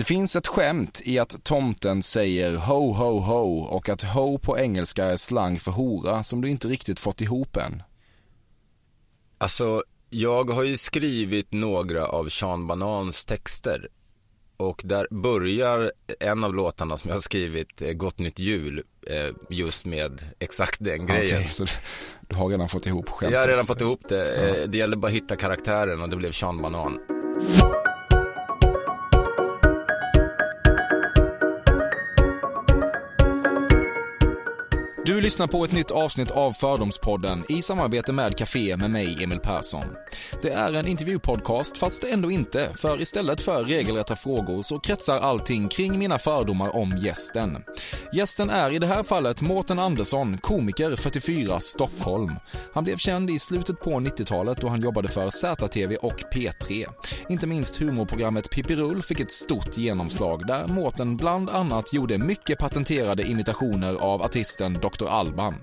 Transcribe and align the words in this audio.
Det 0.00 0.04
finns 0.04 0.36
ett 0.36 0.46
skämt 0.46 1.02
i 1.04 1.18
att 1.18 1.44
tomten 1.44 2.02
säger 2.02 2.56
ho 2.56 2.92
ho 2.92 3.18
ho 3.18 3.60
och 3.60 3.88
att 3.88 4.02
ho 4.02 4.38
på 4.38 4.58
engelska 4.58 5.04
är 5.04 5.16
slang 5.16 5.58
för 5.58 5.70
hora 5.70 6.22
som 6.22 6.40
du 6.40 6.48
inte 6.48 6.68
riktigt 6.68 7.00
fått 7.00 7.20
ihop 7.20 7.56
än. 7.56 7.82
Alltså, 9.38 9.82
jag 10.10 10.50
har 10.50 10.62
ju 10.62 10.78
skrivit 10.78 11.52
några 11.52 12.06
av 12.06 12.28
Sean 12.28 12.66
Banans 12.66 13.24
texter. 13.24 13.88
Och 14.56 14.80
där 14.84 15.06
börjar 15.10 15.92
en 16.20 16.44
av 16.44 16.54
låtarna 16.54 16.96
som 16.96 17.08
jag 17.08 17.16
har 17.16 17.20
skrivit, 17.20 17.82
eh, 17.82 17.92
Gott 17.92 18.18
Nytt 18.18 18.38
Jul, 18.38 18.82
eh, 19.06 19.34
just 19.50 19.84
med 19.84 20.22
exakt 20.38 20.84
den 20.84 21.06
grejen. 21.06 21.36
Okej, 21.36 21.48
så 21.48 21.66
du 22.28 22.36
har 22.36 22.48
redan 22.48 22.68
fått 22.68 22.86
ihop 22.86 23.08
skämtet? 23.08 23.32
Jag 23.34 23.40
har 23.40 23.48
redan 23.48 23.66
fått 23.66 23.80
ihop 23.80 24.08
det. 24.08 24.34
Eh, 24.34 24.68
Det 24.68 24.78
gällde 24.78 24.96
bara 24.96 25.08
att 25.08 25.14
hitta 25.14 25.36
karaktären 25.36 26.02
och 26.02 26.08
det 26.08 26.16
blev 26.16 26.32
Sean 26.32 26.62
Banan. 26.62 26.98
Du 35.10 35.20
lyssnar 35.20 35.46
på 35.46 35.64
ett 35.64 35.72
nytt 35.72 35.90
avsnitt 35.90 36.30
av 36.30 36.52
Fördomspodden 36.52 37.44
i 37.48 37.62
samarbete 37.62 38.12
med 38.12 38.38
Café 38.38 38.76
med 38.76 38.90
mig, 38.90 39.22
Emil 39.24 39.40
Persson. 39.40 39.84
Det 40.42 40.50
är 40.50 40.74
en 40.74 40.86
intervjupodcast, 40.86 41.78
fast 41.78 42.04
ändå 42.04 42.30
inte, 42.30 42.70
för 42.74 43.00
istället 43.00 43.40
för 43.40 43.64
regelrätta 43.64 44.16
frågor 44.16 44.62
så 44.62 44.78
kretsar 44.78 45.18
allting 45.18 45.68
kring 45.68 45.98
mina 45.98 46.18
fördomar 46.18 46.76
om 46.76 46.96
gästen. 46.96 47.64
Gästen 48.12 48.50
är 48.50 48.70
i 48.70 48.78
det 48.78 48.86
här 48.86 49.02
fallet 49.02 49.42
Mårten 49.42 49.78
Andersson, 49.78 50.38
komiker, 50.38 50.96
44, 50.96 51.60
Stockholm. 51.60 52.34
Han 52.74 52.84
blev 52.84 52.96
känd 52.96 53.30
i 53.30 53.38
slutet 53.38 53.80
på 53.80 53.90
90-talet 53.90 54.60
då 54.60 54.68
han 54.68 54.80
jobbade 54.80 55.08
för 55.08 55.30
ZTV 55.30 55.96
och 55.96 56.22
P3. 56.34 56.86
Inte 57.28 57.46
minst 57.46 57.76
humorprogrammet 57.76 58.50
Pippirull 58.50 59.02
fick 59.02 59.20
ett 59.20 59.32
stort 59.32 59.78
genomslag 59.78 60.46
där 60.46 60.66
Mårten 60.66 61.16
bland 61.16 61.50
annat 61.50 61.92
gjorde 61.92 62.18
mycket 62.18 62.58
patenterade 62.58 63.22
imitationer 63.22 63.94
av 63.94 64.22
artisten 64.22 64.74
Dr. 64.74 64.99
Alban. 65.08 65.54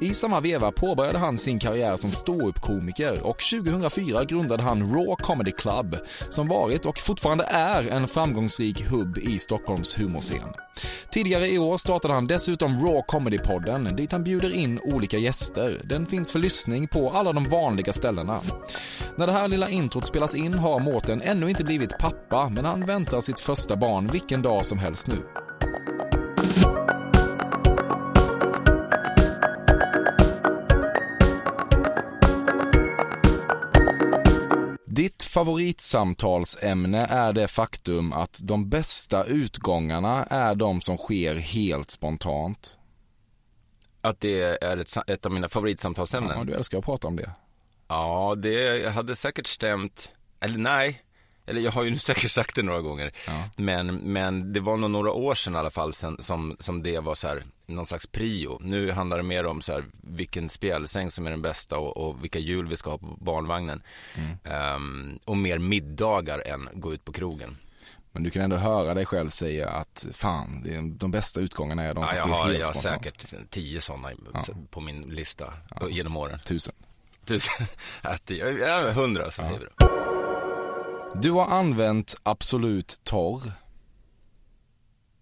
I 0.00 0.14
samma 0.14 0.40
veva 0.40 0.72
påbörjade 0.72 1.18
han 1.18 1.38
sin 1.38 1.58
karriär 1.58 1.96
som 1.96 2.12
ståuppkomiker 2.12 3.26
och 3.26 3.38
2004 3.38 4.24
grundade 4.24 4.62
han 4.62 4.94
Raw 4.94 5.14
Comedy 5.22 5.50
Club 5.50 5.96
som 6.28 6.48
varit 6.48 6.86
och 6.86 6.98
fortfarande 6.98 7.44
är 7.44 7.88
en 7.88 8.08
framgångsrik 8.08 8.90
hubb 8.90 9.18
i 9.18 9.38
Stockholms 9.38 9.98
humorscen. 9.98 10.48
Tidigare 11.10 11.48
i 11.48 11.58
år 11.58 11.76
startade 11.76 12.14
han 12.14 12.26
dessutom 12.26 12.86
Raw 12.86 13.02
Comedy-podden 13.08 13.96
dit 13.96 14.12
han 14.12 14.24
bjuder 14.24 14.54
in 14.54 14.80
olika 14.82 15.18
gäster. 15.18 15.80
Den 15.84 16.06
finns 16.06 16.32
för 16.32 16.38
lyssning 16.38 16.88
på 16.88 17.10
alla 17.10 17.32
de 17.32 17.48
vanliga 17.48 17.92
ställena. 17.92 18.40
När 19.16 19.26
det 19.26 19.32
här 19.32 19.48
lilla 19.48 19.68
introt 19.68 20.06
spelas 20.06 20.34
in 20.34 20.54
har 20.54 20.80
Mårten 20.80 21.22
ännu 21.22 21.48
inte 21.48 21.64
blivit 21.64 21.98
pappa 21.98 22.48
men 22.48 22.64
han 22.64 22.86
väntar 22.86 23.20
sitt 23.20 23.40
första 23.40 23.76
barn 23.76 24.06
vilken 24.06 24.42
dag 24.42 24.66
som 24.66 24.78
helst 24.78 25.06
nu. 25.06 25.18
Favoritsamtalsämne 35.32 37.06
är 37.10 37.32
det 37.32 37.48
faktum 37.48 38.12
att 38.12 38.40
de 38.42 38.68
bästa 38.68 39.24
utgångarna 39.24 40.24
är 40.24 40.54
de 40.54 40.80
som 40.80 40.96
sker 40.98 41.34
helt 41.34 41.90
spontant. 41.90 42.76
Att 44.00 44.20
det 44.20 44.64
är 44.64 44.76
ett, 44.76 45.10
ett 45.10 45.26
av 45.26 45.32
mina 45.32 45.48
favoritsamtalsämnen. 45.48 46.38
Ja, 46.38 46.44
du 46.44 46.54
älskar 46.54 46.78
att 46.78 46.84
prata 46.84 47.08
om 47.08 47.16
det. 47.16 47.30
Ja, 47.88 48.34
det 48.38 48.88
hade 48.94 49.16
säkert 49.16 49.46
stämt, 49.46 50.08
eller 50.40 50.58
nej, 50.58 51.02
eller 51.46 51.60
jag 51.60 51.72
har 51.72 51.82
ju 51.82 51.98
säkert 51.98 52.30
sagt 52.30 52.54
det 52.54 52.62
några 52.62 52.80
gånger. 52.80 53.12
Men, 53.56 53.96
men 53.96 54.52
det 54.52 54.60
var 54.60 54.76
nog 54.76 54.90
några 54.90 55.12
år 55.12 55.34
sedan 55.34 55.54
i 55.54 55.58
alla 55.58 55.70
fall 55.70 55.92
sen, 55.92 56.16
som, 56.22 56.56
som 56.60 56.82
det 56.82 57.00
var 57.00 57.14
så 57.14 57.28
här, 57.28 57.44
någon 57.74 57.86
slags 57.86 58.06
prio. 58.06 58.58
Nu 58.60 58.90
handlar 58.90 59.16
det 59.16 59.22
mer 59.22 59.46
om 59.46 59.62
så 59.62 59.72
här, 59.72 59.84
vilken 60.00 60.48
spjälsäng 60.48 61.10
som 61.10 61.26
är 61.26 61.30
den 61.30 61.42
bästa 61.42 61.78
och, 61.78 61.96
och 61.96 62.24
vilka 62.24 62.38
hjul 62.38 62.66
vi 62.66 62.76
ska 62.76 62.90
ha 62.90 62.98
på 62.98 63.16
barnvagnen. 63.20 63.82
Ehm, 64.44 65.18
och 65.24 65.36
mer 65.36 65.58
middagar 65.58 66.42
än 66.46 66.68
gå 66.74 66.94
ut 66.94 67.04
på 67.04 67.12
krogen. 67.12 67.56
Men 68.12 68.22
du 68.22 68.30
kan 68.30 68.42
ändå 68.42 68.56
höra 68.56 68.94
dig 68.94 69.06
själv 69.06 69.28
säga 69.28 69.68
att 69.68 70.06
fan, 70.12 70.66
är, 70.66 70.98
de 70.98 71.10
bästa 71.10 71.40
utgångarna 71.40 71.82
är 71.82 71.94
de 71.94 72.00
Ja, 72.00 72.08
som 72.08 72.16
jag 72.18 72.26
sker 72.26 72.36
har, 72.36 72.46
helt 72.46 72.58
jag 72.58 72.66
har 72.66 72.74
säkert 72.74 73.34
tio 73.50 73.80
sådana 73.80 74.10
på 74.70 74.80
min 74.80 75.02
lista 75.02 75.52
på, 75.80 75.90
genom 75.90 76.16
åren. 76.16 76.38
Tusen. 76.44 76.74
Tusen, 77.24 77.66
ja, 78.02 78.16
ja, 78.50 78.90
hundra 78.90 79.30
som 79.30 79.44
det. 79.44 79.86
Du 81.14 81.30
har 81.30 81.46
använt 81.46 82.16
Absolut 82.22 83.00
Torr. 83.04 83.52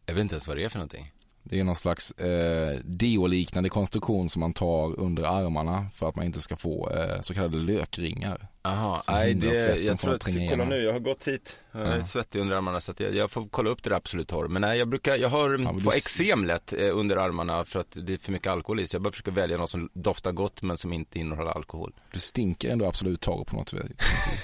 Jag 0.06 0.15
vet 0.15 0.22
inte 0.22 0.34
ens 0.34 0.49
vad 0.49 0.56
det 0.56 0.65
är 0.65 0.69
för 0.69 0.78
någonting. 0.78 1.12
Det 1.50 1.61
är 1.61 1.65
någon 1.65 1.77
slags 1.77 2.12
eh, 2.12 2.78
deo-liknande 2.84 3.69
konstruktion 3.69 4.28
som 4.28 4.41
man 4.41 4.53
tar 4.53 5.00
under 5.00 5.22
armarna 5.25 5.87
för 5.94 6.09
att 6.09 6.16
man 6.16 6.25
inte 6.25 6.41
ska 6.41 6.56
få 6.56 6.91
eh, 6.91 7.21
så 7.21 7.34
kallade 7.34 7.56
lökringar. 7.59 8.49
Jaha, 8.62 9.00
nej 9.09 9.34
det, 9.34 9.78
jag 9.78 9.99
tror 9.99 10.15
att 10.15 10.28
att, 10.28 10.34
kolla 10.50 10.65
nu, 10.65 10.77
jag 10.83 10.93
har 10.93 11.00
gått 11.00 11.28
hit, 11.28 11.56
jag 11.72 11.83
är 11.83 11.97
Ja. 11.99 12.05
svettig 12.05 12.41
under 12.41 12.56
armarna 12.56 12.81
så 12.81 12.93
jag, 12.99 13.15
jag 13.15 13.31
får 13.31 13.49
kolla 13.50 13.71
upp 13.71 13.83
det 13.83 13.91
där 13.91 13.97
absolut 13.97 14.28
torr. 14.28 14.49
Men 14.49 14.62
nej, 14.62 14.78
jag 14.78 14.89
brukar, 14.89 15.16
jag 15.16 15.28
har, 15.28 15.59
men 15.59 15.81
får 15.81 15.93
eksem 15.94 16.44
lätt 16.44 16.72
eh, 16.72 16.89
under 16.99 17.16
armarna 17.16 17.65
för 17.65 17.81
att 17.81 17.87
det 17.93 18.12
är 18.15 18.19
för 18.19 18.33
mycket 18.33 18.53
alkohol 18.53 18.81
i 18.81 18.87
så 18.87 18.94
jag 18.94 19.03
bara 19.03 19.10
försöker 19.12 19.31
välja 19.33 19.56
något 19.56 19.71
som 19.71 19.89
doftar 19.93 20.33
gott 20.33 20.62
men 20.62 20.77
som 20.77 20.93
inte 20.93 21.19
innehåller 21.19 21.50
alkohol. 21.50 21.93
Du 22.12 22.19
stinker 22.19 22.71
ändå 22.71 22.87
Absolut 22.87 23.21
Torr 23.21 23.44
på 23.44 23.56
något 23.56 23.72
vis. 23.72 23.83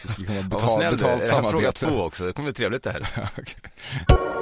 Det 0.02 0.08
skulle 0.08 0.26
kunna 0.26 0.40
vara 0.40 0.48
Ja, 0.50 0.56
betal, 0.56 0.70
snäll 0.70 0.86
är. 0.94 0.96
betalt 0.96 1.30
har 1.30 1.50
fråga 1.50 1.72
samarbete. 1.72 1.86
två 1.86 2.02
också, 2.02 2.26
det 2.26 2.32
kommer 2.32 2.46
bli 2.46 2.54
trevligt 2.54 2.82
det 2.82 2.90
här. 2.90 3.30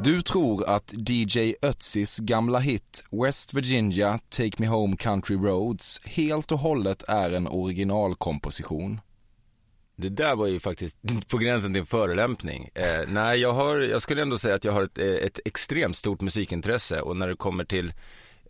Du 0.00 0.22
tror 0.22 0.68
att 0.68 0.94
DJ 1.08 1.54
Ötzis 1.62 2.18
gamla 2.18 2.58
hit 2.58 3.04
West 3.10 3.54
Virginia 3.54 4.18
Take 4.28 4.52
Me 4.58 4.66
Home 4.66 4.96
Country 4.96 5.36
Roads 5.36 6.00
helt 6.04 6.52
och 6.52 6.58
hållet 6.58 7.04
är 7.08 7.30
en 7.30 7.46
originalkomposition. 7.46 9.00
Det 9.96 10.08
där 10.08 10.36
var 10.36 10.46
ju 10.46 10.60
faktiskt 10.60 10.98
på 11.28 11.38
gränsen 11.38 11.72
till 11.72 11.80
en 11.80 11.86
förolämpning. 11.86 12.68
Eh, 12.74 13.08
nej, 13.08 13.40
jag 13.40 13.52
har, 13.52 13.76
jag 13.76 14.02
skulle 14.02 14.22
ändå 14.22 14.38
säga 14.38 14.54
att 14.54 14.64
jag 14.64 14.72
har 14.72 14.82
ett, 14.82 14.98
eh, 14.98 15.06
ett 15.06 15.40
extremt 15.44 15.96
stort 15.96 16.20
musikintresse 16.20 17.00
och 17.00 17.16
när 17.16 17.28
det 17.28 17.36
kommer 17.36 17.64
till 17.64 17.92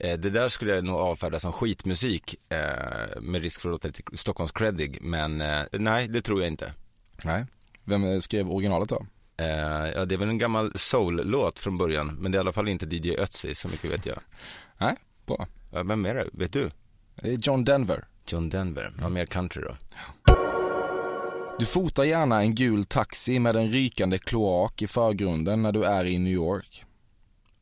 eh, 0.01 0.19
det 0.19 0.31
där 0.31 0.49
skulle 0.49 0.75
jag 0.75 0.85
nog 0.85 0.97
avfärda 0.97 1.41
som 1.41 1.53
skitmusik 1.53 2.35
eh, 2.49 3.21
med 3.21 3.43
risk 3.43 3.61
för 3.61 3.69
att 3.69 3.73
låta 3.73 3.89
lite 3.89 4.03
Stockholms 4.17 4.53
creddig, 4.53 4.99
men 5.01 5.41
eh, 5.41 5.63
nej, 5.73 6.09
det 6.09 6.23
tror 6.23 6.41
jag 6.41 6.49
inte. 6.49 6.73
Nej. 7.25 7.45
Vem 7.85 8.05
eh, 8.05 8.19
skrev 8.19 8.51
originalet 8.51 8.89
då? 8.89 9.07
Eh, 9.37 9.89
ja, 9.95 10.05
det 10.05 10.15
är 10.15 10.19
väl 10.19 10.29
en 10.29 10.39
gammal 10.39 10.73
soul-låt 10.75 11.59
från 11.59 11.79
början, 11.79 12.17
men 12.21 12.33
det 12.33 12.37
är 12.37 12.41
i 12.41 12.41
alla 12.41 12.53
fall 12.53 12.69
inte 12.69 12.87
DJ 12.87 13.17
Ötzi, 13.19 13.55
så 13.55 13.69
mycket 13.69 13.93
vet 13.93 14.07
jag. 14.07 14.19
Nej, 14.79 14.97
bra. 15.27 15.47
Ja, 15.73 15.83
vem 15.83 16.07
är 16.07 16.15
det? 16.15 16.29
Vet 16.33 16.53
du? 16.53 16.71
Det 17.15 17.33
är 17.33 17.39
John 17.43 17.65
Denver. 17.65 18.05
John 18.27 18.49
Denver, 18.49 18.93
ja, 19.01 19.09
mer 19.09 19.27
country 19.27 19.63
då. 19.63 19.77
Du 21.59 21.67
fotar 21.67 22.05
gärna 22.05 22.41
en 22.41 22.55
gul 22.55 22.85
taxi 22.85 23.39
med 23.39 23.57
en 23.57 23.71
rykande 23.71 24.19
kloak 24.19 24.83
i 24.83 24.87
förgrunden 24.87 25.63
när 25.63 25.73
du 25.73 25.85
är 25.85 26.05
i 26.05 26.19
New 26.19 26.33
York. 26.33 26.85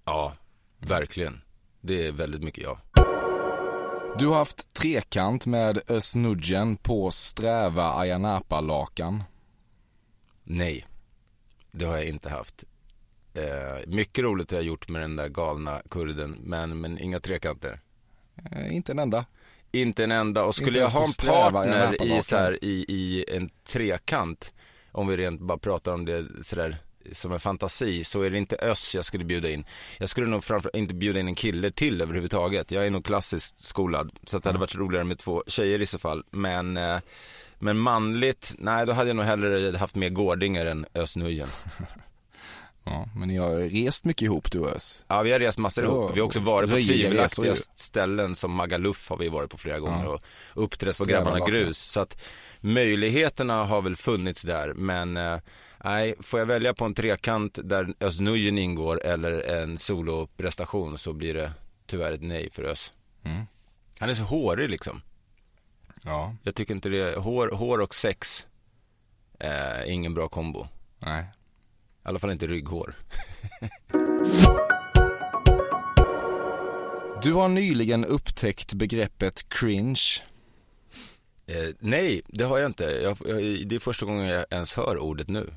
Ja, 0.05 0.33
verkligen. 0.79 1.41
Det 1.81 2.07
är 2.07 2.13
väldigt 2.13 2.43
mycket 2.43 2.65
jag. 2.65 2.79
Du 4.19 4.27
har 4.27 4.37
haft 4.37 4.75
trekant 4.75 5.47
med 5.47 5.79
Özz 5.91 6.17
på 6.83 7.11
sträva 7.11 7.93
Ayanapa-lakan. 7.93 9.23
Nej, 10.45 10.87
det 11.73 11.85
har 11.85 11.97
jag 11.97 12.07
inte 12.07 12.29
haft. 12.29 12.65
Eh, 13.35 13.87
mycket 13.87 14.25
roligt 14.25 14.51
har 14.51 14.59
jag 14.59 14.65
gjort 14.65 14.89
med 14.89 15.03
den 15.03 15.17
där 15.17 15.29
galna 15.29 15.83
kurden, 15.91 16.37
men, 16.45 16.81
men 16.81 16.99
inga 16.99 17.21
trekanter. 17.21 17.81
Eh, 18.53 18.75
inte 18.77 18.93
en 18.93 18.99
enda. 18.99 19.25
Inte 19.73 20.05
en 20.05 20.13
enda. 20.13 20.45
Och 20.45 20.55
skulle 20.55 20.79
jag 20.79 20.91
ha 20.91 21.05
en 21.05 21.27
partner 21.29 21.97
en 22.01 22.07
i, 22.07 22.23
så 22.23 22.37
här, 22.37 22.65
i, 22.65 22.85
i 22.89 23.25
en 23.29 23.51
trekant, 23.65 24.53
om 24.93 25.07
vi 25.07 25.17
rent 25.17 25.41
bara 25.41 25.59
pratar 25.59 25.93
om 25.93 26.05
det 26.05 26.27
sådär 26.43 26.77
som 27.13 27.33
en 27.33 27.41
fantasi, 27.41 28.05
så 28.05 28.23
är 28.23 28.31
det 28.31 28.39
inte 28.39 28.57
Öss 28.57 28.95
jag 28.95 29.05
skulle 29.05 29.25
bjuda 29.25 29.51
in. 29.51 29.65
Jag 29.99 30.09
skulle 30.09 30.27
nog 30.27 30.45
framför 30.45 30.77
inte 30.77 30.95
bjuda 30.95 31.21
in 31.21 31.29
en 31.29 31.35
kille 31.35 31.71
till 31.71 32.01
överhuvudtaget. 32.01 32.71
Jag 32.71 32.87
är 32.87 32.91
nog 32.91 33.05
klassiskt 33.05 33.59
skolad, 33.59 34.11
så 34.25 34.37
att 34.37 34.43
det 34.43 34.49
hade 34.49 34.59
varit 34.59 34.75
roligare 34.75 35.05
med 35.05 35.19
två 35.19 35.45
tjejer 35.47 35.81
i 35.81 35.87
så 35.87 35.99
fall. 35.99 36.25
Men, 36.31 36.77
eh, 36.77 36.99
men 37.61 37.79
manligt, 37.79 38.55
nej 38.59 38.87
då 38.87 38.93
hade 38.93 39.09
jag 39.09 39.17
nog 39.17 39.25
hellre 39.25 39.77
haft 39.79 39.95
med 39.95 40.15
Gårdinger 40.15 40.67
än 40.67 40.87
Özz. 40.95 41.17
Ja, 42.85 43.09
men 43.17 43.29
ni 43.29 43.37
har 43.37 43.51
rest 43.57 44.05
mycket 44.05 44.23
ihop 44.23 44.53
du 44.53 44.59
och 44.59 44.77
Özz. 44.77 45.05
Ja, 45.09 45.23
vi 45.23 45.33
har 45.33 45.39
rest 45.39 45.59
massor 45.59 45.85
Ja, 45.85 45.91
ihop. 45.91 46.17
Vi 46.17 46.21
har 46.21 46.27
också 46.27 46.41
varit 46.41 46.71
på 46.71 46.77
tvivelaktiga 46.77 47.57
ställen 47.77 48.35
som 48.35 48.53
Magaluf 48.53 49.09
har 49.11 49.17
vi 49.17 49.29
varit 49.29 49.51
på 49.51 49.59
flera 49.59 49.79
gånger 49.79 50.05
Ja. 50.05 50.11
och 50.11 50.23
uppträtt 50.65 50.99
på 50.99 51.05
Grabbarna. 51.05 51.47
Grus. 51.47 51.79
Så 51.79 52.01
att 52.01 52.23
möjligheterna 52.61 53.65
har 53.65 53.83
väl 53.83 53.97
funnits 53.97 54.43
där, 54.43 54.75
men 54.75 55.17
eh, 55.17 55.39
nej, 55.85 56.15
får 56.21 56.39
jag 56.39 56.47
välja 56.47 56.75
på 56.75 56.85
en 56.85 56.95
trekant 56.95 57.59
där 57.65 57.95
Özz 58.01 58.21
ingår 58.21 59.03
eller 59.05 59.41
en 59.41 59.79
soloprestation 59.79 60.99
så 60.99 61.13
blir 61.13 61.35
det 61.35 61.53
tyvärr 61.87 62.13
ett 62.13 62.23
nej 62.23 62.51
för 62.53 62.63
Özz. 62.63 62.93
Mm. 63.25 63.43
Han 63.99 64.11
är 64.11 64.15
så 64.15 64.23
hårig 64.23 64.71
liksom. 64.71 65.03
Ja, 66.05 66.35
Jag 66.43 66.55
tycker 66.55 66.75
inte 66.75 66.89
det, 66.89 67.19
hår, 67.19 67.49
hår 67.49 67.81
och 67.81 67.95
sex 67.95 68.47
eh, 69.41 69.51
är 69.51 69.85
ingen 69.91 70.15
bra 70.15 70.29
kombo. 70.29 70.67
nej. 70.99 71.25
I 72.05 72.09
alla 72.09 72.19
fall 72.19 72.31
inte 72.31 72.47
rygghår. 72.47 72.95
Du 77.23 77.33
har 77.33 77.49
nyligen 77.49 78.05
upptäckt 78.05 78.75
begreppet 78.75 79.49
cringe. 79.49 80.01
Eh, 81.47 81.69
nej, 81.79 82.23
det 82.29 82.45
har 82.45 82.59
jag 82.59 82.67
inte. 82.69 82.85
Jag, 82.85 83.19
jag, 83.27 83.69
det 83.69 83.75
är 83.75 83.79
första 83.79 84.07
gången 84.07 84.27
jag 84.27 84.45
ens 84.51 84.73
hör 84.73 84.99
ordet 84.99 85.29
nu. 85.29 85.55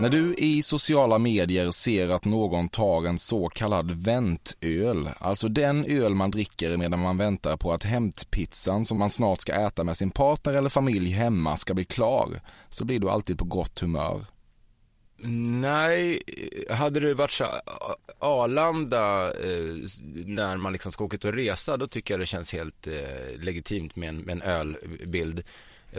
När 0.00 0.08
du 0.08 0.34
i 0.34 0.62
sociala 0.62 1.18
medier 1.18 1.70
ser 1.70 2.08
att 2.08 2.24
någon 2.24 2.68
tar 2.68 3.06
en 3.06 3.18
så 3.18 3.48
kallad 3.48 3.90
väntöl, 3.90 5.10
alltså 5.18 5.48
den 5.48 5.84
öl 5.84 6.14
man 6.14 6.30
dricker 6.30 6.76
medan 6.76 7.00
man 7.00 7.18
väntar 7.18 7.56
på 7.56 7.72
att 7.72 7.84
hämtpizzan 7.84 8.84
som 8.84 8.98
man 8.98 9.10
snart 9.10 9.40
ska 9.40 9.52
äta 9.52 9.84
med 9.84 9.96
sin 9.96 10.10
partner 10.10 10.54
eller 10.54 10.68
familj 10.68 11.10
hemma 11.10 11.56
ska 11.56 11.74
bli 11.74 11.84
klar, 11.84 12.40
så 12.68 12.84
blir 12.84 13.00
du 13.00 13.10
alltid 13.10 13.38
på 13.38 13.44
gott 13.44 13.80
humör. 13.80 14.26
Nej, 15.60 16.22
hade 16.70 17.00
det 17.00 17.14
varit 17.14 17.30
så 17.30 17.44
Arlanda 18.18 19.26
eh, 19.26 19.74
när 20.26 20.56
man 20.56 20.72
liksom 20.72 20.92
ska 20.92 21.04
åka 21.04 21.16
ut 21.16 21.24
och 21.24 21.32
resa, 21.32 21.76
då 21.76 21.86
tycker 21.86 22.14
jag 22.14 22.20
det 22.20 22.26
känns 22.26 22.52
helt 22.52 22.86
eh, 22.86 23.40
legitimt 23.40 23.96
med 23.96 24.08
en, 24.08 24.16
med 24.16 24.32
en 24.32 24.42
ölbild 24.42 25.44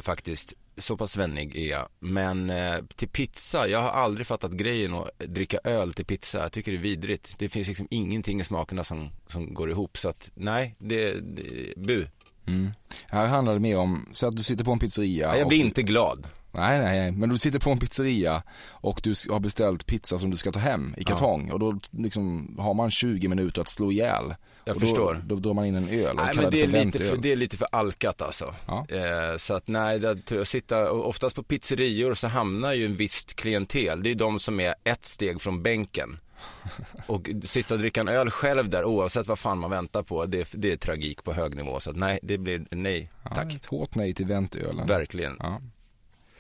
faktiskt. 0.02 0.54
Så 0.78 0.98
pass 0.98 1.12
svennig 1.12 1.56
är 1.56 1.70
jag. 1.70 1.88
Men 2.00 2.50
eh, 2.50 2.76
till 2.96 3.08
pizza, 3.10 3.68
jag 3.68 3.82
har 3.82 3.90
aldrig 3.90 4.28
fattat 4.28 4.52
grejen 4.52 4.94
att 4.94 5.10
dricka 5.20 5.60
öl 5.64 5.94
till 5.94 6.06
pizza. 6.06 6.38
Jag 6.42 6.52
tycker 6.52 6.72
det 6.72 6.78
är 6.78 6.82
vidrigt. 6.82 7.36
Det 7.38 7.50
finns 7.50 7.68
liksom 7.68 7.88
ingenting 7.92 8.42
i 8.42 8.44
smakerna 8.44 8.84
som, 8.84 9.10
som 9.28 9.54
går 9.54 9.70
ihop. 9.72 9.98
Så 9.98 10.10
att 10.10 10.32
nej, 10.36 10.76
det, 10.80 11.12
det 11.14 11.74
bu. 11.78 12.08
Mm. 12.48 12.72
Här 13.08 13.26
handlar 13.26 13.54
det 13.54 13.60
mer 13.60 13.78
om, 13.78 14.10
så 14.14 14.28
att 14.28 14.36
du 14.38 14.44
sitter 14.44 14.64
på 14.66 14.72
en 14.72 14.80
pizzeria. 14.80 15.28
Nej, 15.28 15.38
jag 15.38 15.46
och 15.46 15.50
blir 15.50 15.60
du- 15.60 15.66
inte 15.66 15.84
glad. 15.84 16.28
Nej, 16.57 16.80
nej, 16.80 17.00
nej, 17.00 17.12
men 17.12 17.30
du 17.30 17.38
sitter 17.38 17.59
på 17.59 17.71
en 17.71 17.80
pizzeria 17.80 18.44
och 18.71 19.00
du 19.04 19.13
har 19.30 19.39
beställt 19.39 19.86
pizza 19.86 20.18
som 20.18 20.30
du 20.31 20.38
ska 20.38 20.51
ta 20.51 20.59
hem 20.59 20.95
i 20.98 21.04
kartong 21.04 21.51
och 21.51 21.59
då 21.59 21.80
liksom 21.92 22.56
har 22.59 22.74
man 22.74 22.92
20 22.92 23.27
minuter 23.27 23.62
att 23.62 23.69
slå 23.69 23.92
ihjäl. 23.92 24.36
Jag 24.65 24.75
och 24.75 24.81
då, 24.81 24.88
förstår. 24.88 25.24
Då 25.25 25.36
drar 25.36 25.54
man 25.54 25.65
in 25.65 25.75
en 25.75 25.89
öl 25.89 26.09
och 26.09 26.15
Nej 26.15 26.36
kallar 26.36 26.42
men 26.42 26.51
det 26.51 26.57
är, 26.57 26.62
för 26.62 26.68
lite 26.68 26.80
väntöl. 26.80 27.07
för, 27.09 27.18
det 27.18 27.31
är 27.31 27.36
lite 27.36 27.57
för 27.57 27.68
alkat 27.71 28.21
alltså. 28.21 28.56
Ja. 28.68 28.86
Eh, 28.89 29.38
så 29.38 29.54
att 29.54 29.68
nej, 29.68 30.00
det, 30.00 30.31
jag 30.31 30.48
sitta, 30.48 30.92
oftast 30.92 31.36
på 31.36 31.44
pizzerior 31.44 32.13
så 32.13 32.27
hamnar 32.27 32.74
ju 32.74 32.86
en 32.86 32.95
visst 32.95 33.36
klientel. 33.36 34.04
Det 34.04 34.12
är 34.12 34.15
de 34.15 34.39
som 34.39 34.59
är 34.59 34.75
ett 34.83 35.06
steg 35.06 35.42
från 35.42 35.63
bänken. 35.63 36.19
Och 37.07 37.30
sitta 37.44 37.74
och 37.74 37.80
dricka 37.80 38.01
en 38.01 38.07
öl 38.07 38.30
själv 38.30 38.69
där 38.69 38.83
oavsett 38.86 39.27
vad 39.27 39.39
fan 39.39 39.57
man 39.57 39.69
väntar 39.69 40.04
på, 40.04 40.25
det, 40.25 40.50
det 40.51 40.71
är 40.71 40.77
tragik 40.77 41.24
på 41.24 41.33
hög 41.33 41.56
nivå. 41.56 41.80
Så 41.80 41.89
att 41.89 41.95
nej, 41.95 42.19
det 42.24 42.38
blir 42.38 42.68
nej, 42.71 43.12
Ja, 43.24 43.36
tack. 43.36 43.56
ett 43.56 43.65
hårt 43.65 43.95
nej 43.95 44.13
till 44.13 44.25
väntölen. 44.25 44.88
Verkligen. 44.88 45.36
Ja. 45.39 45.62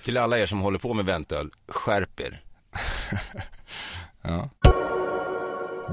Till 0.07 0.17
alla 0.17 0.39
er 0.39 0.45
som 0.45 0.59
håller 0.59 0.79
på 0.79 0.93
med 0.93 1.05
väntöl, 1.05 1.51
skärp 1.67 2.19
er. 2.19 2.41
Ja. 4.21 4.49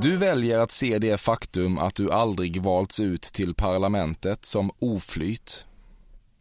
Du 0.02 0.16
väljer 0.16 0.58
att 0.58 0.70
se 0.70 0.98
det 0.98 1.20
faktum 1.20 1.78
att 1.78 1.94
du 1.94 2.10
aldrig 2.10 2.62
valts 2.62 3.00
ut 3.00 3.22
till 3.22 3.54
parlamentet 3.54 4.44
som 4.44 4.70
oflyt. 4.78 5.66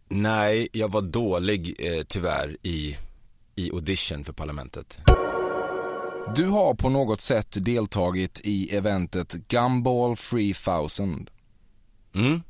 Nej, 0.07 0.67
jag 0.71 0.91
var 0.91 1.01
dålig 1.01 1.75
eh, 1.79 2.03
tyvärr 2.03 2.57
i, 2.61 2.97
i 3.55 3.71
audition 3.71 4.23
för 4.23 4.33
parlamentet. 4.33 4.99
Du 6.35 6.45
har 6.45 6.73
på 6.73 6.89
något 6.89 7.21
sätt 7.21 7.65
deltagit 7.65 8.41
i 8.43 8.75
eventet 8.75 9.33
Gumball 9.33 10.15
3000. 10.15 11.29
Mm. 12.15 12.41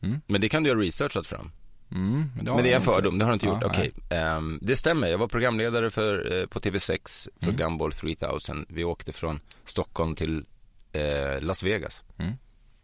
Mm. 0.00 0.20
Men 0.26 0.40
det 0.40 0.48
kan 0.48 0.62
du 0.62 0.74
ha 0.74 0.82
researchat 0.82 1.26
fram. 1.26 1.50
Mm, 1.92 2.30
men, 2.36 2.44
det 2.44 2.54
Men 2.54 2.64
det 2.64 2.72
är 2.72 2.76
en 2.76 2.82
fördom, 2.82 3.18
det 3.18 3.24
har 3.24 3.30
du 3.30 3.34
inte 3.34 3.46
Ja, 3.46 3.52
gjort. 3.52 3.64
Okej, 3.64 3.92
Ehm, 4.10 4.58
det 4.62 4.76
stämmer. 4.76 5.08
Jag 5.08 5.18
var 5.18 5.28
programledare 5.28 5.90
för, 5.90 6.38
eh, 6.40 6.46
på 6.46 6.60
TV6 6.60 7.28
för 7.40 7.46
Mm. 7.46 7.56
Gumball 7.56 7.92
3000. 7.92 8.66
Vi 8.68 8.84
åkte 8.84 9.12
från 9.12 9.40
Stockholm 9.64 10.14
till 10.14 10.44
eh, 10.92 11.40
Las 11.40 11.62
Vegas. 11.62 12.04
Mm. 12.18 12.32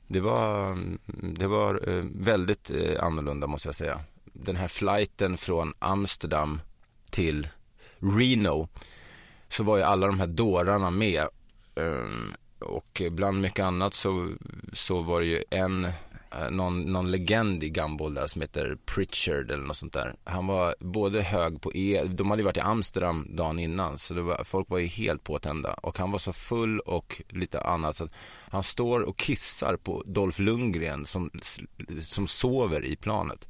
Det 0.06 0.20
var, 0.20 0.78
det 1.22 1.46
var 1.46 1.88
eh, 1.88 2.04
väldigt 2.14 2.70
eh, 2.70 3.04
annorlunda 3.04 3.46
måste 3.46 3.68
jag 3.68 3.74
säga. 3.76 4.00
Den 4.24 4.56
här 4.56 4.68
flighten 4.68 5.36
från 5.36 5.74
Amsterdam 5.78 6.60
till 7.10 7.48
Reno 7.98 8.68
så 9.48 9.64
var 9.64 9.76
ju 9.76 9.82
alla 9.82 10.06
de 10.06 10.20
här 10.20 10.26
dårarna 10.26 10.90
med. 10.90 11.24
Ehm, 11.76 12.34
och 12.58 13.02
bland 13.10 13.40
mycket 13.40 13.64
annat 13.64 13.94
så, 13.94 14.30
så 14.72 15.02
var 15.02 15.20
det 15.20 15.26
ju 15.26 15.44
en, 15.50 15.88
någon, 16.50 16.92
någon 16.92 17.10
legend 17.10 17.62
i 17.62 17.68
Gumball 17.68 18.14
där 18.14 18.26
som 18.26 18.40
heter 18.40 18.76
Pritchard 18.86 19.50
eller 19.50 19.64
något 19.64 19.76
sånt 19.76 19.92
där. 19.92 20.14
Han 20.24 20.46
var 20.46 20.74
både 20.78 21.22
hög 21.22 21.60
på 21.60 21.74
E, 21.74 22.04
de 22.04 22.30
hade 22.30 22.42
ju 22.42 22.44
varit 22.44 22.56
i 22.56 22.60
Amsterdam 22.60 23.28
dagen 23.36 23.58
innan 23.58 23.98
så 23.98 24.22
var, 24.22 24.44
folk 24.44 24.70
var 24.70 24.78
ju 24.78 24.86
helt 24.86 25.24
påtända. 25.24 25.72
Och 25.72 25.98
han 25.98 26.10
var 26.10 26.18
så 26.18 26.32
full 26.32 26.80
och 26.80 27.22
lite 27.28 27.60
annat 27.60 27.96
så 27.96 28.04
att 28.04 28.12
han 28.48 28.62
står 28.62 29.00
och 29.00 29.18
kissar 29.18 29.76
på 29.76 30.02
Dolph 30.06 30.40
Lundgren 30.40 31.06
som, 31.06 31.30
som 32.00 32.26
sover 32.26 32.84
i 32.84 32.96
planet. 32.96 33.48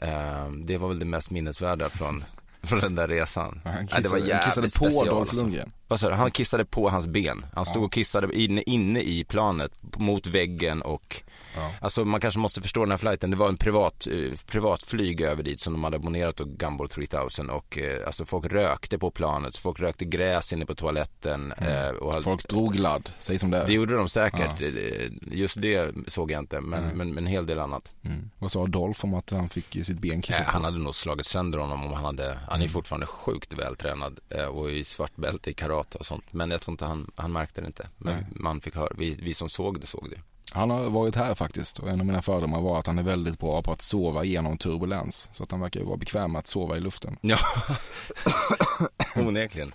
Ehm, 0.00 0.66
det 0.66 0.78
var 0.78 0.88
väl 0.88 0.98
det 0.98 1.04
mest 1.04 1.30
minnesvärda 1.30 1.88
från, 1.88 2.24
från 2.62 2.80
den 2.80 2.94
där 2.94 3.08
resan. 3.08 3.60
Ja, 3.64 3.70
Han 3.70 3.86
kissade, 3.86 4.02
det 4.02 4.08
var 4.08 4.18
han 4.18 4.28
jävligt 4.28 4.44
kissade 4.44 4.68
på 4.78 5.04
Dolph 5.04 5.20
alltså. 5.20 5.36
Lundgren. 5.44 5.72
Vad 5.92 6.00
sa 6.00 6.08
du? 6.08 6.14
Han 6.14 6.30
kissade 6.30 6.64
på 6.64 6.88
hans 6.90 7.06
ben. 7.06 7.46
Han 7.54 7.64
stod 7.64 7.84
och 7.84 7.92
kissade 7.92 8.38
inne, 8.40 8.62
inne 8.62 9.00
i 9.00 9.24
planet 9.24 9.78
mot 9.98 10.26
väggen 10.26 10.82
och 10.82 11.22
Ja. 11.56 11.70
Alltså 11.80 12.04
man 12.04 12.20
kanske 12.20 12.40
måste 12.40 12.62
förstå 12.62 12.80
den 12.80 12.90
här 12.90 12.98
flighten. 12.98 13.30
Det 13.30 13.36
var 13.36 13.48
en 13.48 13.56
privat, 13.56 14.06
eh, 14.10 14.38
privatflyg 14.46 15.20
över 15.20 15.42
dit 15.42 15.60
som 15.60 15.72
de 15.72 15.84
hade 15.84 15.96
abonnerat 15.96 16.36
på 16.36 16.44
Gumball 16.44 16.88
3000 16.88 17.50
och 17.50 17.78
eh, 17.78 18.06
alltså 18.06 18.24
folk 18.24 18.46
rökte 18.46 18.98
på 18.98 19.10
planet. 19.10 19.56
Folk 19.56 19.80
rökte 19.80 20.04
gräs 20.04 20.52
inne 20.52 20.66
på 20.66 20.74
toaletten. 20.74 21.52
Eh, 21.52 21.88
och 21.88 22.12
Mm. 22.12 22.22
Folk 22.24 22.48
drog 22.48 22.78
ladd, 22.78 23.10
säg 23.18 23.38
som 23.38 23.50
det 23.50 23.58
är. 23.58 23.66
Det 23.66 23.72
gjorde 23.72 23.96
de 23.96 24.08
säkert. 24.08 24.60
Eh, 24.60 25.10
Just 25.32 25.60
det 25.62 25.94
såg 26.06 26.30
jag 26.30 26.38
inte 26.38 26.60
men, 26.60 26.84
men, 26.84 27.08
men 27.14 27.18
en 27.18 27.26
hel 27.26 27.46
del 27.46 27.58
annat. 27.58 27.90
Mm. 28.04 28.30
Vad 28.38 28.50
sa 28.50 28.66
Dolph 28.66 29.04
om 29.04 29.14
att 29.14 29.30
han 29.30 29.48
fick 29.48 29.84
sitt 29.84 29.98
ben 29.98 30.12
Eh, 30.12 30.20
kissat 30.20 30.46
han 30.46 30.60
på? 30.62 30.66
hade 30.66 30.78
nog 30.78 30.94
slagit 30.94 31.26
sönder 31.26 31.58
honom 31.58 31.84
om 31.86 31.92
han 31.92 32.04
hade, 32.04 32.38
han 32.50 32.62
är 32.62 32.68
fortfarande 32.68 33.06
sjukt 33.06 33.52
vältränad 33.52 34.20
eh, 34.30 34.44
och 34.44 34.70
i 34.70 34.84
svart 34.84 35.16
bälte 35.16 35.50
i 35.50 35.54
karate 35.54 35.81
och 35.94 36.06
sånt. 36.06 36.24
Men 36.30 36.50
jag 36.50 36.60
tror 36.60 36.72
inte 36.72 36.84
han, 36.84 37.10
han 37.14 37.32
märkte 37.32 37.60
det 37.60 37.66
inte. 37.66 37.88
Men 37.98 38.14
Nej. 38.14 38.26
man 38.30 38.60
fick 38.60 38.76
höra, 38.76 38.88
vi, 38.98 39.14
vi 39.22 39.34
som 39.34 39.48
såg 39.48 39.80
det 39.80 39.86
såg 39.86 40.10
det. 40.10 40.20
Han 40.54 40.70
har 40.70 40.90
varit 40.90 41.16
här 41.16 41.34
faktiskt 41.34 41.78
och 41.78 41.88
en 41.88 42.00
av 42.00 42.06
mina 42.06 42.22
fördomar 42.22 42.60
var 42.60 42.78
att 42.78 42.86
han 42.86 42.98
är 42.98 43.02
väldigt 43.02 43.38
bra 43.38 43.62
på 43.62 43.72
att 43.72 43.80
sova 43.80 44.24
genom 44.24 44.58
turbulens. 44.58 45.30
Så 45.32 45.42
att 45.44 45.50
han 45.50 45.60
verkar 45.60 45.80
ju 45.80 45.86
vara 45.86 45.96
bekväm 45.96 46.32
med 46.32 46.38
att 46.38 46.46
sova 46.46 46.76
i 46.76 46.80
luften. 46.80 47.16
Ja, 47.20 47.38
onekligen. 49.16 49.72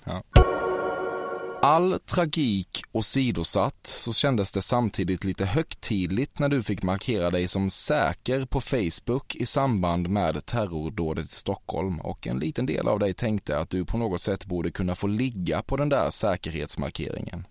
All 1.67 1.99
tragik 1.99 2.83
åsidosatt 2.91 3.87
så 3.87 4.13
kändes 4.13 4.51
det 4.51 4.61
samtidigt 4.61 5.23
lite 5.23 5.45
högtidligt 5.45 6.39
när 6.39 6.49
du 6.49 6.63
fick 6.63 6.83
markera 6.83 7.31
dig 7.31 7.47
som 7.47 7.69
säker 7.69 8.45
på 8.45 8.61
Facebook 8.61 9.35
i 9.35 9.45
samband 9.45 10.09
med 10.09 10.45
terrordådet 10.45 11.25
i 11.25 11.27
Stockholm 11.27 11.99
och 11.99 12.27
en 12.27 12.39
liten 12.39 12.65
del 12.65 12.87
av 12.87 12.99
dig 12.99 13.13
tänkte 13.13 13.59
att 13.59 13.69
du 13.69 13.85
på 13.85 13.97
något 13.97 14.21
sätt 14.21 14.45
borde 14.45 14.71
kunna 14.71 14.95
få 14.95 15.07
ligga 15.07 15.61
på 15.61 15.77
den 15.77 15.89
där 15.89 16.09
säkerhetsmarkeringen. 16.09 17.47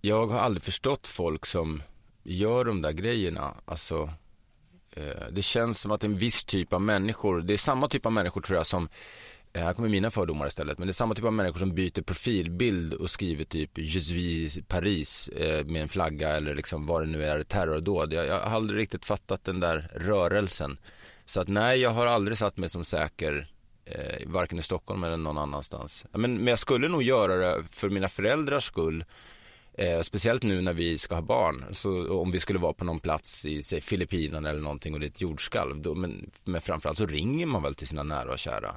Jag 0.00 0.26
har 0.26 0.38
aldrig 0.38 0.62
förstått 0.62 1.06
folk 1.06 1.46
som 1.46 1.82
gör 2.22 2.64
de 2.64 2.82
där 2.82 2.92
grejerna. 2.92 3.54
Alltså, 3.64 4.10
eh, 4.96 5.26
det 5.32 5.42
känns 5.42 5.80
som 5.80 5.90
att 5.90 6.04
en 6.04 6.14
viss 6.14 6.44
typ 6.44 6.72
av 6.72 6.82
människor, 6.82 7.40
det 7.40 7.52
är 7.52 7.58
samma 7.58 7.88
typ 7.88 8.06
av 8.06 8.12
människor 8.12 8.40
tror 8.40 8.56
jag 8.56 8.66
som 8.66 8.88
Eh, 9.52 9.62
här 9.62 9.72
kommer 9.72 9.88
mina 9.88 10.10
fördomar 10.10 10.46
istället, 10.46 10.78
men 10.78 10.86
det 10.86 10.90
är 10.90 10.92
samma 10.92 11.14
typ 11.14 11.24
av 11.24 11.32
människor 11.32 11.58
som 11.58 11.74
byter 11.74 12.02
profilbild 12.02 12.94
och 12.94 13.10
skriver 13.10 13.44
typ 13.44 13.78
Je 13.78 14.00
suis 14.00 14.58
Paris 14.68 15.28
eh, 15.28 15.66
med 15.66 15.82
en 15.82 15.88
flagga 15.88 16.28
eller 16.28 16.54
liksom 16.54 16.86
vad 16.86 17.02
det 17.02 17.06
nu 17.06 17.24
är, 17.24 17.42
terrordåd. 17.42 18.12
Jag, 18.12 18.26
jag 18.26 18.40
har 18.40 18.56
aldrig 18.56 18.80
riktigt 18.80 19.04
fattat 19.04 19.44
den 19.44 19.60
där 19.60 19.90
rörelsen. 19.94 20.78
Så 21.24 21.40
att 21.40 21.48
nej, 21.48 21.80
jag 21.80 21.90
har 21.90 22.06
aldrig 22.06 22.38
satt 22.38 22.56
mig 22.56 22.68
som 22.68 22.84
säker 22.84 23.50
eh, 23.84 24.26
varken 24.26 24.58
i 24.58 24.62
Stockholm 24.62 25.04
eller 25.04 25.16
någon 25.16 25.38
annanstans. 25.38 26.04
Men, 26.12 26.34
men 26.34 26.46
jag 26.46 26.58
skulle 26.58 26.88
nog 26.88 27.02
göra 27.02 27.36
det 27.36 27.64
för 27.70 27.90
mina 27.90 28.08
föräldrars 28.08 28.64
skull. 28.64 29.04
Eh, 29.74 30.00
speciellt 30.00 30.42
nu 30.42 30.60
när 30.60 30.72
vi 30.72 30.98
ska 30.98 31.14
ha 31.14 31.22
barn. 31.22 31.64
Så 31.72 32.20
om 32.20 32.30
vi 32.30 32.40
skulle 32.40 32.58
vara 32.58 32.72
på 32.72 32.84
någon 32.84 32.98
plats 32.98 33.44
i 33.44 33.62
säg, 33.62 33.80
Filippinerna 33.80 34.50
eller 34.50 34.60
någonting 34.60 34.94
och 34.94 35.00
det 35.00 35.06
är 35.06 35.10
ett 35.10 35.20
jordskalv. 35.20 35.82
Då, 35.82 35.94
men, 35.94 36.30
men 36.44 36.60
framförallt 36.60 36.98
så 36.98 37.06
ringer 37.06 37.46
man 37.46 37.62
väl 37.62 37.74
till 37.74 37.88
sina 37.88 38.02
nära 38.02 38.32
och 38.32 38.38
kära. 38.38 38.74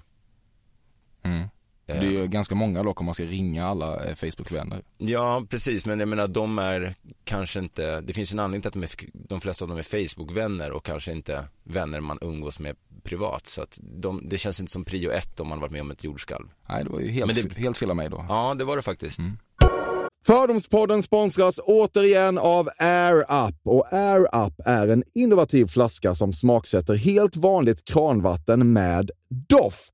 Mm. 1.24 1.48
Det 1.86 1.94
är 1.94 2.01
ju 2.03 2.27
ganska 2.27 2.56
många 2.56 2.84
dock 2.84 3.00
om 3.00 3.06
man 3.06 3.13
ska 3.15 3.24
ringa 3.24 3.68
alla 3.68 4.03
eh, 4.06 4.15
Facebook-vänner. 4.15 4.82
Ja, 4.98 5.44
precis, 5.50 5.86
men 5.86 6.00
jag 6.00 6.10
menar 6.10 6.27
de 6.27 6.60
är 6.60 6.96
kanske 7.24 7.60
inte, 7.60 8.01
det 8.01 8.13
finns 8.13 8.34
en 8.34 8.39
anledning 8.39 8.62
till 8.62 8.68
att 8.68 8.74
de, 8.74 9.06
är, 9.06 9.10
de 9.27 9.42
flesta 9.42 9.65
av 9.65 9.70
dem 9.70 9.77
är 9.77 9.84
Facebook-vänner 9.84 10.72
och 10.72 10.86
kanske 10.86 11.12
inte 11.12 11.46
vänner 11.63 12.00
man 12.00 12.18
umgås 12.22 12.60
med 12.60 12.75
privat. 13.03 13.48
Så 13.48 13.62
att 13.62 13.80
de, 13.82 14.30
det 14.30 14.38
känns 14.38 14.60
inte 14.60 14.72
som 14.72 14.86
prio 14.86 15.12
ett 15.12 15.39
om 15.39 15.48
man 15.48 15.60
varit 15.60 15.72
med 15.72 15.82
om 15.82 15.92
ett 15.92 16.03
jordskalv. 16.03 16.46
Nej, 16.70 16.84
det 16.84 16.89
var 16.89 17.00
ju 17.00 17.08
helt, 17.12 17.36
Men 17.36 17.46
det- 17.50 17.60
helt 17.60 17.77
fel 17.77 17.89
av 17.89 17.96
mig 17.96 18.10
då. 18.10 18.25
Ja, 18.30 18.53
det 18.58 18.63
var 18.63 18.75
det 18.75 18.84
faktiskt. 18.84 19.20
Fördomspodden 20.25 21.03
sponsras 21.03 21.60
återigen 21.63 22.38
av 22.38 22.70
Air 22.80 23.20
Up. 23.48 23.56
Och 23.63 23.94
Air 23.94 24.46
Up 24.46 24.53
är 24.65 24.88
en 24.88 25.03
innovativ 25.13 25.65
flaska 25.68 26.15
som 26.15 26.34
smaksätter 26.34 26.96
helt 26.96 27.36
vanligt 27.36 27.86
kranvatten 27.86 28.74
med 28.74 29.12
doft. 29.50 29.94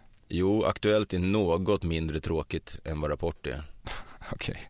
Jo, 0.33 0.63
Aktuellt 0.63 1.13
är 1.13 1.19
något 1.19 1.83
mindre 1.83 2.19
tråkigt 2.19 2.77
än 2.83 3.01
vad 3.01 3.11
Rapport 3.11 3.47
är. 3.47 3.63
Okej. 4.31 4.61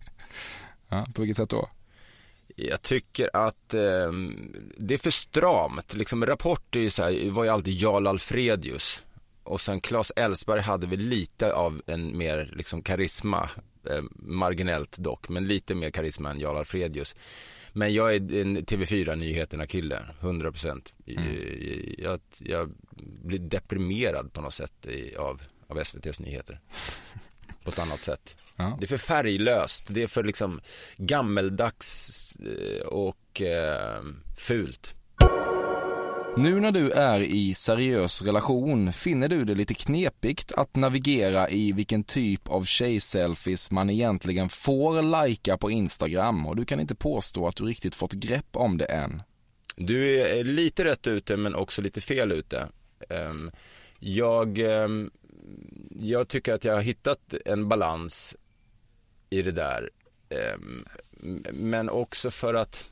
Ja, 0.89 1.06
på 1.13 1.22
vilket 1.22 1.38
sätt 1.38 1.50
då? 1.50 1.70
Jag 2.56 2.82
tycker 2.82 3.30
att 3.34 3.74
eh, 3.74 4.12
det 4.77 4.94
är 4.94 4.98
för 4.98 5.12
stramt. 5.12 5.94
Liksom, 5.94 6.25
rapport 6.25 6.75
är 6.75 6.80
ju 6.80 6.89
så 6.89 7.03
här, 7.03 7.30
var 7.30 7.44
ju 7.44 7.50
alltid 7.50 7.74
Jarl 7.74 8.08
Alfredius. 8.08 9.06
Och 9.44 9.62
sen 9.62 9.82
Claes 9.82 10.12
Elfsberg 10.15 10.62
hade 10.62 10.88
väl 10.88 11.00
lite 11.00 11.53
av 11.53 11.82
en 11.86 12.18
mer 12.18 12.53
liksom 12.56 12.82
karisma, 12.82 13.50
eh, 13.89 14.03
marginellt 14.15 14.98
dock, 14.98 15.30
men 15.30 15.48
lite 15.48 15.75
mer 15.75 15.91
karisma 15.91 16.32
än 16.32 16.39
Jarl 16.39 16.58
Alfredius. 16.58 17.15
Men 17.74 17.94
jag 17.94 18.15
är 18.15 18.41
en 18.41 18.58
TV4-nyheterna-kille, 18.58 20.06
100 20.20 20.51
procent. 20.51 20.94
Jag, 21.98 22.20
jag 22.38 22.72
blir 23.24 23.39
deprimerad 23.39 24.34
på 24.34 24.41
något 24.41 24.53
sätt 24.53 24.88
av, 25.18 25.41
av 25.72 25.80
SVTs 25.80 26.20
nyheter. 26.20 26.60
På 27.63 27.72
ett 27.72 27.80
annat 27.80 28.01
sätt. 28.01 28.36
Ja. 28.56 28.78
Det 28.80 28.86
är 28.86 28.88
för 28.88 28.98
färglöst, 28.98 29.84
det 29.88 30.04
är 30.04 30.08
för 30.08 30.24
liksom 30.24 30.62
gammeldags 30.98 32.36
eh, 32.36 32.86
och 32.88 33.42
eh, 33.42 34.01
fult. 34.38 34.96
Nu 36.38 36.60
när 36.60 36.72
du 36.72 36.92
är 36.92 37.20
i 37.20 37.54
seriös 37.54 38.22
relation, 38.22 38.93
finner 38.93 39.30
du 39.30 39.45
det 39.45 39.56
lite 39.56 39.74
knepigt 39.74 40.52
att 40.52 40.76
navigera 40.76 41.50
i 41.50 41.72
vilken 41.72 42.04
typ 42.04 42.48
av 42.50 42.63
tjejselfies 42.63 43.72
man 43.72 43.89
egentligen 43.89 44.50
får 44.50 45.02
lajka 45.02 45.58
på 45.58 45.72
Instagram 45.72 46.45
och 46.45 46.56
du 46.56 46.65
kan 46.65 46.80
inte 46.80 46.95
påstå 46.95 47.48
att 47.48 47.56
du 47.56 47.63
riktigt 47.65 47.95
fått 47.95 48.13
grepp 48.13 48.56
om 48.56 48.78
det 48.78 48.86
än. 48.86 49.22
Du 49.76 50.19
är 50.22 50.43
lite 50.43 50.84
rätt 50.84 51.08
ute 51.08 51.38
men 51.38 51.56
också 51.56 51.82
lite 51.82 52.02
fel 52.02 52.32
ute. 52.32 52.67
Ehm, 53.10 53.52
Jag, 54.04 54.58
ehm, 54.58 55.12
jag 55.99 56.27
tycker 56.27 56.54
att 56.54 56.63
jag 56.63 56.73
har 56.73 56.82
hittat 56.82 57.34
en 57.45 57.69
balans 57.69 58.36
i 59.30 59.41
det 59.41 59.51
där. 59.51 59.89
Ehm, 60.30 60.86
men 61.54 61.89
också 61.89 62.32
för 62.32 62.54
att 62.54 62.89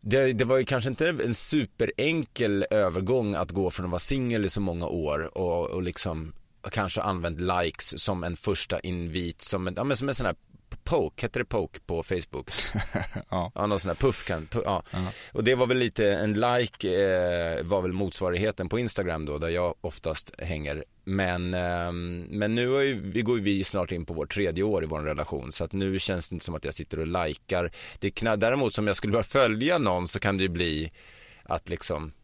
det, 0.00 0.32
det 0.32 0.44
var 0.44 0.58
ju 0.58 0.64
kanske 0.64 0.90
inte 0.90 1.08
en 1.08 1.34
superenkel 1.34 2.66
övergång 2.70 3.34
att 3.34 3.50
gå 3.50 3.70
från 3.70 3.86
att 3.86 3.90
vara 3.90 3.98
singel 3.98 4.44
i 4.44 4.48
så 4.48 4.60
många 4.60 4.86
år 4.86 5.38
och, 5.38 5.70
och 5.70 5.82
liksom 5.82 6.32
kanske 6.70 7.02
använt 7.02 7.40
likes 7.40 8.02
som 8.02 8.24
en 8.24 8.36
första 8.36 8.80
invit, 8.80 9.40
som 9.40 9.68
en, 9.68 9.74
ja, 9.76 9.84
men 9.84 9.96
som 9.96 10.08
en 10.08 10.14
sån 10.14 10.26
här 10.26 10.36
poke, 10.84 11.22
heter 11.26 11.40
det 11.40 11.46
poke 11.46 11.80
på 11.86 12.02
Facebook? 12.02 12.50
Ja. 13.30 13.52
Ja, 13.54 13.66
någon 13.66 13.80
sån 13.80 13.88
här 13.88 13.94
puff 13.96 14.24
kan, 14.24 14.46
pu- 14.46 14.62
ja. 14.64 14.82
Och 15.32 15.44
det 15.44 15.54
var 15.54 15.66
väl 15.66 15.78
lite, 15.78 16.12
en 16.12 16.32
like 16.32 16.88
eh, 16.88 17.64
var 17.64 17.82
väl 17.82 17.92
motsvarigheten 17.92 18.68
på 18.68 18.78
Instagram 18.78 19.26
då, 19.26 19.38
där 19.38 19.48
jag 19.48 19.74
oftast 19.80 20.30
hänger. 20.38 20.84
Men, 21.04 21.54
ehm, 21.54 22.20
men 22.30 22.54
nu 22.54 22.76
är 22.76 22.82
ju, 22.82 23.10
vi 23.10 23.22
går 23.22 23.36
vi 23.36 23.64
snart 23.64 23.92
in 23.92 24.06
på 24.06 24.14
vårt 24.14 24.34
tredje 24.34 24.64
år 24.64 24.84
i 24.84 24.86
vår 24.86 25.00
relation, 25.00 25.52
så 25.52 25.64
att 25.64 25.72
nu 25.72 25.98
känns 25.98 26.28
det 26.28 26.34
inte 26.34 26.44
som 26.44 26.54
att 26.54 26.64
jag 26.64 26.74
sitter 26.74 26.98
och 27.00 27.06
likar. 27.26 27.70
Det 27.98 28.10
däremot 28.36 28.74
som 28.74 28.86
jag 28.86 28.96
skulle 28.96 29.12
börja 29.12 29.24
följa 29.24 29.78
någon 29.78 30.08
så 30.08 30.20
kan 30.20 30.36
det 30.36 30.42
ju 30.42 30.48
bli 30.48 30.92
att 31.42 31.68
liksom 31.68 32.12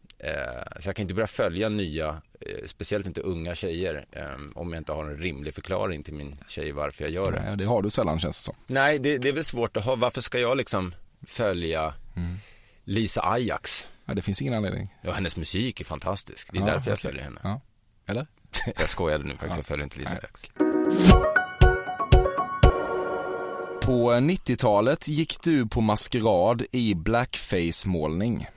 så 0.79 0.89
jag 0.89 0.95
kan 0.95 1.03
inte 1.03 1.13
börja 1.13 1.27
följa 1.27 1.69
nya, 1.69 2.21
eh, 2.39 2.65
speciellt 2.65 3.05
inte 3.05 3.21
unga 3.21 3.55
tjejer, 3.55 4.05
eh, 4.11 4.23
om 4.55 4.73
jag 4.73 4.79
inte 4.79 4.91
har 4.91 5.03
en 5.05 5.17
rimlig 5.17 5.55
förklaring 5.55 6.03
till 6.03 6.13
min 6.13 6.37
tjej 6.47 6.71
varför 6.71 7.03
jag 7.03 7.11
gör 7.13 7.31
det. 7.31 7.41
Nej, 7.45 7.57
det 7.57 7.65
har 7.65 7.81
du 7.81 7.89
sällan 7.89 8.19
känns 8.19 8.37
det 8.37 8.43
som. 8.43 8.55
Nej, 8.67 8.99
det, 8.99 9.17
det 9.17 9.29
är 9.29 9.33
väl 9.33 9.43
svårt 9.43 9.77
att 9.77 9.85
ha. 9.85 9.95
Varför 9.95 10.21
ska 10.21 10.39
jag 10.39 10.57
liksom 10.57 10.95
följa 11.27 11.93
Lisa 12.83 13.21
Ajax? 13.21 13.87
Ja, 14.05 14.13
det 14.13 14.21
finns 14.21 14.41
ingen 14.41 14.53
anledning. 14.53 14.95
Ja, 15.01 15.11
hennes 15.11 15.37
musik 15.37 15.81
är 15.81 15.85
fantastisk. 15.85 16.49
Det 16.51 16.57
är 16.57 16.61
Ja, 16.61 16.73
därför 16.73 16.91
jag 16.91 16.99
följer 16.99 17.23
henne. 17.23 17.39
Ja. 17.43 17.61
Eller? 18.07 18.27
jag 18.79 18.89
skojade 18.89 19.23
nu 19.23 19.31
faktiskt, 19.31 19.55
jag 19.55 19.65
följer 19.65 19.83
inte 19.83 19.99
Lisa 19.99 20.11
Ajax. 20.11 20.51
På 23.81 24.11
90-talet 24.11 25.07
gick 25.07 25.41
du 25.43 25.67
på 25.67 25.81
maskerad 25.81 26.63
i 26.71 26.93
blackface-målning. 26.95 28.47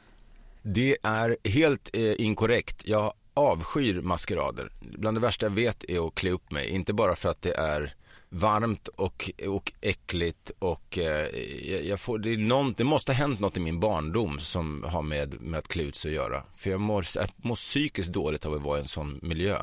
Det 0.66 0.96
är 1.02 1.36
helt 1.44 1.90
eh, 1.92 2.14
inkorrekt. 2.18 2.82
Jag 2.84 3.12
avskyr 3.34 4.00
maskerader. 4.00 4.72
Bland 4.80 5.16
det 5.16 5.20
värsta 5.20 5.46
jag 5.46 5.50
vet 5.50 5.84
är 5.90 6.06
att 6.06 6.14
klä 6.14 6.30
upp 6.30 6.52
mig. 6.52 6.68
Inte 6.68 6.92
bara 6.92 7.14
för 7.14 7.28
att 7.28 7.42
det 7.42 7.54
är 7.54 7.94
varmt 8.28 8.88
och, 8.88 9.30
och 9.46 9.72
äckligt 9.80 10.50
och 10.58 10.98
eh, 10.98 11.26
jag, 11.70 11.84
jag 11.84 12.00
får, 12.00 12.18
det, 12.18 12.32
är 12.32 12.36
någon, 12.36 12.72
det 12.72 12.84
måste 12.84 13.12
ha 13.12 13.16
hänt 13.16 13.40
något 13.40 13.56
i 13.56 13.60
min 13.60 13.80
barndom 13.80 14.38
som 14.38 14.84
har 14.86 15.02
med, 15.02 15.40
med 15.40 15.58
att 15.58 15.68
klä 15.68 15.82
ut 15.82 15.96
sig 15.96 16.08
att 16.10 16.14
göra. 16.14 16.42
För 16.56 16.70
jag 16.70 16.80
mår, 16.80 17.04
jag 17.14 17.28
mår 17.36 17.54
psykiskt 17.54 18.12
dåligt 18.12 18.46
av 18.46 18.54
att 18.54 18.62
vara 18.62 18.78
i 18.78 18.80
en 18.80 18.88
sån 18.88 19.18
miljö. 19.22 19.56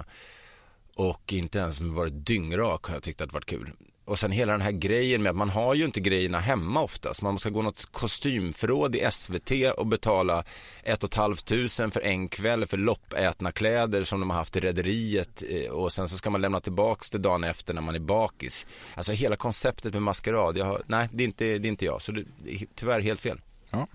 Och 0.95 1.33
inte 1.33 1.59
ens 1.59 1.81
med 1.81 1.91
varit 1.91 2.25
dyngrak 2.25 2.85
har 2.85 2.93
jag 2.93 3.03
tyckt 3.03 3.21
att 3.21 3.29
det 3.29 3.33
varit 3.33 3.45
kul. 3.45 3.71
Och 4.11 4.19
sen 4.19 4.31
hela 4.31 4.51
den 4.51 4.61
här 4.61 4.71
grejen 4.71 5.23
med 5.23 5.29
att 5.29 5.35
man 5.35 5.49
har 5.49 5.73
ju 5.73 5.85
inte 5.85 5.99
grejerna 5.99 6.39
hemma 6.39 6.81
oftast. 6.81 7.21
Man 7.21 7.39
ska 7.39 7.49
gå 7.49 7.61
något 7.61 7.85
kostymförråd 7.91 8.95
i 8.95 9.07
SVT 9.11 9.51
och 9.77 9.87
betala 9.87 10.43
ett 10.83 11.03
och 11.03 11.09
ett 11.09 11.15
halvt 11.15 11.45
tusen 11.45 11.91
för 11.91 12.01
en 12.01 12.27
kväll 12.27 12.65
för 12.65 12.77
loppätna 12.77 13.51
kläder 13.51 14.03
som 14.03 14.19
de 14.19 14.29
har 14.29 14.37
haft 14.37 14.55
i 14.55 14.59
rederiet 14.59 15.43
eh, 15.49 15.71
och 15.71 15.91
sen 15.91 16.09
så 16.09 16.17
ska 16.17 16.29
man 16.29 16.41
lämna 16.41 16.59
tillbaks 16.59 17.09
det 17.09 17.17
dagen 17.17 17.43
efter 17.43 17.73
när 17.73 17.81
man 17.81 17.95
är 17.95 17.99
bakis. 17.99 18.67
Alltså 18.95 19.11
hela 19.11 19.35
konceptet 19.35 19.93
med 19.93 20.01
maskerad, 20.01 20.57
har, 20.57 20.83
nej 20.87 21.09
det 21.11 21.23
är, 21.23 21.25
inte, 21.25 21.45
det 21.45 21.67
är 21.67 21.69
inte 21.69 21.85
jag, 21.85 22.01
så 22.01 22.11
det 22.11 22.21
är 22.21 22.65
tyvärr 22.75 22.99
helt 22.99 23.21
fel. 23.21 23.41
Ja. 23.71 23.87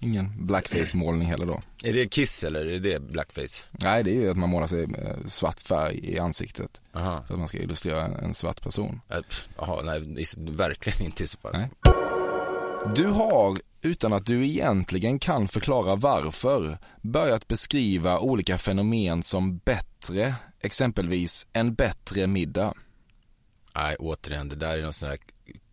Ingen 0.00 0.46
blackface-målning 0.46 1.28
heller 1.28 1.46
då. 1.46 1.60
Är 1.84 1.92
det 1.92 2.08
Kiss 2.08 2.44
eller 2.44 2.66
är 2.66 2.78
det 2.78 3.02
blackface? 3.02 3.62
Nej, 3.70 4.04
det 4.04 4.10
är 4.10 4.14
ju 4.14 4.30
att 4.30 4.36
man 4.36 4.48
målar 4.50 4.66
sig 4.66 4.86
svart 5.26 5.60
färg 5.60 6.12
i 6.12 6.18
ansiktet. 6.18 6.82
Aha. 6.92 7.24
För 7.26 7.34
att 7.34 7.38
man 7.38 7.48
ska 7.48 7.58
illustrera 7.58 8.04
en, 8.04 8.14
en 8.14 8.34
svart 8.34 8.62
person. 8.62 9.00
Äh, 9.10 9.18
Jaha, 9.58 9.82
nej, 9.82 10.26
verkligen 10.36 11.02
inte 11.02 11.24
i 11.24 11.26
så 11.26 11.38
fall. 11.38 11.52
Nej. 11.54 11.70
Du 12.94 13.06
har, 13.06 13.58
utan 13.82 14.12
att 14.12 14.26
du 14.26 14.46
egentligen 14.46 15.18
kan 15.18 15.48
förklara 15.48 15.96
varför, 15.96 16.78
börjat 17.02 17.48
beskriva 17.48 18.18
olika 18.18 18.58
fenomen 18.58 19.22
som 19.22 19.58
bättre, 19.58 20.34
exempelvis 20.60 21.46
en 21.52 21.74
bättre 21.74 22.26
middag. 22.26 22.74
Nej, 23.76 23.96
återigen, 23.96 24.48
det 24.48 24.56
där 24.56 24.78
är 24.78 24.82
någon 24.82 24.92
sån 24.92 25.08
här, 25.08 25.18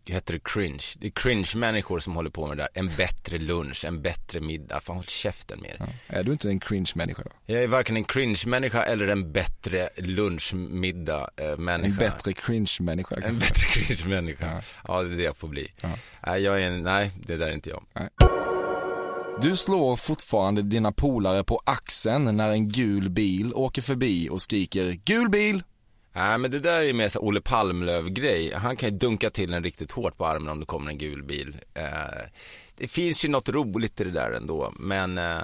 heter 0.06 0.34
det 0.34 0.40
cringe? 0.44 0.84
Det 0.98 1.06
är 1.06 1.10
cringe-människor 1.10 1.98
som 1.98 2.14
håller 2.14 2.30
på 2.30 2.46
med 2.46 2.56
det 2.56 2.62
där. 2.62 2.80
En 2.80 2.90
bättre 2.96 3.38
lunch, 3.38 3.84
en 3.84 4.02
bättre 4.02 4.40
middag. 4.40 4.80
Fan 4.80 4.96
håll 4.96 5.04
käften 5.04 5.60
med 5.60 5.70
er. 5.70 5.76
Ja. 5.78 5.86
Är 6.06 6.24
du 6.24 6.32
inte 6.32 6.48
en 6.48 6.60
cringe-människa 6.60 7.22
då? 7.22 7.30
Jag 7.46 7.62
är 7.62 7.66
varken 7.66 7.96
en 7.96 8.04
cringe-människa 8.04 8.82
eller 8.82 9.08
en 9.08 9.32
bättre 9.32 9.88
lunchmiddag-människa. 9.96 11.92
En 11.92 11.96
bättre 11.96 12.32
cringe-människa? 12.32 13.16
En 13.22 13.38
bättre 13.38 13.66
cringe-människa. 13.66 14.46
Ja. 14.54 14.62
Ja. 14.88 15.02
det 15.02 15.14
är 15.14 15.16
det 15.16 15.22
jag 15.22 15.36
får 15.36 15.48
bli. 15.48 15.72
Ja. 15.80 15.88
Nej, 16.26 16.42
jag 16.42 16.62
är 16.62 16.66
en, 16.66 16.82
nej, 16.82 17.10
det 17.26 17.36
där 17.36 17.46
är 17.46 17.52
inte 17.52 17.70
jag. 17.70 17.82
Du 19.40 19.56
slår 19.56 19.96
fortfarande 19.96 20.62
dina 20.62 20.92
polare 20.92 21.44
på 21.44 21.60
axeln 21.64 22.36
när 22.36 22.50
en 22.50 22.68
gul 22.68 23.10
bil 23.10 23.54
åker 23.54 23.82
förbi 23.82 24.28
och 24.28 24.42
skriker 24.42 24.92
gul 25.04 25.28
bil! 25.30 25.62
Nej 26.12 26.38
men 26.38 26.50
det 26.50 26.60
där 26.60 26.82
är 26.82 26.92
mer 26.92 27.08
så 27.08 27.20
Olle 27.20 27.40
Palmlöv-grej. 27.40 28.54
Han 28.54 28.76
kan 28.76 28.88
ju 28.88 28.96
dunka 28.98 29.30
till 29.30 29.52
en 29.52 29.62
riktigt 29.64 29.92
hårt 29.92 30.16
på 30.16 30.26
armen 30.26 30.48
om 30.48 30.60
det 30.60 30.66
kommer 30.66 30.90
en 30.90 30.98
gul 30.98 31.22
bil. 31.22 31.56
Eh, 31.74 31.84
det 32.76 32.88
finns 32.88 33.24
ju 33.24 33.28
något 33.28 33.48
roligt 33.48 34.00
i 34.00 34.04
det 34.04 34.10
där 34.10 34.32
ändå, 34.32 34.72
men 34.78 35.18
eh, 35.18 35.38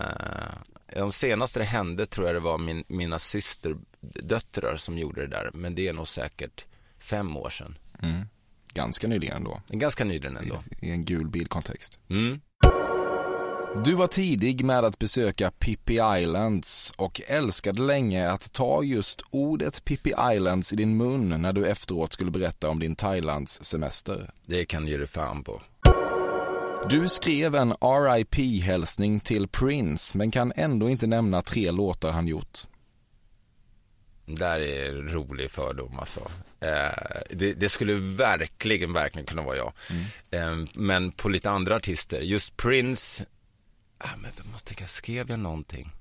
de 0.95 1.13
senaste 1.13 1.59
det 1.59 1.65
hände 1.65 2.07
tror 2.07 2.27
jag 2.27 2.37
det 2.37 2.41
var 2.41 2.59
min, 2.59 2.85
mina 2.89 3.19
systerdöttrar 3.19 4.77
som 4.77 4.99
gjorde 4.99 5.21
det 5.21 5.27
där, 5.27 5.51
men 5.55 5.75
det 5.75 5.89
är 5.89 5.93
nog 5.93 6.09
säkert 6.09 6.65
fem 6.99 7.37
år 7.37 7.51
sedan. 7.51 7.79
Mm. 8.03 8.23
Ganska 8.73 9.09
nyligen 9.09 9.37
ändå. 9.37 9.63
Ganska 9.69 10.05
nyligen 10.05 10.37
ändå. 10.37 10.59
I, 10.81 10.87
I 10.89 10.91
en 10.91 11.05
gul 11.05 11.29
bilkontext. 11.29 11.99
Mm. 12.09 12.41
Du 13.77 13.95
var 13.95 14.07
tidig 14.07 14.65
med 14.65 14.85
att 14.85 14.99
besöka 14.99 15.51
Pippi 15.51 16.01
Islands 16.19 16.93
och 16.97 17.21
älskade 17.27 17.83
länge 17.83 18.31
att 18.31 18.53
ta 18.53 18.83
just 18.83 19.23
ordet 19.31 19.85
Pippi 19.85 20.13
Islands 20.33 20.73
i 20.73 20.77
din 20.77 20.97
mun 20.97 21.29
när 21.29 21.53
du 21.53 21.67
efteråt 21.67 22.13
skulle 22.13 22.31
berätta 22.31 22.69
om 22.69 22.79
din 22.79 22.97
Thailands 22.97 23.65
semester. 23.65 24.31
Det 24.47 24.65
kan 24.65 24.85
du 24.85 24.91
ge 24.91 24.97
dig 24.97 25.07
fan 25.07 25.45
på. 25.45 25.63
Du 26.91 27.09
skrev 27.09 27.55
en 27.55 27.73
RIP-hälsning 27.73 29.21
till 29.21 29.49
Prince 29.49 30.19
men 30.19 30.31
kan 30.31 30.53
ändå 30.57 30.91
inte 30.91 31.07
nämna 31.07 31.43
tre 31.43 31.71
låtar 31.71 32.11
han 32.11 32.27
gjort. 32.27 32.59
Där 34.27 34.61
är 34.61 34.93
rolig 34.93 35.51
fördom 35.51 35.99
alltså. 35.99 36.21
Eh, 36.61 37.21
det, 37.31 37.53
det 37.53 37.69
skulle 37.69 37.95
verkligen, 37.95 38.93
verkligen 38.93 39.27
kunna 39.27 39.43
vara 39.43 39.57
jag. 39.57 39.73
Eh, 40.31 40.57
men 40.75 41.13
på 41.13 41.29
lite 41.29 41.51
andra 41.51 41.77
artister, 41.77 42.21
just 42.21 42.57
Prince, 42.57 43.25
ah, 43.99 44.17
men 44.17 44.31
jag 44.37 44.47
måste 44.47 44.69
tänka, 44.69 44.87
skrev 44.87 45.31
jag 45.31 45.39
någonting? 45.39 45.93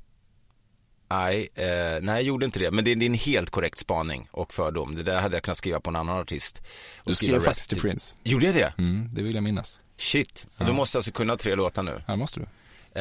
Nej, 1.09 1.49
eh, 1.55 1.65
nej 2.01 2.15
jag 2.15 2.21
gjorde 2.21 2.45
inte 2.45 2.59
det. 2.59 2.71
Men 2.71 2.85
det, 2.85 2.95
det 2.95 3.05
är 3.05 3.07
en 3.07 3.13
helt 3.13 3.49
korrekt 3.49 3.79
spaning 3.79 4.27
och 4.31 4.53
fördom. 4.53 4.95
Det 4.95 5.03
där 5.03 5.21
hade 5.21 5.35
jag 5.35 5.43
kunnat 5.43 5.57
skriva 5.57 5.79
på 5.79 5.89
en 5.89 5.95
annan 5.95 6.17
artist. 6.17 6.61
Du 7.05 7.15
skrev 7.15 7.39
faktiskt 7.39 7.69
till 7.69 7.81
Prince. 7.81 8.15
Gjorde 8.23 8.45
jag 8.45 8.55
det? 8.55 8.73
Mm, 8.77 9.09
det 9.13 9.23
vill 9.23 9.35
jag 9.35 9.43
minnas. 9.43 9.79
Shit, 9.97 10.45
och 10.57 10.65
då 10.65 10.73
måste 10.73 10.97
alltså 10.97 11.11
kunna 11.11 11.37
tre 11.37 11.55
låtar 11.55 11.83
nu. 11.83 12.01
Här 12.07 12.15
måste 12.15 12.39
du. 12.39 12.45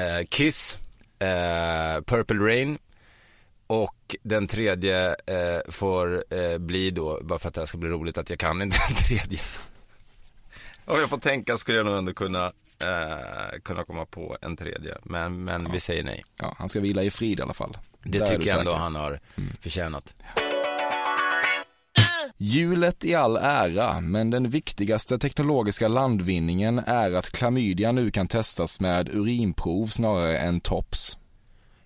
Eh, 0.00 0.24
Kiss, 0.28 0.76
eh, 1.18 2.02
Purple 2.06 2.36
Rain 2.36 2.78
och 3.66 4.16
den 4.22 4.46
tredje 4.46 5.08
eh, 5.26 5.60
får 5.68 6.24
eh, 6.34 6.58
bli 6.58 6.90
då, 6.90 7.20
bara 7.22 7.38
för 7.38 7.48
att 7.48 7.54
det 7.54 7.60
här 7.60 7.66
ska 7.66 7.78
bli 7.78 7.88
roligt, 7.88 8.18
att 8.18 8.30
jag 8.30 8.38
kan 8.38 8.62
inte 8.62 8.76
den 8.88 8.96
tredje. 8.96 9.40
Om 10.84 11.00
jag 11.00 11.10
får 11.10 11.18
tänka 11.18 11.56
skulle 11.56 11.76
jag 11.76 11.86
nog 11.86 11.98
ändå 11.98 12.14
kunna, 12.14 12.52
eh, 12.84 13.58
kunna 13.62 13.84
komma 13.84 14.06
på 14.06 14.36
en 14.40 14.56
tredje, 14.56 14.96
men, 15.02 15.44
men 15.44 15.72
vi 15.72 15.80
säger 15.80 16.04
nej. 16.04 16.24
Ja, 16.36 16.54
han 16.58 16.68
ska 16.68 16.80
vila 16.80 17.02
i 17.02 17.10
frid 17.10 17.38
i 17.38 17.42
alla 17.42 17.54
fall. 17.54 17.76
Det 18.02 18.18
Där 18.18 18.26
är 18.26 18.26
tycker 18.26 18.48
jag 18.48 18.58
ändå 18.58 18.74
han 18.74 18.94
har 18.94 19.20
förtjänat. 19.60 20.14
Hjulet 22.38 23.04
i 23.04 23.14
all 23.14 23.36
ära, 23.36 24.00
men 24.00 24.30
den 24.30 24.50
viktigaste 24.50 25.18
teknologiska 25.18 25.88
landvinningen 25.88 26.78
är 26.78 27.12
att 27.12 27.30
klamydia 27.30 27.92
nu 27.92 28.10
kan 28.10 28.28
testas 28.28 28.80
med 28.80 29.14
urinprov 29.14 29.86
snarare 29.86 30.38
än 30.38 30.60
tops. 30.60 31.18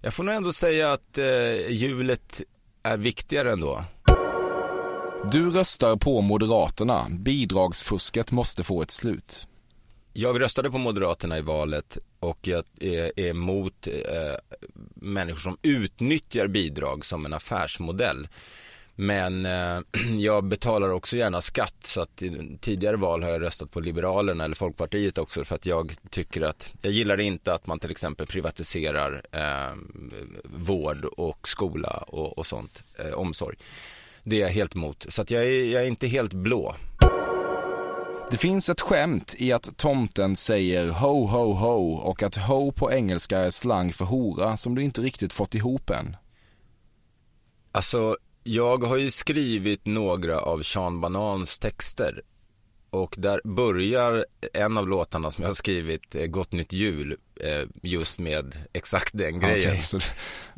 Jag 0.00 0.14
får 0.14 0.24
nog 0.24 0.35
ändå 0.35 0.53
säga 0.53 0.92
att 0.92 1.18
eh, 1.18 1.24
hjulet 1.68 2.42
är 2.83 2.96
viktigare 2.96 3.53
ändå. 3.53 3.85
Du 5.33 5.50
röstar 5.50 5.96
på 5.96 6.20
Moderaterna. 6.20 7.07
Bidragsfusket 7.11 8.33
måste 8.33 8.64
få 8.64 8.83
ett 8.83 8.90
slut. 8.90 9.46
Jag 10.12 10.40
röstade 10.40 10.70
på 10.70 10.79
Moderaterna 10.79 11.38
i 11.38 11.42
valet 11.42 11.99
och 12.20 12.38
jag 12.42 12.64
är, 12.81 13.20
emot 13.20 13.87
eh, 13.87 14.59
människor 14.94 15.38
som 15.38 15.59
utnyttjar 15.62 16.46
bidrag 16.46 17.05
som 17.05 17.27
en 17.27 17.33
affärsmodell. 17.33 18.29
Men 18.94 19.46
eh, 19.46 19.81
jag 20.18 20.44
betalar 20.44 20.90
också 20.90 21.16
gärna 21.16 21.40
skatt 21.40 21.77
så 21.85 22.01
att 22.01 22.23
i 22.23 22.59
tidigare 22.61 22.96
val 22.96 23.23
har 23.23 23.31
jag 23.31 23.42
röstat 23.42 23.70
på 23.70 23.81
Liberalerna 23.81 24.44
eller 24.44 24.55
Folkpartiet 24.55 25.18
också 25.18 25.44
för 25.44 25.55
att 25.55 25.66
jag 25.66 25.96
tycker 26.11 26.42
att 26.42 26.70
jag 26.83 26.92
gillar 26.92 27.20
inte 27.20 27.55
att 27.55 27.66
man 27.66 27.79
till 27.79 27.90
exempel 27.90 28.27
privatiserar 28.27 29.23
eh, 29.33 29.77
vård 30.44 31.05
och 31.05 31.49
skola 31.49 32.05
och, 32.07 32.38
och 32.38 32.46
sånt, 32.46 32.83
eh, 32.99 33.12
omsorg. 33.12 33.57
Det 34.23 34.37
är 34.37 34.40
jag 34.40 34.49
helt 34.49 34.75
emot. 34.75 35.07
Så 35.09 35.23
att 35.23 35.31
jag 35.31 35.44
är, 35.44 35.64
jag 35.64 35.83
är 35.83 35.87
inte 35.87 36.07
helt 36.07 36.33
blå. 36.33 36.75
Det 38.31 38.37
finns 38.37 38.69
ett 38.69 38.81
skämt 38.81 39.35
i 39.38 39.53
att 39.53 39.77
tomten 39.77 40.37
säger 40.37 40.88
ho 40.88 41.27
ho 41.27 41.53
ho 41.53 41.93
och 41.95 42.23
att 42.23 42.37
ho 42.37 42.73
på 42.73 42.93
engelska 42.93 43.38
är 43.38 43.51
slang 43.51 43.93
för 43.93 44.05
hora 44.05 44.57
som 44.57 44.75
du 44.75 44.83
inte 44.83 45.01
riktigt 45.01 45.33
fått 45.33 45.55
ihop 45.55 45.90
än. 45.90 46.16
Alltså, 47.73 48.16
jag 48.45 48.85
har 48.85 48.97
ju 48.97 49.11
skrivit 49.11 49.87
några 49.87 50.40
av 50.40 50.62
Sean 50.62 51.01
Banans 51.01 51.59
texter. 51.59 52.23
Och 52.90 53.14
där 53.19 53.40
börjar 53.45 54.27
en 54.53 54.77
av 54.77 54.88
låtarna 54.88 55.31
som 55.31 55.43
jag 55.43 55.49
har 55.49 55.55
skrivit, 55.55 56.14
eh, 56.14 56.27
Gott 56.27 56.53
Nytt 56.53 56.73
Jul, 56.73 57.16
eh, 57.40 57.62
just 57.83 58.19
med 58.19 58.57
exakt 58.73 59.11
den 59.12 59.40
grejen. 59.40 59.71
Okej, 59.71 59.83
så 59.83 59.99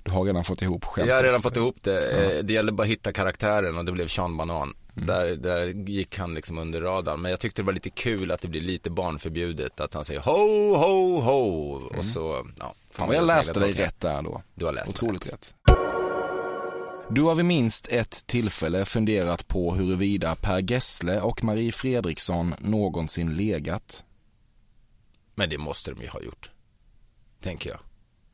du, 0.02 0.10
har 0.10 0.24
redan 0.24 0.44
fått 0.44 0.62
ihop 0.62 0.84
skämtet. 0.84 1.08
Jag 1.08 1.16
har 1.16 1.24
redan 1.24 1.40
fått 1.42 1.56
ihop 1.56 1.76
det. 1.82 2.10
Eh, 2.10 2.44
Det 2.44 2.52
gällde 2.52 2.72
bara 2.72 2.82
att 2.82 2.88
hitta 2.88 3.12
karaktären 3.12 3.76
och 3.76 3.84
det 3.84 3.92
blev 3.92 4.08
Sean 4.08 4.36
Banan. 4.36 4.74
Där, 4.94 5.36
där 5.36 5.66
gick 5.66 6.18
han 6.18 6.34
liksom 6.34 6.58
under 6.58 6.80
radarn. 6.80 7.20
Men 7.20 7.30
jag 7.30 7.40
tyckte 7.40 7.62
det 7.62 7.66
var 7.66 7.72
lite 7.72 7.90
kul 7.90 8.30
att 8.30 8.40
det 8.40 8.48
blir 8.48 8.60
lite 8.60 8.90
barnförbjudet. 8.90 9.80
Att 9.80 9.94
han 9.94 10.04
säger 10.04 10.20
ho, 10.20 10.74
ho, 10.74 11.20
ho. 11.20 11.72
Och 11.98 12.04
så, 12.04 12.46
ja. 12.58 12.74
Fan 12.90 13.08
vad 13.08 13.16
jag 13.16 13.26
läste 13.26 13.60
dig 13.60 13.72
rätt 13.72 14.00
där 14.00 14.22
då. 14.22 14.42
Du 14.54 14.64
har 14.64 14.72
läst 14.72 14.88
Otroligt 14.88 15.26
rätt. 15.26 15.54
Du 17.10 17.22
har 17.22 17.34
vid 17.34 17.44
minst 17.44 17.88
ett 17.88 18.26
tillfälle 18.26 18.84
funderat 18.84 19.48
på 19.48 19.74
huruvida 19.74 20.34
Per 20.34 20.72
Gessle 20.72 21.20
och 21.20 21.44
Marie 21.44 21.72
Fredriksson 21.72 22.54
någonsin 22.58 23.34
legat. 23.34 24.04
Men 25.34 25.50
det 25.50 25.58
måste 25.58 25.90
de 25.90 26.02
ju 26.02 26.08
ha 26.08 26.20
gjort. 26.20 26.50
Tänker 27.42 27.70
jag. 27.70 27.78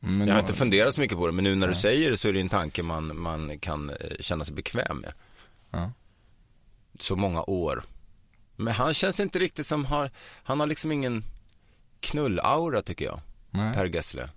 Men 0.01 0.29
jag 0.29 0.35
har 0.35 0.41
inte 0.41 0.53
funderat 0.53 0.95
så 0.95 1.01
mycket 1.01 1.19
på 1.19 1.27
det, 1.27 1.33
men 1.33 1.45
nu 1.45 1.55
när 1.55 1.69
du 1.69 1.75
säger 1.75 2.11
det 2.11 2.17
så 2.17 2.29
är 2.29 2.33
det 2.33 2.41
en 2.41 2.49
tanke 2.49 2.83
man, 2.83 3.21
man 3.21 3.59
kan 3.59 3.91
eh, 3.91 3.97
känna 4.21 4.45
sig 4.45 4.55
bekväm 4.55 4.99
med. 4.99 5.13
Ja. 5.71 5.93
Så 6.99 7.17
många 7.17 7.43
år. 7.43 7.85
Men 8.57 8.75
han 8.75 8.95
känns 8.95 9.21
inte 9.21 9.39
riktigt 9.39 9.67
som 9.67 9.85
har, 9.85 10.11
han 10.43 10.61
har 10.61 10.67
liksom 10.67 10.93
ingen 10.93 11.25
knullaura 12.01 12.83
tycker 12.83 13.05
jag. 13.05 13.21
Nej. 13.51 13.75
Per 13.75 13.87
Gessle. 13.87 14.31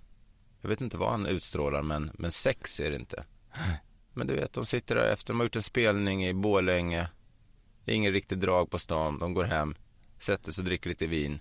Jag 0.60 0.68
vet 0.68 0.80
inte 0.80 0.96
vad 0.96 1.10
han 1.10 1.26
utstrålar, 1.26 1.82
men, 1.82 2.10
men 2.14 2.30
sex 2.30 2.80
är 2.80 2.90
det 2.90 2.96
inte. 2.96 3.24
Men 4.14 4.26
du 4.26 4.34
vet, 4.34 4.52
de 4.52 4.66
sitter 4.66 4.94
där 4.94 5.12
efter, 5.12 5.32
de 5.32 5.40
har 5.40 5.44
gjort 5.44 5.56
en 5.56 5.62
spelning 5.62 6.26
i 6.26 6.34
Borlänge. 6.34 7.08
Ingen 7.86 8.12
riktigt 8.12 8.40
drag 8.40 8.70
på 8.70 8.78
stan, 8.78 9.18
de 9.18 9.34
går 9.34 9.44
hem, 9.44 9.74
sätter 10.18 10.52
sig 10.52 10.62
och 10.62 10.66
dricker 10.66 10.88
lite 10.88 11.06
vin. 11.06 11.40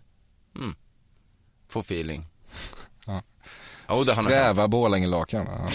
Mm. 0.55 0.75
Får 1.67 1.81
feeling. 1.81 2.27
Ja. 3.05 3.23
Det 3.87 4.13
han 4.15 4.25
Sträva 4.25 4.67
Borlängelakan. 4.67 5.45
Ja. 5.45 5.71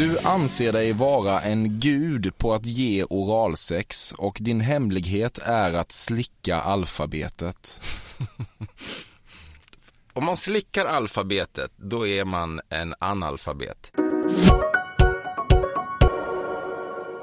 Du 0.00 0.18
anser 0.18 0.72
dig 0.72 0.92
vara 0.92 1.40
en 1.40 1.80
gud 1.80 2.38
på 2.38 2.54
att 2.54 2.66
ge 2.66 3.04
oralsex 3.04 4.12
och 4.12 4.36
din 4.40 4.60
hemlighet 4.60 5.38
är 5.42 5.72
att 5.72 5.92
slicka 5.92 6.56
alfabetet. 6.56 7.80
Om 10.12 10.24
man 10.24 10.36
slickar 10.36 10.84
alfabetet, 10.84 11.70
då 11.76 12.06
är 12.06 12.24
man 12.24 12.60
en 12.68 12.94
analfabet. 12.98 13.92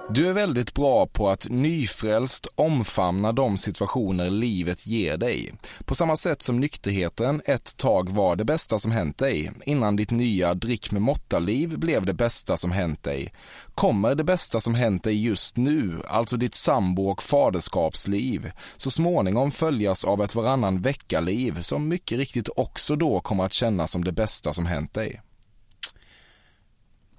Du 0.09 0.27
är 0.27 0.33
väldigt 0.33 0.73
bra 0.73 1.07
på 1.07 1.29
att 1.29 1.47
nyfrälst 1.49 2.47
omfamna 2.55 3.31
de 3.31 3.57
situationer 3.57 4.29
livet 4.29 4.87
ger 4.87 5.17
dig. 5.17 5.53
På 5.85 5.95
samma 5.95 6.17
sätt 6.17 6.41
som 6.41 6.59
nykterheten 6.59 7.41
ett 7.45 7.77
tag 7.77 8.09
var 8.09 8.35
det 8.35 8.45
bästa 8.45 8.79
som 8.79 8.91
hänt 8.91 9.17
dig, 9.17 9.51
innan 9.65 9.95
ditt 9.95 10.11
nya 10.11 10.53
drick 10.53 10.91
med 10.91 11.01
måtta-liv 11.01 11.79
blev 11.79 12.05
det 12.05 12.13
bästa 12.13 12.57
som 12.57 12.71
hänt 12.71 13.03
dig. 13.03 13.33
Kommer 13.75 14.15
det 14.15 14.23
bästa 14.23 14.59
som 14.59 14.75
hänt 14.75 15.03
dig 15.03 15.25
just 15.25 15.57
nu, 15.57 16.01
alltså 16.07 16.37
ditt 16.37 16.55
sambo 16.55 17.09
och 17.09 17.23
faderskapsliv, 17.23 18.51
så 18.77 18.91
småningom 18.91 19.51
följas 19.51 20.05
av 20.05 20.21
ett 20.21 20.35
varannan 20.35 20.81
vecka-liv 20.81 21.61
som 21.61 21.87
mycket 21.87 22.17
riktigt 22.17 22.49
också 22.55 22.95
då 22.95 23.19
kommer 23.19 23.43
att 23.43 23.53
kännas 23.53 23.91
som 23.91 24.03
det 24.03 24.11
bästa 24.11 24.53
som 24.53 24.65
hänt 24.65 24.93
dig. 24.93 25.21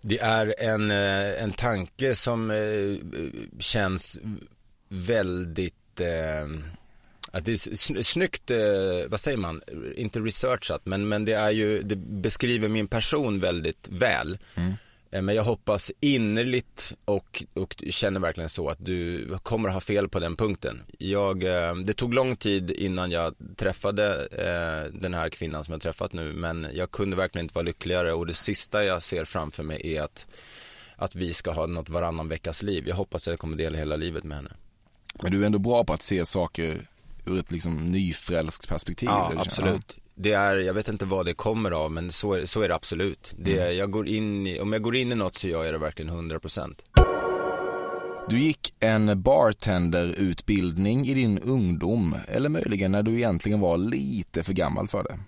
Det 0.08 0.18
är 0.18 0.54
en, 0.58 0.90
eh, 0.90 1.42
en 1.42 1.52
tanke 1.52 2.14
som 2.14 2.50
eh, 2.50 2.96
känns 3.58 4.18
väldigt, 4.88 6.00
eh, 6.00 6.48
att 7.32 7.44
det 7.44 7.52
är 7.52 8.02
snyggt, 8.02 8.50
eh, 8.50 9.08
vad 9.08 9.20
säger 9.20 9.38
man, 9.38 9.62
inte 9.96 10.20
researchat, 10.20 10.80
men, 10.84 11.08
men 11.08 11.24
det 11.24 11.32
är 11.32 11.50
ju, 11.50 11.82
det 11.82 11.96
beskriver 11.96 12.68
min 12.68 12.86
person 12.86 13.40
väldigt 13.40 13.88
väl. 13.88 14.38
Mm. 14.54 14.74
Eh, 15.10 15.22
men 15.22 15.34
jag 15.34 15.44
hoppas 15.44 15.92
innerligt 16.00 16.94
och, 17.04 17.44
och 17.54 17.82
känner 17.90 18.20
verkligen 18.20 18.48
så 18.48 18.68
att 18.68 18.84
du 18.84 19.28
kommer 19.42 19.68
ha 19.68 19.80
fel 19.80 20.08
på 20.08 20.18
den 20.18 20.36
punkten. 20.36 20.82
Jag, 20.98 21.44
eh, 21.44 21.74
det 21.74 21.92
tog 21.94 22.14
lång 22.14 22.36
tid 22.36 22.70
innan 22.70 23.10
jag 23.10 23.34
träffade 23.56 24.26
eh, 24.32 25.00
den 25.00 25.14
här 25.14 25.28
kvinnan 25.28 25.64
som 25.64 25.72
jag 25.72 25.82
träffat 25.82 26.12
nu 26.12 26.32
men 26.32 26.66
jag 26.74 26.90
kunde 26.90 27.16
verkligen 27.16 27.44
inte 27.44 27.54
vara 27.54 27.64
lyckligare 27.64 28.12
och 28.12 28.26
det 28.26 28.34
sista 28.34 28.84
jag 28.84 29.02
ser 29.02 29.24
framför 29.24 29.62
mig 29.62 29.96
är 29.96 30.02
att, 30.02 30.26
att 30.96 31.14
vi 31.14 31.34
ska 31.34 31.50
ha 31.50 31.66
något 31.66 31.88
varannan 31.88 32.28
veckas 32.28 32.62
liv. 32.62 32.88
Jag 32.88 32.96
hoppas 32.96 33.28
att 33.28 33.32
jag 33.32 33.38
kommer 33.38 33.56
dela 33.56 33.78
hela 33.78 33.96
livet 33.96 34.24
med 34.24 34.36
henne. 34.36 34.50
Men 35.22 35.32
du 35.32 35.42
är 35.42 35.46
ändå 35.46 35.58
bra 35.58 35.84
på 35.84 35.92
att 35.92 36.02
se 36.02 36.26
saker 36.26 36.88
ur 37.26 37.38
ett 37.38 37.50
liksom 37.50 37.90
nyfrälskt 37.90 38.68
perspektiv? 38.68 39.08
Ja, 39.08 39.32
absolut 39.36 39.98
det 40.20 40.32
är, 40.32 40.56
jag 40.56 40.74
vet 40.74 40.88
inte 40.88 41.04
vad 41.04 41.26
det 41.26 41.34
kommer 41.34 41.70
av 41.70 41.92
men 41.92 42.12
så, 42.12 42.46
så 42.46 42.62
är 42.62 42.68
det 42.68 42.74
absolut. 42.74 43.34
Det, 43.38 43.60
mm. 43.60 43.76
jag 43.76 43.90
går 43.90 44.08
in 44.08 44.46
i, 44.46 44.60
om 44.60 44.72
jag 44.72 44.82
går 44.82 44.96
in 44.96 45.12
i 45.12 45.14
något 45.14 45.36
så 45.36 45.48
gör 45.48 45.64
jag 45.64 45.74
det 45.74 45.78
verkligen 45.78 46.30
100%. 46.30 46.74
Du 48.28 48.40
gick 48.40 48.74
en 48.80 49.22
bartenderutbildning 49.22 51.06
i 51.06 51.14
din 51.14 51.38
ungdom 51.38 52.16
eller 52.28 52.48
möjligen 52.48 52.92
när 52.92 53.02
du 53.02 53.14
egentligen 53.14 53.60
var 53.60 53.78
lite 53.78 54.42
för 54.42 54.52
gammal 54.52 54.88
för 54.88 55.02
det. 55.02 55.18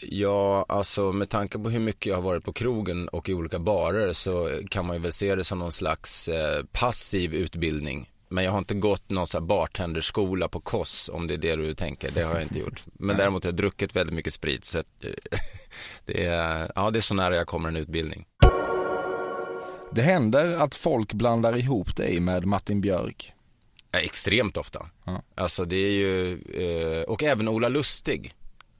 Ja, 0.00 0.66
alltså 0.68 1.12
med 1.12 1.28
tanke 1.28 1.58
på 1.58 1.70
hur 1.70 1.80
mycket 1.80 2.06
jag 2.06 2.16
har 2.16 2.22
varit 2.22 2.44
på 2.44 2.52
krogen 2.52 3.08
och 3.08 3.28
i 3.28 3.34
olika 3.34 3.58
barer 3.58 4.12
så 4.12 4.60
kan 4.70 4.86
man 4.86 4.96
ju 4.96 5.02
väl 5.02 5.12
se 5.12 5.34
det 5.34 5.44
som 5.44 5.58
någon 5.58 5.72
slags 5.72 6.28
eh, 6.28 6.64
passiv 6.72 7.34
utbildning. 7.34 8.10
Men 8.28 8.44
jag 8.44 8.50
har 8.50 8.58
inte 8.58 8.74
gått 8.74 9.10
någon 9.10 9.26
sån 9.26 9.42
här 9.42 9.46
bartenderskola 9.46 10.48
på 10.48 10.60
Koss 10.60 11.10
om 11.12 11.26
det 11.26 11.34
är 11.34 11.38
det 11.38 11.56
du 11.56 11.74
tänker. 11.74 12.10
Det 12.10 12.22
har 12.22 12.34
jag 12.34 12.42
inte 12.42 12.58
gjort. 12.58 12.82
Men 12.92 13.16
däremot 13.16 13.44
har 13.44 13.48
jag 13.48 13.56
druckit 13.56 13.96
väldigt 13.96 14.14
mycket 14.14 14.32
sprit. 14.32 14.64
Så 14.64 14.82
det 16.04 16.24
är, 16.24 16.72
ja, 16.74 16.90
det 16.90 16.98
är 16.98 17.00
så 17.00 17.14
nära 17.14 17.36
jag 17.36 17.46
kommer 17.46 17.68
en 17.68 17.76
utbildning. 17.76 18.26
Det 19.92 20.02
händer 20.02 20.56
att 20.56 20.74
folk 20.74 21.12
blandar 21.12 21.56
ihop 21.56 21.96
dig 21.96 22.20
med 22.20 22.46
Martin 22.46 22.80
Björk. 22.80 23.32
Extremt 23.92 24.56
ofta. 24.56 24.86
Ja. 25.04 25.22
Alltså 25.34 25.64
det 25.64 25.76
är 25.76 25.90
ju, 25.90 26.32
eh, 26.32 27.02
och 27.02 27.22
även 27.22 27.48
Ola 27.48 27.68
Lustig. 27.68 28.34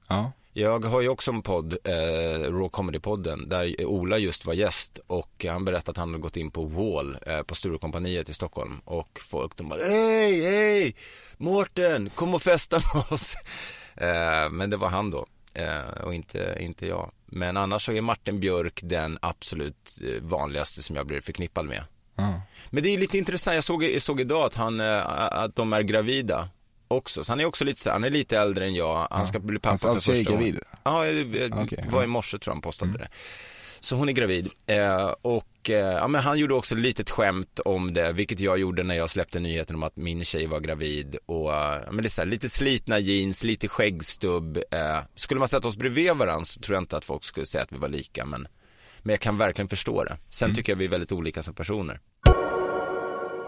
Ja. 0.07 0.31
Jag 0.59 0.85
har 0.85 1.01
ju 1.01 1.09
också 1.09 1.31
en 1.31 1.41
podd, 1.41 1.77
eh, 1.83 2.39
Raw 2.41 2.69
Comedy-podden, 2.69 3.49
där 3.49 3.85
Ola 3.85 4.17
just 4.17 4.45
var 4.45 4.53
gäst 4.53 4.99
och 5.07 5.45
han 5.49 5.65
berättade 5.65 5.91
att 5.91 5.97
han 5.97 6.09
hade 6.09 6.21
gått 6.21 6.37
in 6.37 6.51
på 6.51 6.63
Wall 6.63 7.17
eh, 7.25 7.41
på 7.41 7.55
Sturecompagniet 7.55 8.29
i 8.29 8.33
Stockholm 8.33 8.81
och 8.85 9.19
folk 9.23 9.55
de 9.55 9.69
bara 9.69 9.79
Hej, 9.83 10.43
hej, 10.43 10.95
Mårten, 11.37 12.09
kom 12.09 12.33
och 12.33 12.41
festa 12.41 12.77
med 12.93 13.03
oss. 13.11 13.35
Eh, 13.95 14.49
men 14.51 14.69
det 14.69 14.77
var 14.77 14.87
han 14.89 15.11
då 15.11 15.25
eh, 15.53 16.03
och 16.03 16.13
inte, 16.13 16.57
inte 16.59 16.87
jag. 16.87 17.11
Men 17.25 17.57
annars 17.57 17.85
så 17.85 17.91
är 17.91 18.01
Martin 18.01 18.39
Björk 18.39 18.79
den 18.83 19.17
absolut 19.21 19.99
eh, 20.01 20.23
vanligaste 20.23 20.83
som 20.83 20.95
jag 20.95 21.07
blir 21.07 21.21
förknippad 21.21 21.65
med. 21.65 21.83
Mm. 22.17 22.39
Men 22.69 22.83
det 22.83 22.89
är 22.89 22.97
lite 22.97 23.17
intressant, 23.17 23.55
jag 23.55 23.63
såg, 23.63 23.83
jag 23.83 24.01
såg 24.01 24.21
idag 24.21 24.45
att, 24.45 24.55
han, 24.55 24.79
eh, 24.79 25.09
att 25.31 25.55
de 25.55 25.73
är 25.73 25.81
gravida 25.81 26.49
också. 26.89 27.23
Så 27.23 27.31
han 27.31 27.39
är 27.39 27.45
också 27.45 27.65
lite 27.65 27.81
så 27.81 27.91
han 27.91 28.03
är 28.03 28.09
lite 28.09 28.37
äldre 28.37 28.65
än 28.65 28.75
jag. 28.75 29.07
Han 29.11 29.27
ska 29.27 29.39
bli 29.39 29.59
pappa 29.59 29.77
för 29.77 29.93
första 29.93 30.33
gången. 30.33 30.59
Ja, 30.83 31.03
det 31.03 31.51
okay, 31.51 31.89
var 31.89 32.03
i 32.03 32.07
morse 32.07 32.39
tror 32.39 32.51
jag 32.51 32.55
han 32.55 32.61
postade 32.61 32.89
mm. 32.89 33.01
det. 33.01 33.07
Så 33.79 33.95
hon 33.95 34.09
är 34.09 34.13
gravid. 34.13 34.49
Eh, 34.67 35.13
och 35.21 35.69
eh, 35.69 35.75
ja, 35.75 36.07
men 36.07 36.21
han 36.21 36.39
gjorde 36.39 36.53
också 36.53 36.75
ett 36.75 36.81
litet 36.81 37.09
skämt 37.09 37.59
om 37.59 37.93
det, 37.93 38.11
vilket 38.11 38.39
jag 38.39 38.59
gjorde 38.59 38.83
när 38.83 38.95
jag 38.95 39.09
släppte 39.09 39.39
nyheten 39.39 39.75
om 39.75 39.83
att 39.83 39.95
min 39.95 40.25
tjej 40.25 40.47
var 40.47 40.59
gravid. 40.59 41.15
Och 41.25 41.53
eh, 41.53 41.81
men 41.91 41.97
det 41.97 42.07
är 42.07 42.09
så 42.09 42.21
här, 42.21 42.29
lite 42.29 42.49
slitna 42.49 42.99
jeans, 42.99 43.43
lite 43.43 43.67
skäggstubb. 43.67 44.57
Eh, 44.71 44.99
skulle 45.15 45.39
man 45.39 45.47
sätta 45.47 45.67
oss 45.67 45.77
bredvid 45.77 46.15
varandra 46.15 46.45
så 46.45 46.59
tror 46.59 46.75
jag 46.75 46.81
inte 46.81 46.97
att 46.97 47.05
folk 47.05 47.23
skulle 47.23 47.45
säga 47.45 47.63
att 47.63 47.71
vi 47.71 47.77
var 47.77 47.89
lika. 47.89 48.25
Men, 48.25 48.47
men 48.99 49.13
jag 49.13 49.19
kan 49.19 49.37
verkligen 49.37 49.69
förstå 49.69 50.03
det. 50.03 50.17
Sen 50.29 50.45
mm. 50.45 50.55
tycker 50.55 50.71
jag 50.71 50.77
vi 50.77 50.85
är 50.85 50.89
väldigt 50.89 51.11
olika 51.11 51.43
som 51.43 51.53
personer. 51.53 51.99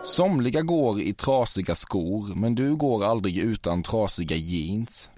Somliga 0.03 0.61
går 0.61 1.01
i 1.01 1.13
trasiga 1.13 1.75
skor, 1.75 2.35
men 2.35 2.55
du 2.55 2.75
går 2.75 3.05
aldrig 3.05 3.37
utan 3.37 3.83
trasiga 3.83 4.35
jeans. 4.35 5.09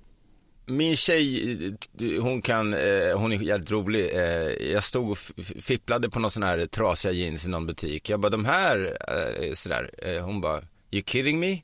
Min 0.66 0.96
tjej, 0.96 1.78
hon 2.22 2.42
kan, 2.42 2.74
eh, 2.74 3.18
hon 3.18 3.34
är 3.34 3.38
jävligt 3.38 3.72
rolig. 3.72 4.10
Eh, 4.14 4.72
jag 4.72 4.84
stod 4.84 5.12
och 5.12 5.18
fipplade 5.62 6.10
på 6.10 6.20
någon 6.20 6.32
sån 6.32 6.44
här 6.44 6.66
trasiga 6.66 7.12
jeans 7.12 7.46
i 7.46 7.50
någon 7.50 7.66
butik. 7.66 8.10
Jag 8.10 8.20
bara, 8.20 8.30
de 8.30 8.46
här, 8.46 8.98
eh, 9.10 9.54
sådär. 9.54 9.92
Eh, 9.98 10.26
hon 10.26 10.42
bara, 10.42 10.62
you 10.92 11.04
kidding 11.06 11.40
me? 11.40 11.62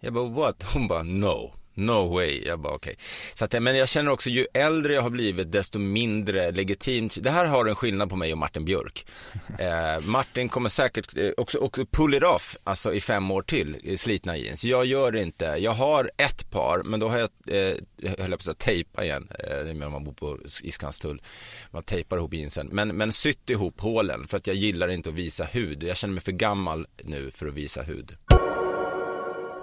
Jag 0.00 0.12
bara, 0.12 0.28
what? 0.28 0.62
Hon 0.72 0.88
bara, 0.88 1.02
no. 1.02 1.52
No 1.74 2.14
way. 2.14 2.42
Jag 2.46 2.60
bara 2.60 2.74
okej. 2.74 2.92
Okay. 2.92 3.04
Så 3.34 3.44
att, 3.44 3.62
men 3.62 3.76
jag 3.76 3.88
känner 3.88 4.12
också 4.12 4.30
ju 4.30 4.46
äldre 4.54 4.94
jag 4.94 5.02
har 5.02 5.10
blivit 5.10 5.52
desto 5.52 5.78
mindre 5.78 6.50
legitimt. 6.50 7.18
Det 7.22 7.30
här 7.30 7.46
har 7.46 7.66
en 7.66 7.74
skillnad 7.74 8.10
på 8.10 8.16
mig 8.16 8.32
och 8.32 8.38
Martin 8.38 8.64
Björk. 8.64 9.06
Eh, 9.58 10.00
Martin 10.00 10.48
kommer 10.48 10.68
säkert 10.68 11.16
eh, 11.16 11.30
också, 11.36 11.58
också 11.58 11.86
pull 11.86 12.14
it 12.14 12.22
off, 12.22 12.56
alltså 12.64 12.94
i 12.94 13.00
fem 13.00 13.30
år 13.30 13.42
till, 13.42 13.76
i 13.82 13.96
slitna 13.96 14.36
jeans. 14.36 14.64
Jag 14.64 14.86
gör 14.86 15.12
det 15.12 15.22
inte. 15.22 15.44
Jag 15.44 15.70
har 15.70 16.10
ett 16.16 16.50
par, 16.50 16.82
men 16.82 17.00
då 17.00 17.08
har 17.08 17.18
jag, 17.18 17.30
eh, 17.46 17.76
höll 18.18 18.30
jag 18.30 18.44
på 18.44 18.50
att 18.50 18.58
tejpa 18.58 19.04
igen, 19.04 19.28
eh, 19.38 19.64
det 19.64 19.70
är 19.70 19.74
mer 19.74 19.86
om 19.86 19.92
man 19.92 20.04
bor 20.04 20.12
på 20.12 20.38
Iskanstull. 20.62 21.22
Man 21.70 21.82
tejpar 21.82 22.16
ihop 22.16 22.34
jeansen. 22.34 22.68
Men, 22.72 22.88
men 22.88 23.12
sytt 23.12 23.50
ihop 23.50 23.80
hålen 23.80 24.26
för 24.26 24.36
att 24.36 24.46
jag 24.46 24.56
gillar 24.56 24.88
inte 24.88 25.08
att 25.08 25.14
visa 25.14 25.44
hud. 25.44 25.82
Jag 25.82 25.96
känner 25.96 26.14
mig 26.14 26.22
för 26.22 26.32
gammal 26.32 26.86
nu 27.04 27.30
för 27.30 27.46
att 27.46 27.54
visa 27.54 27.82
hud. 27.82 28.16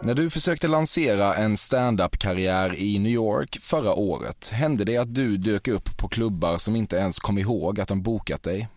När 0.03 0.15
du 0.15 0.29
försökte 0.29 0.67
lansera 0.67 1.35
en 1.35 1.57
stand-up-karriär 1.57 2.75
i 2.75 2.99
New 2.99 3.11
York 3.11 3.57
förra 3.61 3.93
året, 3.93 4.49
hände 4.53 4.83
det 4.83 4.97
att 4.97 5.15
du 5.15 5.37
dök 5.37 5.67
upp 5.67 5.97
på 5.97 6.07
klubbar 6.07 6.57
som 6.57 6.75
inte 6.75 6.95
ens 6.95 7.19
kom 7.19 7.37
ihåg 7.37 7.79
att 7.79 7.87
de 7.87 8.01
bokat 8.01 8.43
dig? 8.43 8.67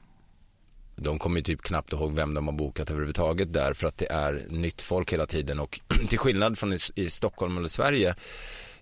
De 0.97 1.19
kommer 1.19 1.37
ju 1.37 1.43
typ 1.43 1.63
knappt 1.63 1.93
ihåg 1.93 2.15
vem 2.15 2.35
de 2.35 2.47
har 2.47 2.55
bokat 2.55 2.91
överhuvudtaget 2.91 3.53
där 3.53 3.73
för 3.73 3.87
att 3.87 3.99
det 3.99 4.13
är 4.13 4.47
nytt 4.49 4.83
folk 4.83 5.13
hela 5.13 5.27
tiden 5.27 5.61
och 5.61 5.81
till 6.09 6.19
skillnad 6.19 6.59
från 6.59 6.73
i, 6.73 6.79
i 6.95 7.11
Stockholm 7.11 7.59
eller 7.59 7.69
Sverige 7.69 8.15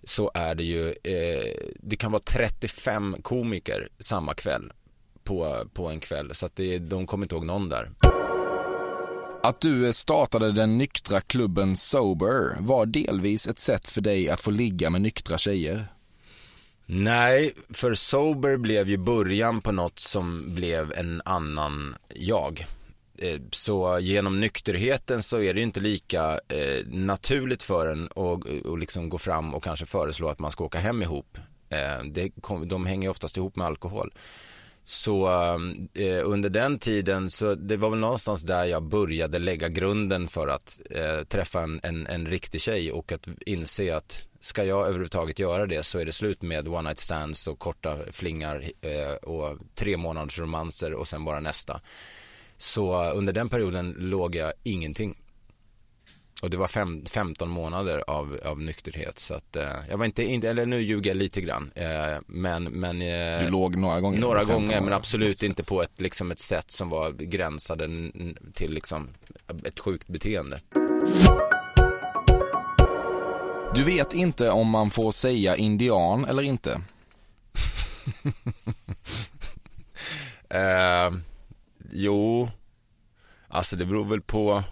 så 0.03 0.31
är 0.33 0.55
det 0.55 0.63
ju, 0.63 0.89
eh, 0.89 1.67
det 1.79 1.95
kan 1.95 2.11
vara 2.11 2.23
35 2.25 3.15
komiker 3.21 3.89
samma 3.99 4.33
kväll 4.33 4.71
på, 5.23 5.67
på 5.73 5.89
en 5.89 5.99
kväll 5.99 6.35
så 6.35 6.45
att 6.45 6.55
det, 6.55 6.79
de 6.79 7.07
kommer 7.07 7.25
inte 7.25 7.35
ihåg 7.35 7.45
någon 7.45 7.69
där. 7.69 7.89
Att 9.45 9.61
du 9.61 9.93
startade 9.93 10.51
den 10.51 10.77
nyktra 10.77 11.21
klubben 11.21 11.75
Sober 11.75 12.57
var 12.59 12.85
delvis 12.85 13.47
ett 13.47 13.59
sätt 13.59 13.87
för 13.87 14.01
dig 14.01 14.29
att 14.29 14.41
få 14.41 14.51
ligga 14.51 14.89
med 14.89 15.01
nyktra 15.01 15.37
tjejer. 15.37 15.85
Nej, 16.85 17.53
för 17.69 17.93
Sober 17.93 18.57
blev 18.57 18.89
ju 18.89 18.97
början 18.97 19.61
på 19.61 19.71
något 19.71 19.99
som 19.99 20.55
blev 20.55 20.93
en 20.93 21.21
annan 21.25 21.95
jag. 22.15 22.65
Eh, 23.17 23.39
så 23.51 23.99
genom 23.99 24.39
nykterheten 24.39 25.23
så 25.23 25.37
är 25.37 25.53
det 25.53 25.59
ju 25.59 25.65
inte 25.65 25.79
lika 25.79 26.39
eh, 26.47 26.85
naturligt 26.87 27.63
för 27.63 27.91
en 27.91 28.05
att, 28.05 28.79
liksom 28.79 29.09
gå 29.09 29.17
fram 29.17 29.53
och 29.53 29.63
kanske 29.63 29.85
föreslå 29.85 30.29
att 30.29 30.39
man 30.39 30.51
ska 30.51 30.63
åka 30.63 30.79
hem 30.79 31.01
ihop. 31.01 31.37
Eh, 31.69 32.03
det, 32.11 32.31
de 32.65 32.85
hänger 32.85 33.09
oftast 33.09 33.37
ihop 33.37 33.55
med 33.55 33.67
alkohol. 33.67 34.13
Så 34.85 35.27
eh, 35.93 36.21
under 36.23 36.49
den 36.49 36.79
tiden 36.79 37.29
så 37.29 37.55
det 37.55 37.77
var 37.77 37.89
väl 37.89 37.99
någonstans 37.99 38.43
där 38.43 38.65
jag 38.65 38.83
började 38.83 39.39
lägga 39.39 39.69
grunden 39.69 40.27
för 40.27 40.47
att 40.47 40.81
eh, 40.89 41.23
träffa 41.23 41.61
en, 41.61 41.79
en, 41.83 42.07
en 42.07 42.27
riktig 42.27 42.61
tjej 42.61 42.91
och 42.91 43.11
att 43.11 43.27
inse 43.45 43.95
att 43.95 44.27
ska 44.39 44.63
jag 44.63 44.85
överhuvudtaget 44.87 45.39
göra 45.39 45.65
det 45.65 45.83
så 45.83 45.99
är 45.99 46.05
det 46.05 46.11
slut 46.11 46.41
med 46.41 46.67
one 46.67 46.81
night 46.81 46.99
stands 46.99 47.47
och 47.47 47.59
korta 47.59 47.97
flingar 48.11 48.63
eh, 48.81 49.13
och 49.13 49.57
tre 49.75 49.97
månaders 49.97 50.39
romanser 50.39 50.93
och 50.93 51.07
sen 51.07 51.25
bara 51.25 51.39
nästa. 51.39 51.81
Så 52.57 53.11
under 53.11 53.33
den 53.33 53.49
perioden 53.49 53.95
låg 53.97 54.35
jag 54.35 54.53
ingenting 54.63 55.22
och 56.41 56.49
det 56.49 56.57
var 56.57 56.67
fem, 56.67 57.05
15 57.05 57.49
månader 57.49 58.03
av, 58.07 58.39
av 58.45 58.61
nykterhet 58.61 59.19
så 59.19 59.33
att 59.33 59.55
eh, 59.55 59.69
jag 59.89 59.97
var 59.97 60.05
inte, 60.05 60.23
inte, 60.23 60.49
eller 60.49 60.65
nu 60.65 60.81
ljuger 60.81 61.09
jag 61.09 61.17
lite 61.17 61.41
grann, 61.41 61.71
eh, 61.75 62.17
men, 62.27 62.63
men 62.63 63.01
eh, 63.01 63.45
Du 63.45 63.49
låg 63.49 63.75
några 63.75 64.01
gånger? 64.01 64.19
Några 64.19 64.39
15 64.39 64.55
gånger 64.55 64.81
men 64.81 64.93
absolut 64.93 65.43
inte 65.43 65.63
på 65.63 65.83
ett, 65.83 66.01
liksom 66.01 66.31
ett 66.31 66.39
sätt 66.39 66.71
som 66.71 66.89
var 66.89 67.11
gränsade 67.11 67.89
till 68.53 68.71
liksom 68.73 69.09
ett 69.65 69.79
sjukt 69.79 70.07
beteende. 70.07 70.59
Du 73.75 73.83
vet 73.83 74.13
inte 74.13 74.49
om 74.49 74.67
man 74.69 74.89
får 74.89 75.11
säga 75.11 75.55
indian 75.55 76.25
eller 76.25 76.43
inte? 76.43 76.81
Eh, 80.49 81.11
jo, 81.91 82.49
alltså 83.47 83.75
det 83.75 83.85
beror 83.85 84.05
väl 84.05 84.21
på 84.21 84.63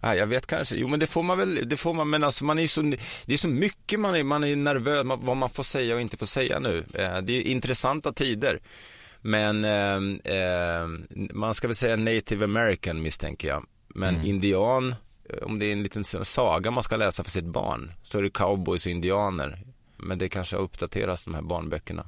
Ja, 0.00 0.14
jag 0.14 0.26
vet 0.26 0.46
kanske, 0.46 0.76
jo 0.76 0.88
men 0.88 1.00
det 1.00 1.06
får 1.06 1.22
man 1.22 1.38
väl, 1.38 1.68
det 1.68 1.76
får 1.76 1.94
man, 1.94 2.10
men 2.10 2.24
alltså 2.24 2.44
man 2.44 2.58
är 2.58 2.66
så, 2.68 2.82
det 3.26 3.34
är 3.34 3.38
så 3.38 3.48
mycket 3.48 4.00
man 4.00 4.14
är, 4.14 4.22
man 4.22 4.44
är 4.44 4.56
nervös, 4.56 5.06
man- 5.06 5.24
vad 5.24 5.36
man 5.36 5.50
får 5.50 5.62
säga 5.62 5.94
och 5.94 6.00
inte 6.00 6.16
får 6.16 6.26
säga 6.26 6.58
nu. 6.58 6.84
Eh, 6.94 7.18
det 7.18 7.32
är 7.32 7.42
intressanta 7.42 8.12
tider. 8.12 8.60
Men 9.20 9.64
eh, 9.64 10.34
eh, 10.36 10.86
man 11.32 11.54
ska 11.54 11.66
väl 11.68 11.76
säga 11.76 11.96
native 11.96 12.44
american 12.44 13.02
misstänker 13.02 13.48
jag. 13.48 13.66
Men 13.88 14.14
indian, 14.24 14.94
eh, 15.30 15.42
om 15.42 15.58
det 15.58 15.66
är 15.66 15.72
en 15.72 15.82
liten 15.82 16.04
saga 16.04 16.70
man 16.70 16.82
ska 16.82 16.96
läsa 16.96 17.24
för 17.24 17.30
sitt 17.30 17.44
barn, 17.44 17.92
så 18.02 18.18
är 18.18 18.22
det 18.22 18.30
cowboys 18.30 18.86
och 18.86 18.92
indianer. 18.92 19.62
Men 19.96 20.18
det 20.18 20.28
kanske 20.28 20.56
har 20.56 20.62
uppdaterats 20.62 21.24
de 21.24 21.34
här 21.34 21.42
barnböckerna. 21.42 22.06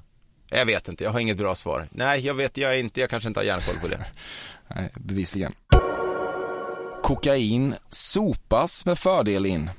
Jag 0.50 0.66
vet 0.66 0.88
inte, 0.88 1.04
jag 1.04 1.10
har 1.10 1.20
inget 1.20 1.36
bra 1.38 1.54
svar. 1.54 1.88
Nej, 1.90 2.26
jag 2.26 2.34
vet, 2.34 2.56
jag 2.56 2.74
är 2.74 2.78
inte, 2.78 3.00
jag 3.00 3.10
kanske 3.10 3.28
inte 3.28 3.40
har 3.40 3.44
järnkoll 3.44 3.76
på 3.80 3.88
det. 3.88 4.06
Nej, 4.74 4.90
bevisligen. 4.94 5.52
Kokain 7.14 7.74
sopas 7.88 8.86
med 8.86 8.98
fördel 8.98 9.46
in. 9.46 9.70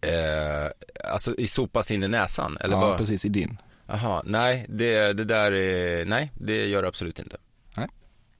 Eh, 0.00 1.10
alltså 1.12 1.34
i 1.34 1.46
sopas 1.46 1.90
in 1.90 2.02
i 2.02 2.08
näsan, 2.08 2.58
eller 2.60 2.74
ja, 2.74 2.80
vad? 2.80 2.98
precis 2.98 3.24
i 3.24 3.28
din. 3.28 3.58
Jaha, 3.86 4.22
nej, 4.24 4.66
det, 4.68 5.12
det 5.12 5.24
där 5.24 5.52
är, 5.52 6.04
nej, 6.04 6.32
det 6.34 6.66
gör 6.66 6.82
det 6.82 6.88
absolut 6.88 7.18
inte. 7.18 7.36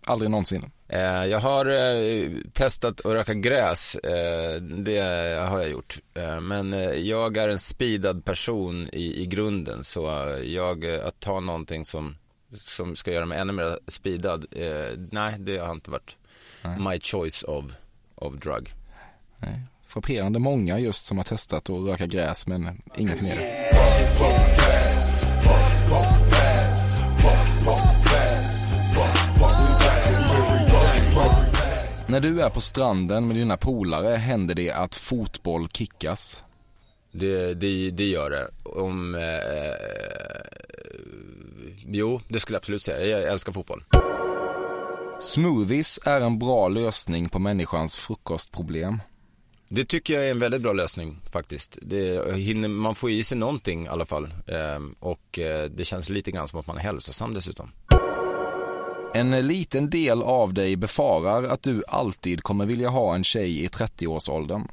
Aldrig 0.06 0.30
någonsin. 0.30 0.70
Eh, 0.88 1.24
jag 1.24 1.40
har 1.40 1.66
eh, 1.66 2.30
testat 2.52 3.00
att 3.00 3.12
röka 3.12 3.34
gräs, 3.34 3.94
eh, 3.94 4.62
det 4.62 4.98
har 5.48 5.60
jag 5.60 5.70
gjort. 5.70 5.98
Men 6.40 6.72
jag 7.06 7.36
är 7.36 7.48
en 7.48 7.58
speedad 7.58 8.24
person 8.24 8.88
i, 8.92 9.22
i 9.22 9.26
grunden, 9.26 9.84
så 9.84 10.34
jag, 10.44 10.86
att 10.86 11.20
ta 11.20 11.40
någonting 11.40 11.84
som, 11.84 12.16
som 12.58 12.96
ska 12.96 13.12
göra 13.12 13.26
mig 13.26 13.38
ännu 13.38 13.52
mer 13.52 13.78
speedad, 13.86 14.46
nej, 15.10 15.34
det 15.38 15.58
har 15.58 15.72
inte 15.72 15.90
varit 15.90 16.16
my 16.62 17.00
choice 17.00 17.42
of, 17.42 17.64
of 18.20 18.35
drug. 18.35 18.74
Nej. 19.38 19.61
Frapperande 19.87 20.38
många 20.38 20.78
just 20.78 21.06
som 21.06 21.16
har 21.16 21.24
testat 21.24 21.70
att 21.70 21.88
röka 21.88 22.06
gräs 22.06 22.46
men 22.46 22.83
inget 22.96 23.20
mer. 23.20 23.37
När 32.06 32.20
du 32.20 32.42
är 32.42 32.50
på 32.50 32.61
stranden 32.61 33.26
med 33.26 33.37
dina 33.37 33.56
polare 33.56 34.16
händer 34.16 34.54
det 34.54 34.70
att 34.70 34.94
fotboll 34.94 35.68
kickas. 35.68 36.44
Det, 37.12 37.54
det, 37.54 37.90
det 37.90 38.04
gör 38.04 38.30
det. 38.30 38.48
Om, 38.62 39.14
eh, 39.14 39.20
jo, 41.87 42.20
det 42.28 42.40
skulle 42.40 42.54
jag 42.54 42.61
absolut 42.61 42.83
säga. 42.83 43.18
Jag 43.18 43.33
älskar 43.33 43.52
fotboll. 43.52 43.85
Smoothies 45.20 46.00
är 46.04 46.20
en 46.20 46.38
bra 46.38 46.68
lösning 46.68 47.28
på 47.28 47.38
människans 47.38 47.96
frukostproblem. 47.96 49.00
Det 49.68 49.85
tycker 49.85 50.14
jag 50.14 50.26
är 50.26 50.30
en 50.30 50.38
väldigt 50.38 50.62
bra 50.62 50.72
lösning 50.72 51.20
faktiskt. 51.33 51.78
Det, 51.83 52.35
hinner, 52.37 52.68
man 52.68 52.94
får 52.94 53.11
i 53.11 53.24
sig 53.24 53.38
någonting 53.38 53.85
i 53.85 53.88
alla 53.88 54.04
fall. 54.04 54.35
Ehm, 54.46 54.94
och 55.00 55.38
eh, 55.38 55.70
det 55.70 55.85
känns 55.85 56.09
lite 56.09 56.30
grann 56.30 56.48
som 56.48 56.61
att 56.61 56.66
man 56.66 56.76
är 56.76 56.80
hälsosam 56.80 57.35
dessutom. 57.35 57.72
En 59.14 59.46
liten 59.46 59.90
del 59.90 60.22
av 60.22 60.54
dig 60.54 60.76
befarar 60.76 61.42
att 61.42 61.62
du 61.62 61.83
alltid 61.88 62.42
kommer 62.42 62.66
vilja 62.66 62.88
ha 62.88 63.14
en 63.14 63.24
tjej 63.24 63.64
i 63.64 63.68
30-årsåldern. 63.68 64.68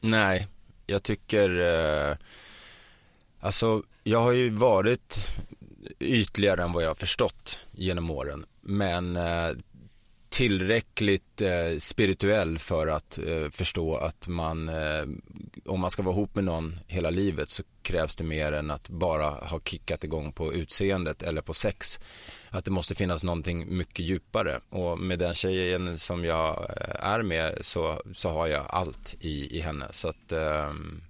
Nej, 0.00 0.46
jag 0.86 1.02
tycker, 1.02 1.60
eh, 2.10 2.16
alltså 3.40 3.82
jag 4.04 4.20
har 4.20 4.32
ju 4.32 4.50
varit 4.50 5.18
ytligare 6.00 6.62
än 6.62 6.72
vad 6.72 6.82
jag 6.84 6.90
har 6.90 6.94
förstått 6.94 7.58
genom 7.72 8.10
åren. 8.10 8.46
Men 8.66 9.16
eh, 9.16 9.50
tillräckligt 10.34 11.40
eh, 11.40 11.78
spirituell 11.78 12.58
för 12.58 12.86
att 12.86 13.18
eh, 13.18 13.50
förstå 13.50 13.96
att 13.96 14.28
man, 14.28 14.68
eh, 14.68 15.04
om 15.64 15.80
man 15.80 15.90
ska 15.90 16.02
vara 16.02 16.14
ihop 16.14 16.34
med 16.34 16.44
någon 16.44 16.78
hela 16.86 17.10
livet 17.10 17.48
så 17.48 17.62
krävs 17.82 18.16
det 18.16 18.24
mer 18.24 18.52
än 18.52 18.70
att 18.70 18.88
bara 18.88 19.30
ha 19.30 19.60
kickat 19.60 20.04
igång 20.04 20.32
på 20.32 20.52
utseendet 20.52 21.22
eller 21.22 21.42
på 21.42 21.54
sex. 21.54 21.98
Att 22.50 22.64
det 22.64 22.70
måste 22.70 22.94
finnas 22.94 23.24
någonting 23.24 23.76
mycket 23.76 24.04
djupare 24.04 24.60
och 24.70 24.98
med 24.98 25.18
den 25.18 25.34
tjejen 25.34 25.98
som 25.98 26.24
jag 26.24 26.58
eh, 26.58 27.04
är 27.04 27.22
med 27.22 27.58
så, 27.60 28.02
så 28.14 28.28
har 28.28 28.46
jag 28.46 28.66
allt 28.68 29.14
i, 29.20 29.58
i 29.58 29.60
henne. 29.60 29.86
Så 29.90 30.08
att 30.08 30.32
ehm, 30.32 31.02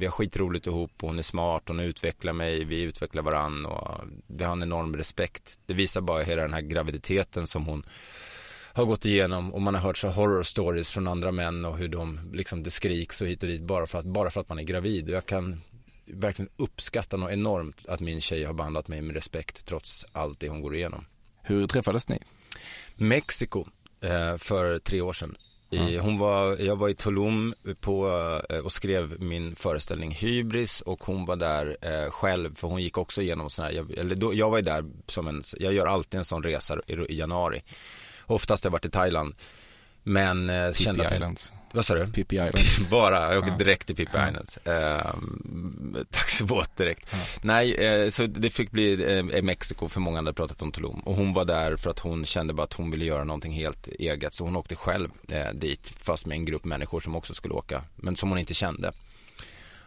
vi 0.00 0.06
har 0.06 0.12
skitroligt 0.12 0.66
ihop 0.66 0.92
och 1.02 1.08
hon 1.08 1.18
är 1.18 1.22
smart, 1.22 1.62
hon 1.66 1.80
utvecklar 1.80 2.32
mig, 2.32 2.64
vi 2.64 2.82
utvecklar 2.82 3.22
varann 3.22 3.66
och 3.66 4.00
vi 4.26 4.44
har 4.44 4.52
en 4.52 4.62
enorm 4.62 4.96
respekt. 4.96 5.58
Det 5.66 5.74
visar 5.74 6.00
bara 6.00 6.22
hela 6.22 6.42
den 6.42 6.54
här 6.54 6.60
graviditeten 6.60 7.46
som 7.46 7.66
hon 7.66 7.82
har 8.72 8.84
gått 8.84 9.04
igenom 9.04 9.54
och 9.54 9.62
man 9.62 9.74
har 9.74 9.82
hört 9.82 9.98
så 9.98 10.08
horror 10.08 10.42
stories 10.42 10.90
från 10.90 11.08
andra 11.08 11.32
män 11.32 11.64
och 11.64 11.78
hur 11.78 11.88
de 11.88 12.20
liksom 12.32 12.62
det 12.62 12.70
skriks 12.70 13.20
och 13.20 13.26
hit 13.26 13.42
och 13.42 13.48
dit 13.48 13.62
bara 13.62 13.86
för 13.86 13.98
att, 13.98 14.04
bara 14.04 14.30
för 14.30 14.40
att 14.40 14.48
man 14.48 14.58
är 14.58 14.62
gravid. 14.62 15.08
Jag 15.08 15.26
kan 15.26 15.60
verkligen 16.06 16.50
uppskatta 16.56 17.16
något 17.16 17.32
enormt 17.32 17.86
att 17.88 18.00
min 18.00 18.20
tjej 18.20 18.44
har 18.44 18.54
behandlat 18.54 18.88
mig 18.88 19.02
med 19.02 19.14
respekt 19.14 19.66
trots 19.66 20.06
allt 20.12 20.40
det 20.40 20.48
hon 20.48 20.62
går 20.62 20.74
igenom. 20.74 21.04
Hur 21.42 21.66
träffades 21.66 22.08
ni? 22.08 22.18
Mexiko 22.94 23.64
eh, 24.00 24.36
för 24.36 24.78
tre 24.78 25.00
år 25.00 25.12
sedan. 25.12 25.36
I, 25.70 25.96
hon 25.96 26.18
var, 26.18 26.56
jag 26.56 26.76
var 26.76 26.88
i 26.88 26.94
Tulum 26.94 27.54
på, 27.80 28.08
eh, 28.50 28.58
och 28.58 28.72
skrev 28.72 29.22
min 29.22 29.56
föreställning 29.56 30.10
Hybris 30.10 30.80
och 30.80 31.04
hon 31.04 31.24
var 31.24 31.36
där 31.36 31.76
eh, 31.80 32.10
själv 32.10 32.54
för 32.54 32.68
hon 32.68 32.82
gick 32.82 32.98
också 32.98 33.22
igenom 33.22 33.50
sån 33.50 33.64
här, 33.64 33.72
jag, 33.72 33.90
eller 33.90 34.16
då, 34.16 34.34
jag 34.34 34.50
var 34.50 34.58
ju 34.58 34.62
där 34.62 34.84
som 35.06 35.28
en, 35.28 35.42
jag 35.58 35.72
gör 35.72 35.86
alltid 35.86 36.18
en 36.18 36.24
sån 36.24 36.42
resa 36.42 36.78
i, 36.86 36.92
i 36.92 37.18
januari. 37.18 37.62
Oftast 38.26 38.64
har 38.64 38.68
jag 38.68 38.72
varit 38.72 38.84
i 38.84 38.90
Thailand. 38.90 39.34
Men 40.02 40.50
eh, 40.50 40.72
kände 40.72 41.06
att 41.06 41.12
Islands. 41.12 41.52
Vad 41.72 41.84
sa 41.84 41.94
du? 41.94 42.06
Pippi 42.12 42.36
Island. 42.36 42.56
Bara, 42.90 43.34
jag 43.34 43.38
åker 43.42 43.50
Ja. 43.52 43.56
direkt 43.56 43.86
till 43.86 43.96
Pippi 43.96 44.18
Islands. 44.28 44.58
Ehm, 44.64 45.96
taxibåt 46.10 46.76
direkt. 46.76 47.14
Nej, 47.42 47.74
eh, 47.74 48.10
så 48.10 48.26
det 48.26 48.50
fick 48.50 48.70
bli 48.70 49.18
eh, 49.36 49.42
Mexiko 49.42 49.88
för 49.88 50.00
många 50.00 50.18
hade 50.18 50.32
pratat 50.32 50.62
om 50.62 50.72
Tulum. 50.72 51.00
Och 51.00 51.14
hon 51.14 51.32
var 51.32 51.44
där 51.44 51.76
för 51.76 51.90
att 51.90 51.98
hon 51.98 52.26
kände 52.26 52.52
bara 52.54 52.62
att 52.62 52.72
hon 52.72 52.90
ville 52.90 53.04
göra 53.04 53.24
någonting 53.24 53.52
helt 53.52 53.86
eget. 53.88 54.34
Så 54.34 54.44
hon 54.44 54.56
åkte 54.56 54.76
själv 54.76 55.08
eh, 55.28 55.50
dit, 55.54 55.92
fast 55.96 56.26
med 56.26 56.36
en 56.36 56.44
grupp 56.44 56.64
människor 56.64 57.00
som 57.00 57.16
också 57.16 57.34
skulle 57.34 57.54
åka. 57.54 57.82
Men 57.96 58.16
som 58.16 58.28
hon 58.28 58.38
inte 58.38 58.54
kände. 58.54 58.92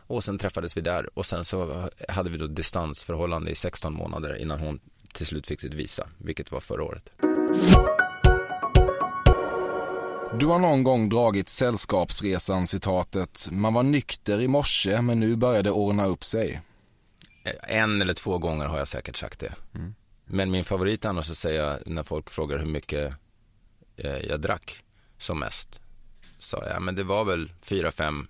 Och 0.07 0.23
sen 0.23 0.37
träffades 0.37 0.77
vi 0.77 0.81
där 0.81 1.09
och 1.17 1.25
sen 1.25 1.45
så 1.45 1.89
hade 2.09 2.29
vi 2.29 2.37
då 2.37 2.47
distansförhållande 2.47 3.51
i 3.51 3.55
16 3.55 3.93
månader 3.93 4.35
innan 4.35 4.59
hon 4.59 4.79
till 5.13 5.25
slut 5.25 5.47
fick 5.47 5.61
sitt 5.61 5.73
visa, 5.73 6.07
vilket 6.17 6.51
var 6.51 6.59
förra 6.59 6.83
året. 6.83 7.09
Du 10.39 10.45
har 10.45 10.59
någon 10.59 10.83
gång 10.83 11.09
dragit 11.09 11.49
sällskapsresan 11.49 12.67
citatet 12.67 13.47
“Man 13.51 13.73
var 13.73 13.83
nykter 13.83 14.41
i 14.41 14.47
morse 14.47 15.01
men 15.01 15.19
nu 15.19 15.35
börjar 15.35 15.63
det 15.63 15.71
ordna 15.71 16.05
upp 16.05 16.23
sig”. 16.23 16.61
Eh, 17.43 17.77
En 17.79 18.01
eller 18.01 18.13
två 18.13 18.37
gånger 18.37 18.65
har 18.65 18.77
jag 18.77 18.87
säkert 18.87 19.15
sagt 19.17 19.39
det. 19.39 19.53
Men 20.25 20.51
min 20.51 20.65
favorit 20.65 21.05
annars 21.05 21.31
att 21.31 21.37
säga 21.37 21.79
när 21.85 22.03
folk 22.03 22.29
frågar 22.29 22.59
hur 22.59 22.65
mycket 22.65 23.13
eh, 23.97 24.17
jag 24.17 24.41
drack 24.41 24.83
som 25.17 25.39
mest. 25.39 25.79
Sa 26.39 26.63
jag, 26.65 26.81
men 26.81 26.95
det 26.95 27.03
var 27.03 27.25
väl 27.25 27.51
fyra, 27.61 27.91
fem 27.91 28.27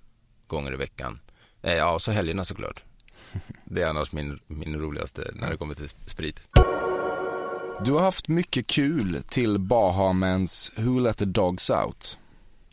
gånger 0.47 0.73
i 0.73 0.77
veckan. 0.77 1.19
Eh, 1.61 1.73
ja, 1.73 1.93
och 1.93 2.01
så 2.01 2.11
helgerna 2.11 2.45
såklart. 2.45 2.83
Det 3.65 3.81
är 3.81 3.87
annars 3.87 4.11
min, 4.11 4.39
min 4.47 4.79
roligaste 4.79 5.31
när 5.33 5.51
det 5.51 5.57
kommer 5.57 5.73
till 5.73 5.89
sprit. 6.07 6.39
Du 7.85 7.91
har 7.91 8.01
haft 8.01 8.27
mycket 8.27 8.67
kul 8.67 9.23
till 9.29 9.59
Bahamens 9.59 10.71
“Who 10.77 10.99
let 10.99 11.17
the 11.17 11.25
dogs 11.25 11.69
out”. 11.69 12.17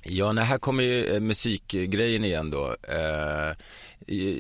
Ja, 0.05 0.33
nej, 0.33 0.45
här 0.45 0.59
kommer 0.59 0.83
ju 0.83 1.07
eh, 1.07 1.21
musikgrejen 1.21 2.25
igen 2.25 2.51
då. 2.51 2.77
Eh, 2.83 3.57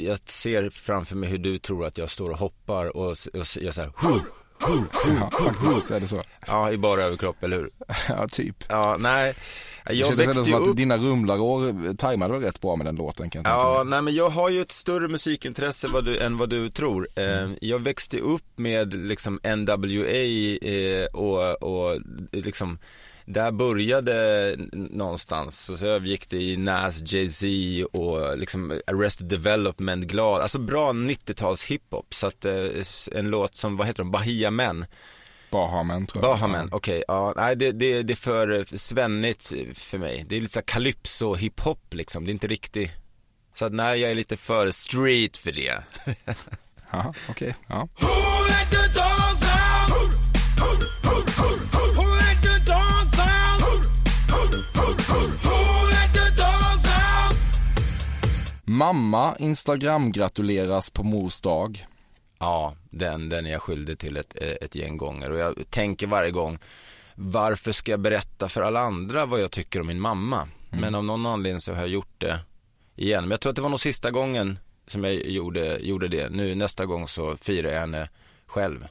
jag 0.04 0.18
ser 0.24 0.70
framför 0.70 1.16
mig 1.16 1.28
hur 1.28 1.38
du 1.38 1.58
tror 1.58 1.86
att 1.86 1.98
jag 1.98 2.10
står 2.10 2.30
och 2.30 2.38
hoppar 2.38 2.96
och, 2.96 3.10
och 3.10 3.56
gör 3.56 3.72
så 3.72 3.80
här, 3.80 3.92
hur, 4.00 4.20
Ja, 4.60 5.30
faktiskt 5.30 5.90
är 5.90 6.00
det 6.00 6.06
så. 6.08 6.22
Ja, 6.46 6.70
i 6.70 6.78
bara 6.78 7.02
överkropp, 7.02 7.42
eller 7.44 7.56
hur? 7.56 7.70
Ja, 8.08 8.28
typ. 8.28 8.64
Ja, 8.68 8.96
nej. 9.00 9.34
Det 9.86 9.94
Jag 9.94 10.08
kändes 10.08 10.26
ändå 10.28 10.32
växte 10.40 10.44
som 10.44 10.52
ju 10.52 10.62
att 10.62 10.68
upp 10.68 10.76
dina 10.76 10.96
rumlarår 10.96 11.94
tajmade 11.96 12.34
rätt 12.34 12.60
bra 12.60 12.76
med 12.76 12.86
den 12.86 12.96
låten 12.96 13.30
kan 13.30 13.38
jag 13.38 13.44
tänka 13.44 13.56
Ja, 13.58 13.82
nej 13.86 14.02
men 14.02 14.14
jag 14.14 14.28
har 14.30 14.48
ju 14.48 14.60
ett 14.60 14.70
större 14.70 15.08
musikintresse 15.08 15.86
vad 15.92 16.04
du, 16.04 16.18
än 16.18 16.38
vad 16.38 16.50
du 16.50 16.70
tror. 16.70 17.08
Eh, 17.16 17.24
Mm. 17.42 17.56
jag 17.60 17.78
växte 17.78 18.18
upp 18.18 18.42
med 18.58 18.94
liksom 18.94 19.40
NWA 19.56 20.08
eh, 20.70 21.04
och, 21.06 21.62
och 21.62 22.00
liksom 22.32 22.78
där 23.32 23.52
började 23.52 24.56
någonstans, 24.72 25.70
och 25.70 25.78
så 25.78 25.86
övergick 25.86 26.30
det 26.30 26.36
i 26.36 26.56
Nas, 26.56 27.12
Jay-Z 27.12 27.46
och 27.98 28.38
liksom 28.38 28.80
Arrested 28.86 29.26
Development, 29.26 30.04
glad, 30.04 30.40
alltså 30.40 30.58
bra 30.58 30.92
90-tals 30.92 31.64
hiphop. 31.64 32.14
Så 32.14 32.26
att 32.26 32.44
eh, 32.44 32.64
en 33.12 33.30
låt 33.30 33.54
som, 33.54 33.76
vad 33.76 33.86
heter 33.86 34.02
de, 34.02 34.10
Bahia 34.10 34.50
Men. 34.50 34.86
Bahamen 35.50 36.06
tror 36.06 36.24
jag. 36.24 36.32
Bahamen, 36.32 36.68
okej, 36.72 37.04
ja, 37.08 37.32
nej 37.36 37.56
det, 37.56 37.72
det, 37.72 38.02
det 38.02 38.12
är 38.12 38.16
för 38.16 38.58
eh, 38.58 38.64
svennigt 38.64 39.52
för 39.74 39.98
mig. 39.98 40.24
Det 40.28 40.36
är 40.36 40.40
lite 40.40 40.52
såhär 40.52 40.64
calypso 40.64 41.34
hiphop 41.34 41.94
liksom, 41.94 42.24
det 42.24 42.30
är 42.30 42.32
inte 42.32 42.46
riktigt, 42.46 42.90
så 43.54 43.64
att 43.64 43.72
nej 43.72 44.00
jag 44.00 44.10
är 44.10 44.14
lite 44.14 44.36
för 44.36 44.70
street 44.70 45.36
för 45.36 45.52
det. 45.52 45.84
Ja, 46.92 47.14
okej. 47.30 47.54
Ja. 47.68 47.88
Mamma 58.70 59.36
Instagram-gratuleras 59.38 60.90
på 60.90 61.02
mors 61.02 61.40
dag. 61.40 61.86
Ja, 62.38 62.74
den, 62.90 63.28
den 63.28 63.46
är 63.46 63.50
jag 63.50 63.62
skyldig 63.62 63.98
till 63.98 64.16
ett, 64.16 64.34
ett 64.36 64.74
gäng 64.74 64.96
gånger 64.96 65.30
och 65.30 65.38
jag 65.38 65.70
tänker 65.70 66.06
varje 66.06 66.30
gång 66.30 66.58
varför 67.14 67.72
ska 67.72 67.90
jag 67.90 68.00
berätta 68.00 68.48
för 68.48 68.62
alla 68.62 68.80
andra 68.80 69.26
vad 69.26 69.40
jag 69.40 69.50
tycker 69.50 69.80
om 69.80 69.86
min 69.86 70.00
mamma? 70.00 70.48
Men 70.70 70.94
av 70.94 71.04
någon 71.04 71.26
anledning 71.26 71.60
så 71.60 71.72
har 71.72 71.80
jag 71.80 71.88
gjort 71.88 72.14
det 72.18 72.38
igen. 72.96 73.24
Men 73.24 73.30
jag 73.30 73.40
tror 73.40 73.50
att 73.50 73.56
det 73.56 73.62
var 73.62 73.68
nog 73.68 73.80
sista 73.80 74.10
gången 74.10 74.58
som 74.86 75.04
jag 75.04 75.14
gjorde, 75.14 75.78
gjorde 75.78 76.08
det. 76.08 76.28
Nu 76.28 76.54
nästa 76.54 76.86
gång 76.86 77.08
så 77.08 77.36
firar 77.36 77.70
jag 77.70 77.80
henne 77.80 78.08
själv. 78.46 78.86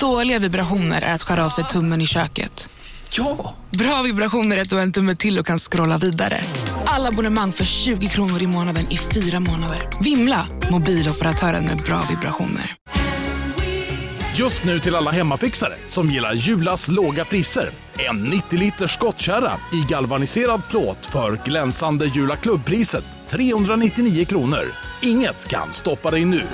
Dåliga 0.00 0.38
vibrationer 0.38 1.02
är 1.02 1.14
att 1.14 1.22
skära 1.22 1.46
av 1.46 1.50
sig 1.50 1.64
tummen 1.64 2.00
i 2.00 2.06
köket. 2.06 2.68
Ja! 3.16 3.54
Bra 3.70 4.02
vibrationer 4.02 4.56
är 4.56 4.62
att 4.62 4.70
du 4.70 4.76
har 4.76 4.82
en 4.82 4.92
tumme 4.92 5.14
till 5.14 5.38
och 5.38 5.46
kan 5.46 5.58
scrolla 5.58 5.98
vidare. 5.98 6.40
Alla 6.86 7.08
abonnemang 7.08 7.52
för 7.52 7.64
20 7.64 8.08
kronor 8.08 8.42
i 8.42 8.46
månaden 8.46 8.86
i 8.90 8.96
fyra 8.96 9.40
månader. 9.40 9.88
Vimla! 10.00 10.46
Mobiloperatören 10.70 11.64
med 11.64 11.76
bra 11.76 12.02
vibrationer. 12.10 12.74
Just 14.36 14.64
nu 14.64 14.80
till 14.80 14.94
alla 14.94 15.10
hemmafixare 15.10 15.74
som 15.86 16.10
gillar 16.10 16.34
Julas 16.34 16.88
låga 16.88 17.24
priser. 17.24 17.70
En 18.08 18.24
90 18.24 18.58
liters 18.58 18.94
skottkärra 18.94 19.52
i 19.72 19.84
galvaniserad 19.88 20.62
plåt 20.70 21.06
för 21.06 21.38
glänsande 21.44 22.06
Jula 22.06 22.36
klubbpriset 22.36 23.04
399 23.30 24.24
kronor. 24.24 24.64
Inget 25.00 25.48
kan 25.48 25.72
stoppa 25.72 26.10
dig 26.10 26.24
nu. 26.24 26.44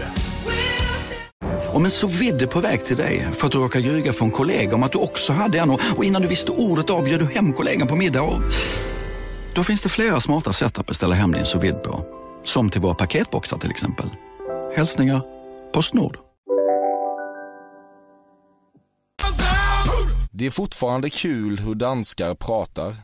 Om 1.78 1.84
en 1.84 1.90
så 1.90 2.06
vidde 2.06 2.46
på 2.46 2.60
väg 2.60 2.84
till 2.84 2.96
dig 2.96 3.28
för 3.32 3.46
att 3.46 3.52
du 3.52 3.58
råkar 3.58 3.80
ljuga 3.80 4.12
från 4.12 4.30
kollega 4.30 4.74
om 4.74 4.82
att 4.82 4.92
du 4.92 4.98
också 4.98 5.32
hade 5.32 5.58
en 5.58 5.70
och 5.70 6.04
innan 6.04 6.22
du 6.22 6.28
visste 6.28 6.52
ordet 6.52 6.90
av 6.90 7.04
du 7.04 7.24
hem 7.24 7.52
kollegan 7.52 7.88
på 7.88 7.96
middag 7.96 8.22
och... 8.22 8.42
Då 9.54 9.64
finns 9.64 9.82
det 9.82 9.88
flera 9.88 10.20
smarta 10.20 10.52
sätt 10.52 10.78
att 10.78 10.86
beställa 10.86 11.14
hem 11.14 11.32
din 11.32 11.46
sous 11.46 11.72
på. 11.84 12.04
Som 12.44 12.70
till 12.70 12.80
våra 12.80 12.94
paketboxar 12.94 13.58
till 13.58 13.70
exempel. 13.70 14.06
Hälsningar 14.76 15.22
Postnord. 15.72 16.18
Det 20.30 20.46
är 20.46 20.50
fortfarande 20.50 21.10
kul 21.10 21.58
hur 21.58 21.74
danskar 21.74 22.34
pratar. 22.34 22.94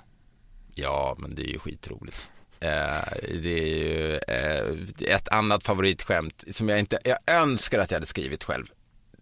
Ja, 0.74 1.16
men 1.18 1.34
det 1.34 1.42
är 1.42 1.52
ju 1.52 1.58
skitroligt. 1.58 2.30
Eh, 2.60 3.28
det 3.42 3.58
är 3.60 3.66
ju 3.66 4.14
eh, 4.16 5.14
ett 5.14 5.28
annat 5.28 5.64
favoritskämt 5.64 6.44
som 6.50 6.68
jag 6.68 6.78
inte, 6.78 6.98
jag 7.04 7.18
önskar 7.26 7.78
att 7.78 7.90
jag 7.90 7.96
hade 7.96 8.06
skrivit 8.06 8.44
själv. 8.44 8.66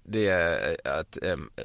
Det 0.04 0.28
är 0.28 0.76
eh, 0.84 0.98
att 0.98 1.18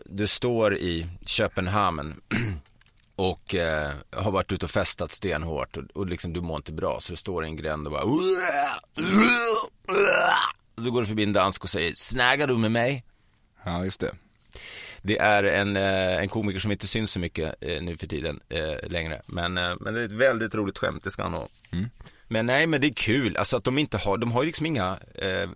du 0.05 0.28
står 0.28 0.78
i 0.78 1.07
Köpenhamn 1.26 2.22
och 3.15 3.55
eh, 3.55 3.91
har 4.11 4.32
varit 4.32 4.51
ute 4.51 4.65
och 4.65 4.72
festat 4.72 5.11
stenhårt 5.11 5.78
och, 5.78 5.84
och 5.93 6.07
liksom 6.07 6.34
du 6.34 6.41
mår 6.41 6.57
inte 6.57 6.72
bra 6.72 6.99
så 6.99 7.13
du 7.13 7.18
står 7.18 7.45
i 7.45 7.47
en 7.47 7.55
gränd 7.55 7.88
och 7.88 7.93
bara 7.93 8.03
då 10.76 10.91
går 10.91 11.01
du 11.01 11.07
förbi 11.07 11.24
en 11.24 11.34
dansk 11.34 11.63
och 11.63 11.70
säger 11.70 11.93
snägar 11.95 12.47
du 12.47 12.57
med 12.57 12.72
mig? 12.72 13.03
Ja, 13.63 13.84
just 13.84 14.01
det. 14.01 14.11
Det 15.02 15.18
är 15.18 15.43
en, 15.43 15.76
eh, 15.76 16.18
en 16.18 16.30
komiker 16.30 16.60
som 16.60 16.72
inte 16.72 16.88
syns 16.88 17.12
så 17.12 17.20
mycket 17.20 17.56
eh, 17.62 17.82
nu 17.82 17.98
för 17.98 18.08
tiden 18.08 18.39
eh, 18.50 18.89
längre. 18.89 19.22
Men, 19.26 19.54
men 19.54 19.93
det 19.93 20.02
är 20.02 20.06
ett 20.06 20.12
väldigt 20.12 20.56
roligt 20.56 20.78
skämt, 20.78 21.04
det 21.04 21.12
ska 21.12 21.24
han 21.24 21.34
ha. 21.34 21.48
Mm. 21.72 21.89
Men 22.28 22.45
nej, 22.45 22.68
men 22.68 22.82
det 22.82 22.88
är 22.88 22.93
kul. 22.93 23.38
Alltså 23.38 23.58
att 23.58 23.64
de 23.64 23.78
inte 23.78 23.98
har, 23.98 24.18
de 24.18 24.32
har 24.32 24.41
ju 24.41 24.45
liksom 24.45 24.66
inga 24.66 25.00
eh, 25.16 25.50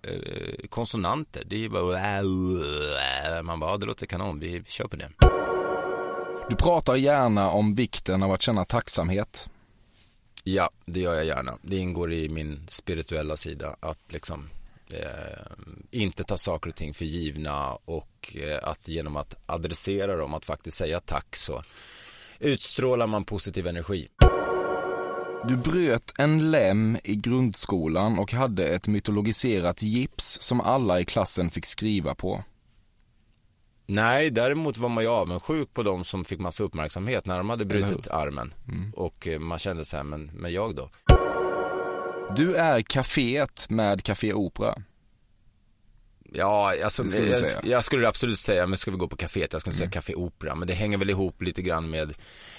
konsonanter. 0.70 1.44
Det 1.46 1.56
är 1.56 1.60
ju 1.60 1.70
bara 1.70 3.44
Man 3.44 3.60
bara, 3.60 3.78
det 3.78 3.86
låter 3.86 4.06
kanon, 4.06 4.40
vi 4.40 4.64
kör 4.68 4.88
på 4.88 4.96
det. 4.96 5.10
Du 6.50 6.56
pratar 6.56 6.96
gärna 6.96 7.50
om 7.50 7.76
vikten 7.76 8.24
av 8.24 8.32
att 8.32 8.42
känna 8.42 8.66
tacksamhet. 8.66 9.50
Ja, 10.44 10.70
det 10.86 11.00
gör 11.00 11.14
jag 11.14 11.26
gärna. 11.26 11.58
Det 11.62 11.78
ingår 11.78 12.14
i 12.14 12.30
min 12.30 12.66
spirituella 12.68 13.38
sida 13.38 13.76
att 13.80 14.00
liksom 14.08 14.50
inte 15.92 16.24
ta 16.24 16.38
saker 16.38 16.70
och 16.70 16.76
ting 16.76 16.94
för 16.94 17.06
givna 17.06 17.72
och 17.74 18.38
eh, 18.44 18.70
att 18.70 18.88
genom 18.88 19.16
att 19.16 19.36
adressera 19.46 20.16
dem, 20.16 20.34
att 20.34 20.46
faktiskt 20.46 20.78
säga 20.78 21.00
tack 21.00 21.36
så 21.36 21.62
utstrålar 22.40 23.08
man 23.08 23.24
positiv 23.24 23.68
energi. 23.68 24.08
Du 25.48 25.58
bröt 25.58 26.14
en 26.18 26.52
lem 26.52 26.98
i 27.04 27.16
grundskolan 27.16 28.20
och 28.20 28.34
hade 28.34 28.68
ett 28.68 28.88
mytologiserat 28.88 29.84
gips 29.84 30.42
som 30.42 30.62
alla 30.62 31.00
i 31.00 31.06
klassen 31.06 31.50
fick 31.50 31.66
skriva 31.66 32.16
på. 32.16 32.44
Nej, 33.86 34.30
däremot 34.30 34.78
var 34.78 34.90
man 34.90 35.04
ju 35.04 35.10
avundsjuk 35.10 35.74
på 35.74 35.84
de 35.84 36.04
som 36.04 36.26
fick 36.26 36.40
massa 36.40 36.64
uppmärksamhet 36.64 37.26
när 37.26 37.38
de 37.38 37.50
hade 37.50 37.66
brutit 37.66 38.08
armen. 38.08 38.54
Mm. 38.68 38.94
Och 38.94 39.28
eh, 39.28 39.40
man 39.40 39.58
kände 39.58 39.86
så 39.86 39.98
här, 39.98 40.04
men, 40.04 40.32
men 40.34 40.54
jag 40.54 40.76
då? 40.76 40.90
Du 42.36 42.56
är 42.56 42.82
kaféet 42.82 43.70
med 43.70 44.04
Café 44.04 44.34
Opera. 44.34 44.76
Ja, 46.34 46.74
alltså, 46.84 47.04
skulle 47.04 47.28
jag, 47.28 47.38
säga. 47.38 47.62
jag 47.64 47.84
skulle 47.84 48.08
absolut 48.08 48.40
säga, 48.40 48.68
men 48.68 48.78
ska 48.78 48.92
vi 48.92 48.98
gå 48.98 49.08
på 49.08 49.16
kaféet, 49.16 49.48
jag 49.52 49.62
skulle 49.62 49.76
säga 49.76 49.86
Mm. 49.86 49.92
Café 49.92 50.16
Opera, 50.16 50.56
men 50.56 50.68
det 50.68 50.74
hänger 50.74 50.98
väl 50.98 51.10
ihop 51.10 51.42
lite 51.42 51.62
grann 51.62 51.90
med, 51.90 52.18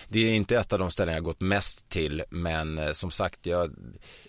det 0.09 0.21
är 0.21 0.35
inte 0.35 0.57
ett 0.57 0.73
av 0.73 0.79
de 0.79 0.91
ställen 0.91 1.15
jag 1.15 1.25
gått 1.25 1.41
mest 1.41 1.89
till, 1.89 2.23
men 2.31 2.79
eh, 2.79 2.93
som 2.93 3.11
sagt, 3.11 3.47
jag, 3.47 3.75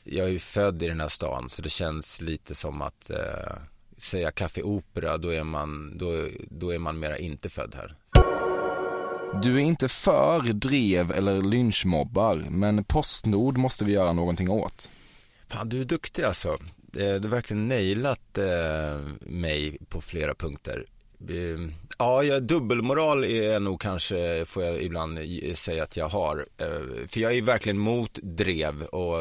jag 0.03 0.25
är 0.25 0.31
ju 0.31 0.39
född 0.39 0.83
i 0.83 0.87
den 0.87 0.99
här 0.99 1.07
stan, 1.07 1.49
så 1.49 1.61
det 1.61 1.69
känns 1.69 2.21
lite 2.21 2.55
som 2.55 2.81
att 2.81 3.09
eh, 3.09 3.53
säga 3.97 4.31
Café 4.31 4.63
Opera, 4.63 5.17
då 5.17 5.33
är 5.33 5.43
man, 5.43 5.97
då, 5.97 6.27
då 6.49 6.73
är 6.73 6.79
man 6.79 6.99
mera 6.99 7.17
inte 7.17 7.49
född 7.49 7.75
här. 7.75 7.95
Du 9.41 9.55
är 9.55 9.59
inte 9.59 9.87
för 9.87 10.41
drev 10.41 11.11
eller 11.11 11.41
lynchmobbar, 11.41 12.45
men 12.49 12.83
Postnord 12.83 13.57
måste 13.57 13.85
vi 13.85 13.91
göra 13.91 14.13
någonting 14.13 14.49
åt. 14.49 14.91
Fan, 15.53 15.69
du 15.69 15.81
är 15.81 15.85
duktig 15.85 16.23
alltså. 16.23 16.49
Eh, 16.49 16.55
du 16.93 17.19
har 17.19 17.27
verkligen 17.27 17.67
nailat 17.67 18.37
eh, 18.37 18.99
mig 19.19 19.77
på 19.89 20.01
flera 20.01 20.35
punkter. 20.35 20.85
Eh, 21.29 21.69
ja, 21.97 22.23
jag, 22.23 22.43
dubbelmoral 22.43 23.23
är 23.23 23.59
nog 23.59 23.81
kanske, 23.81 24.45
får 24.45 24.63
jag 24.63 24.81
ibland 24.81 25.19
säga 25.55 25.83
att 25.83 25.97
jag 25.97 26.09
har. 26.09 26.45
För 27.07 27.19
jag 27.19 27.33
är 27.33 27.41
verkligen 27.41 27.77
mot 27.77 28.19
drev 28.23 28.83
och, 28.83 29.19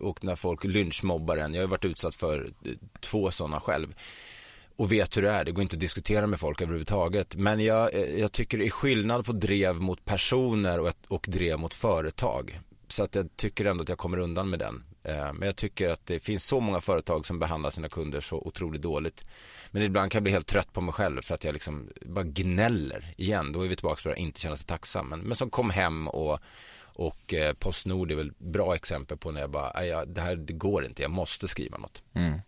och 0.00 0.24
när 0.24 0.36
folk 0.36 0.64
lynchmobbar 0.64 1.36
en. 1.36 1.54
Jag 1.54 1.62
har 1.62 1.68
varit 1.68 1.84
utsatt 1.84 2.14
för 2.14 2.50
två 3.00 3.30
sådana 3.30 3.60
själv. 3.60 3.94
Och 4.76 4.92
vet 4.92 5.16
hur 5.16 5.22
det 5.22 5.30
är, 5.30 5.44
det 5.44 5.52
går 5.52 5.62
inte 5.62 5.76
att 5.76 5.80
diskutera 5.80 6.26
med 6.26 6.40
folk 6.40 6.60
överhuvudtaget. 6.60 7.34
Men 7.34 7.60
jag, 7.60 7.90
jag 8.18 8.32
tycker 8.32 8.58
det 8.58 8.66
är 8.66 8.70
skillnad 8.70 9.26
på 9.26 9.32
drev 9.32 9.74
mot 9.74 10.04
personer 10.04 10.80
och, 10.80 10.92
och 11.08 11.26
drev 11.28 11.58
mot 11.58 11.74
företag. 11.74 12.60
Så 12.94 13.02
att 13.02 13.14
jag 13.14 13.36
tycker 13.36 13.64
ändå 13.64 13.82
att 13.82 13.88
jag 13.88 13.98
kommer 13.98 14.18
undan 14.18 14.50
med 14.50 14.58
den. 14.58 14.84
Eh, 15.02 15.32
men 15.32 15.46
jag 15.46 15.56
tycker 15.56 15.88
att 15.88 16.06
det 16.06 16.20
finns 16.20 16.44
så 16.44 16.60
många 16.60 16.80
företag 16.80 17.26
som 17.26 17.38
behandlar 17.38 17.70
sina 17.70 17.88
kunder 17.88 18.20
så 18.20 18.36
otroligt 18.36 18.82
dåligt. 18.82 19.24
Men 19.70 19.82
ibland 19.82 20.12
kan 20.12 20.18
jag 20.18 20.22
bli 20.22 20.32
helt 20.32 20.46
trött 20.46 20.72
på 20.72 20.80
mig 20.80 20.92
själv 20.92 21.22
för 21.22 21.34
att 21.34 21.44
jag 21.44 21.52
liksom 21.52 21.88
bara 22.02 22.24
gnäller 22.24 23.14
igen. 23.16 23.52
Då 23.52 23.62
är 23.62 23.68
vi 23.68 23.76
tillbaka 23.76 24.02
på 24.02 24.10
att 24.10 24.18
inte 24.18 24.40
känna 24.40 24.56
sig 24.56 24.66
tacksam. 24.66 25.08
Men, 25.08 25.20
men 25.20 25.36
som 25.36 25.50
kom 25.50 25.70
hem 25.70 26.08
och, 26.08 26.38
och 26.82 27.34
eh, 27.34 27.52
Postnord 27.52 28.10
är 28.10 28.16
väl 28.16 28.32
bra 28.38 28.74
exempel 28.74 29.18
på 29.18 29.30
när 29.30 29.40
jag 29.40 29.50
bara, 29.50 30.04
det 30.04 30.20
här 30.20 30.36
det 30.36 30.52
går 30.52 30.84
inte, 30.84 31.02
jag 31.02 31.10
måste 31.10 31.48
skriva 31.48 31.78
något. 31.78 32.02
Mm. 32.14 32.40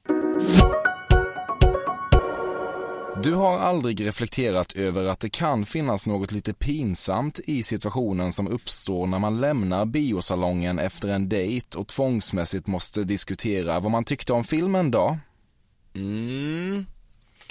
Du 3.22 3.34
har 3.34 3.58
aldrig 3.58 4.06
reflekterat 4.06 4.76
över 4.76 5.04
att 5.04 5.20
det 5.20 5.28
kan 5.28 5.66
finnas 5.66 6.06
något 6.06 6.32
lite 6.32 6.54
pinsamt 6.54 7.40
i 7.44 7.62
situationen 7.62 8.32
som 8.32 8.48
uppstår 8.48 9.06
när 9.06 9.18
man 9.18 9.40
lämnar 9.40 9.86
biosalongen 9.86 10.78
efter 10.78 11.08
en 11.08 11.28
dejt 11.28 11.78
och 11.78 11.86
tvångsmässigt 11.86 12.66
måste 12.66 13.04
diskutera 13.04 13.80
vad 13.80 13.90
man 13.90 14.04
tyckte 14.04 14.32
om 14.32 14.44
filmen 14.44 14.90
då? 14.90 15.18
Mm. 15.94 16.86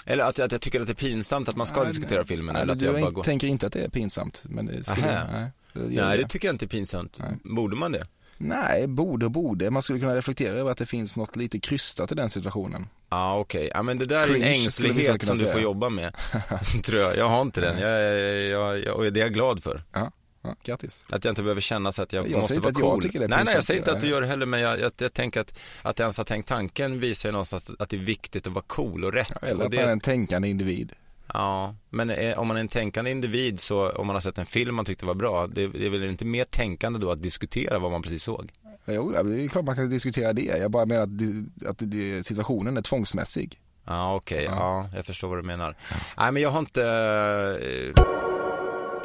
Eller 0.06 0.24
att, 0.24 0.40
att 0.40 0.52
jag 0.52 0.62
tycker 0.62 0.82
att 0.82 0.88
det 0.88 0.94
är 0.94 1.10
pinsamt 1.10 1.50
att 1.50 1.56
man 1.56 1.68
ska 1.68 1.80
Nej, 1.80 1.88
diskutera 1.88 2.26
filmen 2.26 2.54
Nej, 2.54 2.62
eller 2.62 2.74
att 2.74 2.82
jag 2.82 3.02
bara 3.02 3.12
går... 3.12 3.24
tänker 3.24 3.48
inte 3.48 3.68
att 3.68 3.74
det 3.74 3.84
är 3.84 3.90
pinsamt. 3.90 4.44
Men 4.50 4.66
det 4.66 4.84
skulle, 4.84 5.28
nej, 5.32 5.52
det 5.74 6.02
Nej, 6.02 6.18
det 6.18 6.28
tycker 6.28 6.48
jag 6.48 6.54
inte 6.54 6.66
är 6.66 6.68
pinsamt. 6.68 7.18
Borde 7.44 7.76
man 7.76 7.92
det? 7.92 8.08
Nej, 8.38 8.88
borde 8.88 9.26
och 9.26 9.32
borde. 9.32 9.72
Man 9.72 9.82
skulle 9.82 10.00
kunna 10.00 10.16
reflektera 10.16 10.54
över 10.58 10.72
att 10.72 10.78
det 10.78 10.86
finns 10.86 11.18
något 11.18 11.36
lite 11.36 11.60
krystat 11.60 12.12
i 12.12 12.16
den 12.16 12.30
situationen. 12.30 12.88
Ja 13.10 13.38
okej, 13.38 13.70
ja 13.74 13.84
men 13.84 13.98
det 13.98 14.06
där 14.06 14.28
Cringe 14.28 14.46
är 14.46 14.50
en 14.50 14.62
ängslighet 14.62 15.24
som 15.26 15.36
du 15.36 15.40
säga. 15.42 15.52
får 15.52 15.62
jobba 15.62 15.90
med. 15.90 16.16
tror 16.84 17.00
jag, 17.00 17.18
jag 17.18 17.30
har 17.30 17.42
inte 17.42 17.62
den, 17.62 17.80
jag, 17.80 18.14
jag, 18.46 18.84
jag, 18.84 18.96
och 18.96 19.14
det 19.14 19.20
är 19.20 19.24
jag 19.24 19.34
glad 19.34 19.64
för. 19.64 19.84
Ja, 19.94 20.12
ja 20.44 20.56
grattis. 20.64 21.06
Att 21.10 21.24
jag 21.26 21.32
inte 21.32 21.42
behöver 21.44 21.62
känna 21.62 21.92
så 21.92 22.02
att 22.02 22.14
jag, 22.14 22.30
Jag 22.30 22.38
måste 22.38 22.48
säger 22.48 22.68
inte 22.70 22.82
vara 22.82 22.94
att 22.96 23.04
jag 23.04 23.12
cool. 23.14 23.20
det 23.22 23.26
är 23.26 23.28
nej, 23.28 23.30
nej, 23.30 23.38
jag 23.38 23.46
pinsamt. 23.48 23.66
säger 23.66 23.80
inte 23.80 23.92
att 23.92 24.00
du 24.02 24.06
Nej. 24.06 24.12
gör 24.14 24.22
det 24.22 24.28
heller, 24.28 24.46
men 24.46 24.60
jag, 24.60 24.80
jag, 24.80 24.92
jag 24.98 25.14
tänker 25.14 25.40
att, 25.42 25.54
att 25.82 26.00
jag 26.00 26.06
ens 26.06 26.18
har 26.18 26.26
tänkt 26.26 26.48
tanken 26.48 27.00
visar 27.00 27.30
ju 27.30 27.34
någonstans 27.34 27.70
att, 27.70 27.82
att 27.82 27.90
det 27.90 27.96
är 27.98 28.00
viktigt 28.00 28.48
att 28.48 28.54
vara 28.54 28.66
cool 28.68 29.04
och 29.04 29.14
rätt. 29.14 29.32
Eller 29.42 29.60
och 29.60 29.66
att 29.66 29.74
man 29.74 29.84
är 29.84 29.88
en 29.92 30.00
tänkande 30.00 30.48
individ. 30.48 30.92
Ja, 31.38 31.76
men 31.90 32.10
eh, 32.10 32.40
om 32.40 32.48
man 32.48 32.58
är 32.58 32.62
en 32.62 32.68
tänkande 32.68 33.12
individ 33.12 33.60
så, 33.60 33.90
om 33.92 34.08
man 34.08 34.16
har 34.16 34.22
sett 34.22 34.38
en 34.38 34.46
film 34.46 34.76
man 34.76 34.86
tyckte 34.86 35.06
var 35.06 35.14
bra, 35.14 35.48
det, 35.48 35.68
det 35.68 35.86
är 35.86 35.90
väl 35.90 36.10
inte 36.10 36.26
mer 36.26 36.46
tänkande 36.46 37.00
då 37.00 37.12
att 37.12 37.24
diskutera 37.24 37.80
vad 37.80 37.92
man 37.92 38.02
precis 38.02 38.24
såg? 38.24 38.52
Jo, 38.88 39.12
det 39.24 39.44
är 39.44 39.48
klart 39.48 39.66
man 39.66 39.76
kan 39.76 39.90
diskutera 39.90 40.34
det. 40.34 40.58
Jag 40.58 40.72
bara 40.72 40.86
menar 40.86 41.04
att, 41.04 41.18
det, 41.20 41.68
att 41.70 41.78
det, 41.80 42.26
situationen 42.26 42.78
är 42.78 42.82
tvångsmässig. 42.82 43.60
Ja, 43.88 44.16
okej, 44.16 44.44
ja. 44.44 44.90
jag 44.96 45.06
förstår 45.06 45.28
vad 45.28 45.38
du 45.38 45.44
menar. 45.44 45.78
Nej, 46.18 46.32
men 46.32 46.42
jag 46.44 46.50
har 46.50 46.60
inte... 46.60 46.82
eh, 47.62 48.04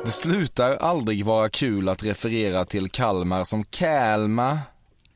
Det 0.04 0.10
slutar 0.10 0.76
aldrig 0.76 1.24
vara 1.24 1.48
kul 1.48 1.88
att 1.88 2.04
referera 2.04 2.64
till 2.64 2.90
Kalmar 2.90 3.44
som 3.44 3.64
Kalmar. 3.64 4.58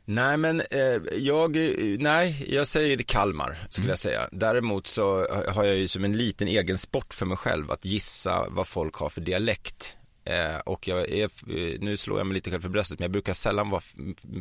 Nej 0.05 0.36
men 0.36 0.61
eh, 0.61 1.00
jag, 1.12 1.57
nej 1.98 2.44
jag 2.48 2.66
säger 2.66 2.96
Kalmar 2.96 3.66
skulle 3.70 3.88
jag 3.88 3.98
säga. 3.98 4.28
Däremot 4.32 4.86
så 4.86 5.26
har 5.48 5.64
jag 5.64 5.76
ju 5.76 5.88
som 5.88 6.05
en 6.05 6.16
liten 6.16 6.48
egen 6.48 6.78
sport 6.78 7.14
för 7.14 7.26
mig 7.26 7.36
själv 7.36 7.70
att 7.70 7.84
gissa 7.84 8.46
vad 8.48 8.66
folk 8.66 8.94
har 8.94 9.09
för 9.09 9.20
dialekt. 9.20 9.96
Eh, 10.25 10.57
och 10.57 10.89
jag 10.89 11.09
är, 11.11 11.25
eh, 11.25 11.81
nu 11.81 11.97
slår 11.97 12.18
jag 12.18 12.27
mig 12.27 12.35
lite 12.35 12.51
själv 12.51 12.61
för 12.62 12.68
bröstet 12.68 12.99
men 12.99 13.05
jag 13.05 13.12
brukar 13.12 13.35
sällan 13.35 13.70
vara 13.70 13.83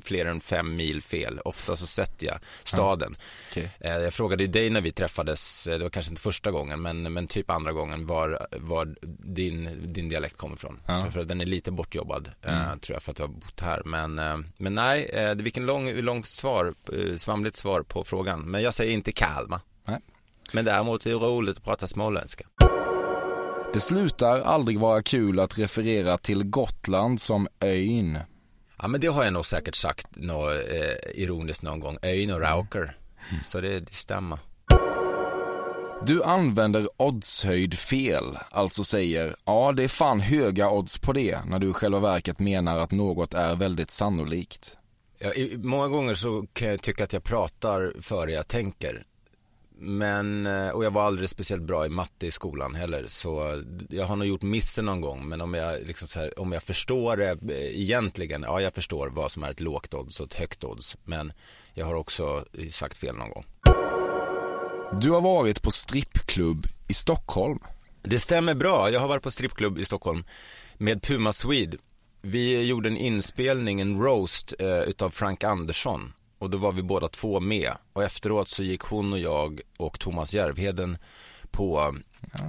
fler 0.04 0.26
än 0.26 0.42
fem 0.42 0.76
mil 0.76 1.02
fel. 1.02 1.40
Ofta 1.46 1.76
så 1.76 1.88
sätter 1.88 2.28
jag 2.28 2.38
staden. 2.64 3.16
Okej. 3.52 3.70
Eh, 3.80 3.92
jag 3.98 4.14
frågade 4.14 4.44
ju 4.44 4.48
dig 4.48 4.70
när 4.70 4.82
vi 4.82 4.92
träffades, 4.92 5.68
eh, 5.68 5.78
det 5.78 5.84
var 5.84 5.90
kanske 5.90 6.12
inte 6.12 6.22
första 6.22 6.52
gången 6.52 6.82
men, 6.82 7.14
men 7.14 7.28
typ 7.28 7.50
andra 7.52 7.72
gången 7.72 8.08
var, 8.08 8.48
var 8.52 8.96
din, 9.20 9.94
din 9.94 10.10
dialekt 10.10 10.38
kommer 10.38 10.56
ifrån. 10.56 10.80
Ja. 10.86 11.04
För, 11.04 11.12
för 11.12 11.24
den 11.24 11.42
är 11.42 11.46
lite 11.46 11.72
bortjobbad 11.72 12.32
eh, 12.42 12.64
Mm. 12.64 12.80
tror 12.80 12.96
jag 12.96 13.04
för 13.04 13.12
att 13.12 13.18
du 13.18 13.24
har 13.24 13.28
bott 13.28 13.60
här. 13.60 13.82
Men, 13.86 14.20
eh, 14.20 14.38
men 14.58 14.76
nej, 14.76 15.04
eh, 15.14 15.36
vilken 15.36 15.66
lång, 15.66 15.92
långt 15.94 16.28
svar, 16.28 16.74
svamligt 17.18 17.56
svar 17.56 17.82
på 17.82 18.04
frågan. 18.04 18.42
Men 18.42 18.62
jag 18.64 18.74
säger 18.74 18.94
inte 18.94 19.12
Kalmar. 19.12 19.60
Men 20.54 20.66
däremot 20.66 21.06
är 21.06 21.10
det 21.10 21.16
roligt 21.16 21.58
att 21.58 21.64
prata 21.64 21.88
småländska. 21.88 22.46
Det 23.74 23.80
slutar 23.80 24.42
aldrig 24.42 24.80
vara 24.80 25.02
kul 25.02 25.40
att 25.40 25.60
referera 25.60 26.18
till 26.18 26.44
Gotland 26.44 27.22
som 27.22 27.48
ön. 27.60 28.18
Ja 28.78 28.88
men 28.88 29.02
det 29.02 29.08
har 29.08 29.24
jag 29.24 29.34
nog 29.34 29.46
säkert 29.46 29.76
sagt 29.76 30.08
nå, 30.12 30.50
eh, 30.52 30.96
ironiskt 31.14 31.64
någon 31.64 31.80
gång. 31.80 31.98
Öjn 32.04 32.32
och 32.32 32.40
Rauker. 32.40 32.98
Så 33.44 33.62
det, 33.62 33.80
det 33.80 33.94
stämmer. 33.94 34.40
Du 36.06 36.24
använder 36.24 36.88
oddshöjd 36.98 37.80
fel, 37.80 38.38
alltså 38.52 38.84
säger 38.84 39.36
ja 39.46 39.72
det 39.72 39.84
är 39.84 39.88
fan 39.88 40.20
höga 40.20 40.70
odds 40.70 40.98
på 40.98 41.14
det 41.14 41.46
när 41.46 41.60
du 41.60 41.70
i 41.70 41.74
själva 41.74 42.00
verket 42.00 42.40
menar 42.40 42.78
att 42.78 42.92
något 42.92 43.34
är 43.34 43.56
väldigt 43.56 43.92
sannolikt. 43.92 44.78
Ja, 45.20 45.34
i, 45.34 45.58
många 45.58 45.88
gånger 45.88 46.16
så 46.16 46.46
kan 46.54 46.68
jag 46.68 46.82
tycka 46.82 47.04
att 47.04 47.14
jag 47.14 47.24
pratar 47.24 47.94
före 48.02 48.32
jag 48.32 48.48
tänker. 48.48 49.06
Men, 49.76 50.48
eh, 50.48 50.70
och 50.70 50.86
jag 50.86 50.92
var 50.92 51.04
aldrig 51.04 51.30
speciellt 51.30 51.64
bra 51.64 51.86
i 51.86 51.90
matte 51.90 52.28
i 52.28 52.32
skolan 52.32 52.76
heller 52.76 53.06
så 53.08 53.64
jag 53.90 54.06
har 54.06 54.16
nog 54.16 54.28
gjort 54.28 54.42
missen 54.42 54.86
någon 54.86 55.02
gång 55.02 55.28
men 55.28 55.42
om 55.42 55.54
jag 55.54 55.88
liksom 55.88 56.08
här, 56.16 56.40
om 56.40 56.52
jag 56.52 56.64
förstår 56.64 57.18
det 57.18 57.30
eh, 57.30 57.82
egentligen, 57.82 58.44
ja 58.48 58.62
jag 58.62 58.74
förstår 58.74 59.08
vad 59.08 59.32
som 59.32 59.44
är 59.44 59.52
ett 59.52 59.60
lågt 59.60 59.94
odds 59.94 60.20
och 60.20 60.26
ett 60.26 60.34
högt 60.34 60.64
odds 60.64 60.98
men 61.04 61.34
jag 61.74 61.86
har 61.86 61.96
också 61.96 62.46
sagt 62.70 62.98
fel 62.98 63.16
någon 63.16 63.30
gång. 63.30 63.46
Du 65.02 65.12
har 65.12 65.22
varit 65.22 65.62
på 65.62 65.72
strippklubb 65.72 66.68
i 66.88 66.94
Stockholm. 66.94 67.60
Det 68.02 68.20
stämmer 68.20 68.54
bra. 68.54 68.90
Jag 68.92 69.00
har 69.00 69.08
varit 69.08 69.24
på 69.24 69.32
strippklubb 69.32 69.80
i 69.80 69.86
Stockholm 69.86 70.24
med 70.78 71.02
Puma 71.02 71.34
Swede. 71.34 71.78
Vi 72.22 72.62
gjorde 72.62 72.90
en 72.90 72.98
inspelning, 72.98 73.82
en 73.82 74.02
roast 74.02 74.54
eh, 74.60 74.80
utav 74.80 75.10
Frank 75.10 75.44
Andersson 75.44 76.14
och 76.44 76.50
då 76.50 76.58
var 76.58 76.72
vi 76.72 76.84
båda 76.84 77.08
två 77.08 77.40
med 77.40 77.72
och 77.94 78.04
efteråt 78.04 78.50
så 78.50 78.64
gick 78.64 78.82
hon 78.82 79.14
och 79.14 79.20
jag 79.20 79.62
och 79.78 80.00
Thomas 80.00 80.34
Järvheden 80.34 80.98
på 81.52 81.96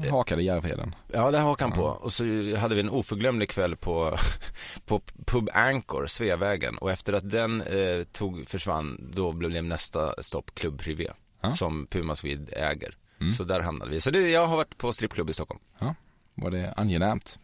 Ja, 0.03 0.11
hakade 0.11 0.43
Järvheden. 0.43 0.95
Ja, 1.13 1.31
det 1.31 1.39
hakade 1.39 1.71
han 1.71 1.79
på. 1.79 1.85
Och 1.85 2.13
så 2.13 2.25
hade 2.57 2.75
vi 2.75 2.81
en 2.81 2.91
oförglömlig 2.91 3.49
kväll 3.49 3.77
på, 3.77 4.19
på 4.87 5.01
Pub 5.27 5.49
Anchor, 5.53 6.07
Sveavägen. 6.07 6.79
Och 6.79 6.91
efter 6.91 7.13
att 7.13 7.31
den 7.31 7.61
eh, 7.61 8.05
tog, 8.13 8.49
försvann, 8.49 9.11
då 9.15 9.33
blev 9.33 9.65
nästa 9.65 10.23
stopp 10.23 10.55
Club 10.55 10.81
Privé. 10.81 11.11
Som 11.57 11.87
Puma 11.87 12.15
Swede 12.15 12.53
äger. 12.53 12.97
Så 13.37 13.45
där 13.45 13.61
hamnade 13.61 13.91
vi. 13.91 14.01
Så 14.01 14.11
det, 14.11 14.31
jag 14.31 14.47
har 14.47 14.57
varit 14.57 14.79
på 14.79 14.93
strippklubb 14.93 15.31
i 15.31 15.33
Stockholm. 15.33 15.61
Ja, 15.79 15.95
var 16.35 16.51
det 16.51 16.73
angenämt? 16.77 17.39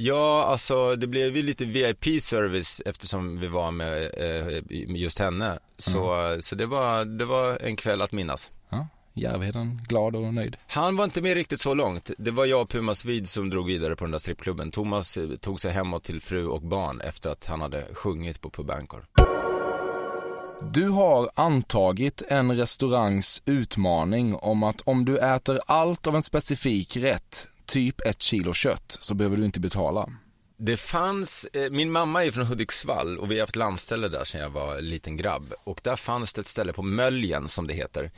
Ja, 0.00 0.44
alltså 0.44 0.96
det 0.96 1.06
blev 1.06 1.36
ju 1.36 1.42
lite 1.42 1.64
VIP-service 1.64 2.82
eftersom 2.86 3.40
vi 3.40 3.48
var 3.48 3.70
med, 3.70 4.10
eh, 4.16 4.62
just 4.96 5.18
henne. 5.18 5.58
Så, 5.78 6.36
så 6.40 6.54
det, 6.54 6.66
var, 6.66 7.04
det 7.04 7.24
var 7.24 7.58
en 7.62 7.76
kväll 7.76 8.02
att 8.02 8.12
minnas. 8.12 8.50
Ja, 8.68 8.86
Järvheden 9.14 9.80
glad 9.88 10.16
och 10.16 10.34
nöjd. 10.34 10.56
Han 10.66 10.96
var 10.96 11.04
inte 11.04 11.22
med 11.22 11.34
riktigt 11.34 11.60
så 11.60 11.74
långt. 11.74 12.10
Det 12.18 12.30
var 12.30 12.44
jag 12.44 12.62
och 12.62 12.70
Puma 12.70 12.94
Swede 12.94 13.26
som 13.26 13.50
drog 13.50 13.66
vidare 13.66 13.96
på 13.96 14.04
den 14.04 14.10
där 14.10 14.18
strippklubben. 14.18 14.70
Thomas 14.70 15.16
eh, 15.16 15.28
tog 15.30 15.60
sig 15.60 15.72
hemåt 15.72 16.04
till 16.04 16.20
fru 16.20 16.46
och 16.46 16.62
barn 16.62 17.00
efter 17.00 17.30
att 17.30 17.44
han 17.44 17.60
hade 17.60 17.86
sjungit 17.94 18.40
på 18.40 18.50
Pub 18.50 18.70
Angkor. 18.70 19.04
Du 20.72 20.88
har 20.88 21.30
antagit 21.34 22.22
en 22.28 22.56
restaurangs 22.56 23.42
utmaning 23.46 24.34
om 24.34 24.62
att 24.62 24.80
om 24.80 25.04
du 25.04 25.18
äter 25.18 25.60
allt 25.66 26.06
av 26.06 26.16
en 26.16 26.22
specifik 26.22 26.96
rätt, 26.96 27.48
typ 27.68 28.00
ett 28.00 28.22
kilo 28.22 28.54
kött, 28.54 28.96
så 29.00 29.14
behöver 29.14 29.36
du 29.36 29.44
inte 29.44 29.60
betala. 29.60 30.08
Det 30.60 30.76
fanns, 30.76 31.44
eh, 31.44 31.70
min 31.70 31.92
mamma 31.92 32.24
är 32.24 32.30
från 32.30 32.46
Hudiksvall 32.46 33.18
och 33.18 33.30
vi 33.30 33.34
har 33.34 33.40
haft 33.40 33.56
landställe 33.56 34.08
där 34.08 34.24
sedan 34.24 34.40
jag 34.40 34.50
var 34.50 34.80
liten 34.80 35.16
grabb. 35.16 35.52
Och 35.64 35.80
där 35.84 35.96
fanns 35.96 36.32
det 36.32 36.40
ett 36.40 36.46
ställe 36.46 36.72
på 36.72 36.82
Möljen 36.82 37.48
som 37.48 37.66
det 37.66 37.74
heter, 37.74 38.10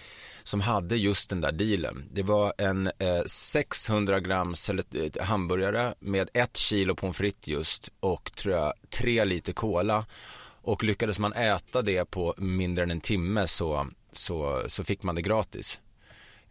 som 0.43 0.61
hade 0.61 0.97
just 0.97 1.31
den 1.31 1.41
där 1.41 1.53
dealen. 1.53 2.05
Det 2.13 2.23
var 2.23 2.53
en 2.59 2.87
eh, 2.87 3.23
600 3.27 4.21
grams 4.21 4.71
eh, 4.71 5.23
hamburgare 5.23 5.95
med 6.01 6.31
ett 6.35 6.57
kilo 6.57 6.95
pommes 6.95 7.17
frites 7.17 7.49
just 7.49 7.93
och 8.01 8.33
tror 8.37 8.55
jag 8.55 8.73
tre 8.91 9.25
liter 9.25 9.53
cola. 9.53 10.07
Och 10.63 10.85
lyckades 10.85 11.19
man 11.19 11.33
äta 11.33 11.83
det 11.83 12.11
på 12.11 12.35
mindre 12.39 12.85
än 12.85 12.91
en 12.91 13.01
timme 13.01 13.47
så, 13.47 13.87
så, 14.13 14.65
så 14.69 14.85
fick 14.85 15.03
man 15.03 15.15
det 15.15 15.23
gratis. 15.23 15.79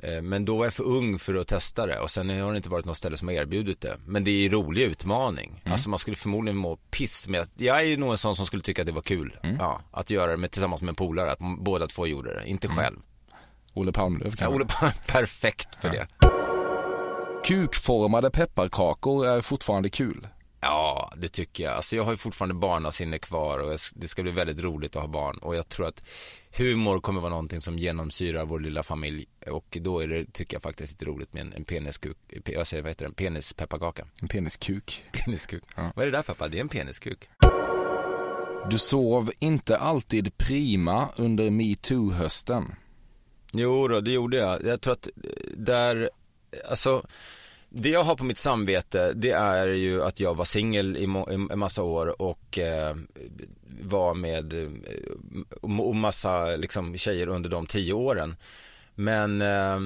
Eh, 0.04 0.22
Men 0.22 0.46
då 0.46 0.58
var 0.58 0.66
jag 0.66 0.74
för 0.74 0.84
ung 0.84 1.20
för 1.20 1.36
att 1.36 1.48
testa 1.48 1.86
det 1.86 2.00
och 2.00 2.10
sen 2.12 2.30
har 2.30 2.52
det 2.52 2.58
inte 2.58 2.70
varit 2.70 2.86
något 2.86 2.98
ställe 2.98 3.18
som 3.18 3.28
har 3.28 3.36
erbjudit 3.36 3.82
det. 3.82 3.98
Men 4.06 4.24
det 4.24 4.32
är 4.32 4.46
en 4.46 4.52
rolig 4.52 4.84
utmaning. 4.84 5.62
Alltså 5.66 5.90
man 5.90 6.00
skulle 6.00 6.16
förmodligen 6.18 6.58
må 6.58 6.76
piss 6.76 7.28
med 7.28 7.48
Jag 7.58 7.86
är 7.86 7.98
nog 7.98 8.12
en 8.12 8.18
sån 8.18 8.36
som 8.36 8.46
skulle 8.46 8.62
tycka 8.62 8.82
att 8.82 8.86
det 8.86 8.92
var 8.92 9.02
kul. 9.02 9.40
Ja, 9.60 9.82
att 9.92 10.10
göra 10.10 10.32
det 10.32 10.38
med, 10.38 10.52
tillsammans 10.52 10.82
med 10.82 10.90
en 10.90 10.96
polare, 10.96 11.32
att 11.32 11.40
båda 11.60 11.88
två 11.88 12.08
gjorde 12.08 12.34
det, 12.34 12.48
inte 12.50 12.68
själv. 12.68 12.98
Olle 13.74 13.92
Palmlöf 13.92 14.34
Ja, 14.34 14.38
kanske? 14.38 14.56
Olle 14.56 14.66
Palme, 14.66 14.94
perfekt 15.08 15.76
för 15.76 15.90
det. 15.90 16.08
Kukformade 17.46 18.30
pepparkakor 18.32 19.28
är 19.28 19.42
fortfarande 19.42 19.90
kul. 19.90 20.28
Ja, 20.62 21.14
det 21.18 21.30
tycker 21.30 21.64
jag. 21.64 21.74
Alltså 21.74 21.96
jag 21.96 22.04
har 22.04 22.12
ju 22.12 22.18
fortfarande 22.18 22.56
barnasinne 22.56 23.20
kvar 23.20 23.60
och 23.60 23.78
det 23.96 24.08
ska 24.08 24.24
bli 24.24 24.32
väldigt 24.32 24.60
roligt 24.60 24.96
att 24.96 25.02
ha 25.02 25.10
barn. 25.10 25.38
Och 25.38 25.56
jag 25.56 25.70
tror 25.70 25.88
att 25.88 26.04
humor 26.52 27.00
kommer 27.00 27.22
vara 27.22 27.30
någonting 27.30 27.62
som 27.62 27.78
genomsyrar 27.78 28.46
vår 28.46 28.60
lilla 28.60 28.84
familj. 28.84 29.26
Och 29.48 29.78
då 29.82 30.00
är 30.00 30.08
det, 30.08 30.34
tycker 30.34 30.56
jag 30.56 30.64
faktiskt 30.64 30.94
lite 30.94 31.06
roligt 31.06 31.34
med 31.34 31.42
en, 31.42 31.54
en 31.54 31.66
peniskuk, 31.66 32.18
pe- 32.30 32.54
jag 32.54 32.68
säger 32.68 32.84
vad 32.84 32.90
heter 32.92 33.06
det, 33.06 33.10
en 33.10 33.14
penispepparkaka. 33.14 34.06
En 34.22 34.28
peniskuk. 34.28 35.06
Peniskuk. 35.12 35.64
Vad 35.76 35.98
är 35.98 36.12
det 36.12 36.18
där 36.18 36.24
pappa? 36.24 36.48
Det 36.48 36.58
är 36.58 36.62
en 36.62 36.70
peniskuk. 36.70 37.30
Du 38.70 38.78
sov 38.78 39.32
inte 39.40 39.78
alltid 39.78 40.38
prima 40.38 41.10
under 41.16 41.50
metoo-hösten. 41.50 42.76
Jo 43.54 43.88
då, 43.88 44.02
det 44.02 44.12
gjorde 44.12 44.38
jag. 44.38 44.66
Jag 44.66 44.82
tror 44.82 44.94
att 44.94 45.08
eh, 45.08 45.14
där, 45.58 46.10
alltså 46.70 47.06
det 47.70 47.90
jag 47.90 48.04
har 48.04 48.16
på 48.16 48.24
mitt 48.24 48.38
samvete 48.38 49.14
det 49.14 49.32
är 49.32 49.68
ju 49.68 50.04
att 50.04 50.20
jag 50.20 50.36
var 50.36 50.46
singel 50.46 50.98
i, 50.98 51.04
i 51.04 51.48
en 51.52 51.60
massa 51.60 51.84
år 51.84 52.22
och 52.22 52.58
eh, 52.58 52.96
var 53.82 54.14
med 54.14 54.54
eh, 54.54 54.70
och 55.62 55.96
massa 55.96 56.46
liksom 56.46 56.98
tjejer 56.98 57.28
under 57.28 57.50
de 57.50 57.66
tio 57.66 57.94
åren. 57.94 58.36
Men, 58.96 59.42
eh, 59.42 59.80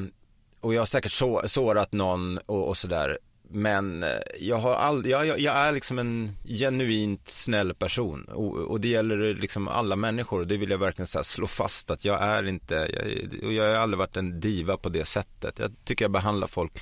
och 0.61 0.73
jag 0.73 0.81
har 0.81 0.85
säkert 0.85 1.11
så, 1.11 1.41
sårat 1.45 1.91
någon 1.91 2.37
och, 2.37 2.67
och 2.67 2.77
sådär. 2.77 3.17
Men 3.49 4.03
eh, 4.03 4.09
jag 4.39 4.57
har 4.57 4.73
all, 4.73 5.05
jag, 5.05 5.25
jag, 5.25 5.39
jag 5.39 5.55
är 5.55 5.71
liksom 5.71 5.99
en 5.99 6.31
genuint 6.45 7.27
snäll 7.27 7.73
person 7.73 8.25
och, 8.25 8.57
och 8.57 8.81
det 8.81 8.87
gäller 8.87 9.29
eh, 9.29 9.35
liksom 9.35 9.67
alla 9.67 9.95
människor 9.95 10.39
och 10.39 10.47
det 10.47 10.57
vill 10.57 10.69
jag 10.69 10.77
verkligen 10.77 11.07
så 11.07 11.17
här 11.17 11.23
slå 11.23 11.47
fast 11.47 11.91
att 11.91 12.05
jag 12.05 12.21
är 12.23 12.47
inte, 12.47 12.75
jag, 12.75 13.45
och 13.47 13.53
jag 13.53 13.63
har 13.63 13.75
aldrig 13.75 13.97
varit 13.97 14.17
en 14.17 14.39
diva 14.39 14.77
på 14.77 14.89
det 14.89 15.05
sättet. 15.05 15.59
Jag 15.59 15.71
tycker 15.83 16.05
jag 16.05 16.11
behandlar 16.11 16.47
folk 16.47 16.79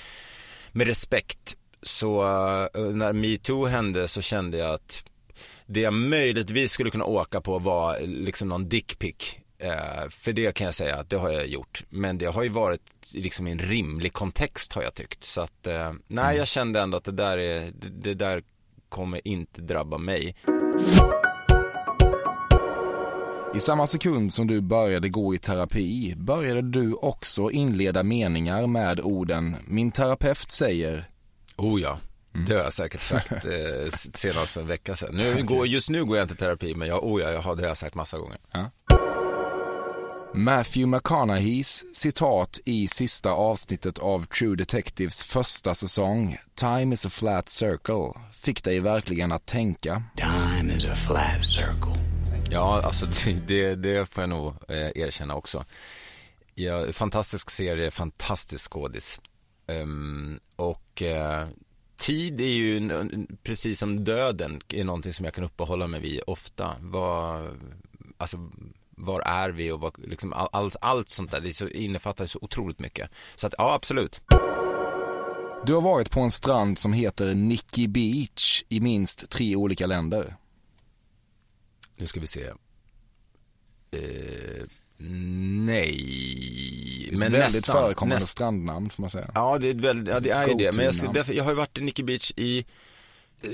med 0.72 0.88
respekt. 0.88 1.55
Så 1.84 2.22
eh, 2.76 2.82
när 2.82 3.13
metoo 3.13 3.65
hände 3.65 4.07
så 4.07 4.22
kände 4.22 4.57
jag 4.57 4.74
att 4.74 5.03
det 5.65 5.80
jag 5.80 5.93
möjligtvis 5.93 6.72
skulle 6.72 6.89
kunna 6.91 7.05
åka 7.05 7.41
på 7.41 7.59
var 7.59 7.99
liksom 8.01 8.49
någon 8.49 8.69
dickpic. 8.69 9.38
Eh, 9.59 10.09
för 10.09 10.34
det 10.34 10.55
kan 10.55 10.65
jag 10.65 10.74
säga 10.74 10.95
att 10.95 11.09
det 11.09 11.15
har 11.17 11.30
jag 11.30 11.47
gjort. 11.47 11.84
Men 11.89 12.17
det 12.17 12.26
har 12.26 12.43
ju 12.43 12.49
varit 12.49 12.82
liksom 13.13 13.47
i 13.47 13.51
en 13.51 13.59
rimlig 13.59 14.13
kontext 14.13 14.74
har 14.74 14.82
jag 14.84 14.93
tyckt. 14.93 15.24
Så 15.24 15.41
att, 15.41 15.67
eh, 15.67 15.91
nej 16.07 16.24
Mm. 16.26 16.38
jag 16.38 16.47
kände 16.47 16.80
ändå 16.80 16.97
att 16.97 17.03
det 17.03 17.11
där, 17.11 17.38
är, 17.38 17.72
det, 17.80 17.89
det 17.89 18.13
där 18.13 18.43
kommer 18.89 19.28
inte 19.28 19.61
drabba 19.61 19.97
mig. 19.97 20.36
I 23.56 23.60
samma 23.60 23.88
sekund 23.88 24.34
som 24.34 24.47
du 24.47 24.62
började 24.62 25.10
gå 25.10 25.36
i 25.36 25.38
terapi 25.38 26.14
började 26.18 26.62
du 26.62 26.93
också 26.93 27.52
inleda 27.52 28.04
meningar 28.04 28.68
med 28.68 28.99
orden 28.99 29.56
“Min 29.66 29.91
terapeut 29.91 30.52
säger...” 30.52 31.08
Oh 31.58 31.82
ja, 31.82 31.99
det 32.47 32.54
har 32.54 32.64
jag 32.64 32.74
säkert 32.74 33.02
sagt 33.02 33.32
eh, 33.32 33.89
senast 34.14 34.52
för 34.52 34.62
en 34.62 34.68
vecka 34.68 34.95
sedan. 34.95 35.16
Nu 35.16 35.43
går, 35.43 35.68
just 35.68 35.89
nu 35.89 36.06
går 36.06 36.18
jag 36.18 36.24
inte 36.24 36.34
i 36.34 36.38
terapi 36.38 36.76
men 36.76 36.88
jag, 36.88 37.04
oh 37.04 37.22
ja, 37.22 37.32
jag 37.32 37.41
har 37.41 37.56
det 37.56 37.62
har 37.62 37.68
jag 37.68 37.78
sagt 37.78 37.95
massa 37.95 38.18
gånger. 38.18 38.38
Matthew 40.34 40.97
McConaugheys 40.97 41.95
citat 41.95 42.60
i 42.66 42.88
sista 42.88 43.32
avsnittet 43.32 43.99
av 43.99 44.26
True 44.26 44.56
Detectives 44.56 45.24
första 45.24 45.76
säsong, 45.76 46.38
“Time 46.56 46.93
is 46.93 47.06
a 47.06 47.10
flat 47.10 47.49
circle”, 47.49 48.22
fick 48.34 48.64
dig 48.64 48.80
verkligen 48.80 49.32
att 49.32 49.45
tänka. 49.45 50.04
Time 50.16 50.74
is 50.74 50.86
a 50.86 50.95
flat 50.95 51.45
circle. 51.45 52.01
Ja, 52.52 52.82
alltså 52.82 53.06
det, 53.47 53.76
det, 53.76 54.10
får 54.10 54.22
jag 54.24 54.30
nog 54.30 54.54
eh, 54.68 54.91
erkänna 54.95 55.36
också. 55.36 55.66
Ja, 56.56 56.91
fantastisk 56.91 57.49
serie, 57.49 57.91
fantastisk 57.91 58.72
skådis. 58.72 59.22
Um, 59.68 60.39
och 60.56 61.02
uh, 61.02 61.47
tid 61.97 62.41
är 62.41 62.45
ju, 62.45 62.89
precis 63.43 63.80
som 63.80 64.04
döden, 64.04 64.62
är 64.70 64.84
någonting 64.84 65.14
som 65.14 65.26
jag 65.26 65.34
kan 65.34 65.43
uppehålla 65.43 65.88
mig 65.88 65.99
vid 65.99 66.22
ofta. 66.28 66.76
Vad, 66.80 67.60
alltså, 68.18 68.38
var 68.89 69.22
är 69.22 69.49
vi 69.49 69.72
och 69.72 69.80
vad, 69.80 69.93
liksom, 69.97 70.34
all, 70.34 70.49
allt, 70.52 70.76
allt 70.82 71.10
sånt 71.10 71.32
där, 71.32 71.41
det 71.41 71.54
så, 71.54 71.68
innefattar 71.68 72.26
så 72.26 72.39
otroligt 72.41 72.80
mycket. 72.80 73.10
Så 73.36 73.47
att, 73.47 73.54
ja, 73.58 73.74
absolut. 73.74 74.22
Du 75.66 75.74
har 75.74 75.82
varit 75.82 76.12
på 76.12 76.20
en 76.20 76.32
strand 76.32 76.78
som 76.78 76.93
heter 76.93 77.36
Nikki 77.36 77.88
Beach 77.88 78.64
i 78.70 78.80
minst 78.80 79.30
tre 79.30 79.56
olika 79.56 79.86
länder. 79.88 80.36
Nu 82.02 82.08
ska 82.08 82.20
vi 82.20 82.28
se. 82.28 82.43
Eh, 82.43 82.52
nej, 85.66 87.10
men 87.12 87.20
väldigt 87.20 87.41
nästan. 87.41 87.76
förekommande 87.76 88.16
nästan. 88.16 88.28
strandnamn 88.28 88.89
får 88.89 89.04
man 89.04 89.10
säga. 89.10 89.32
Ja, 89.36 89.58
det 89.58 89.70
är, 89.70 89.74
väl, 89.74 90.08
ja, 90.08 90.20
det, 90.20 90.30
är 90.30 90.47
ju 90.47 90.54
det. 90.54 90.76
Men 90.76 90.86
jag, 90.86 90.95
ska- 90.95 91.06
Go-to-namn. 91.06 91.14
därför, 91.14 91.34
jag 91.34 91.43
har 91.43 91.52
ju 91.52 91.58
varit 91.58 91.78
i 91.78 91.82
Nikki 91.82 92.04
Beach 92.04 92.32
i, 92.36 92.66
eh, 93.41 93.49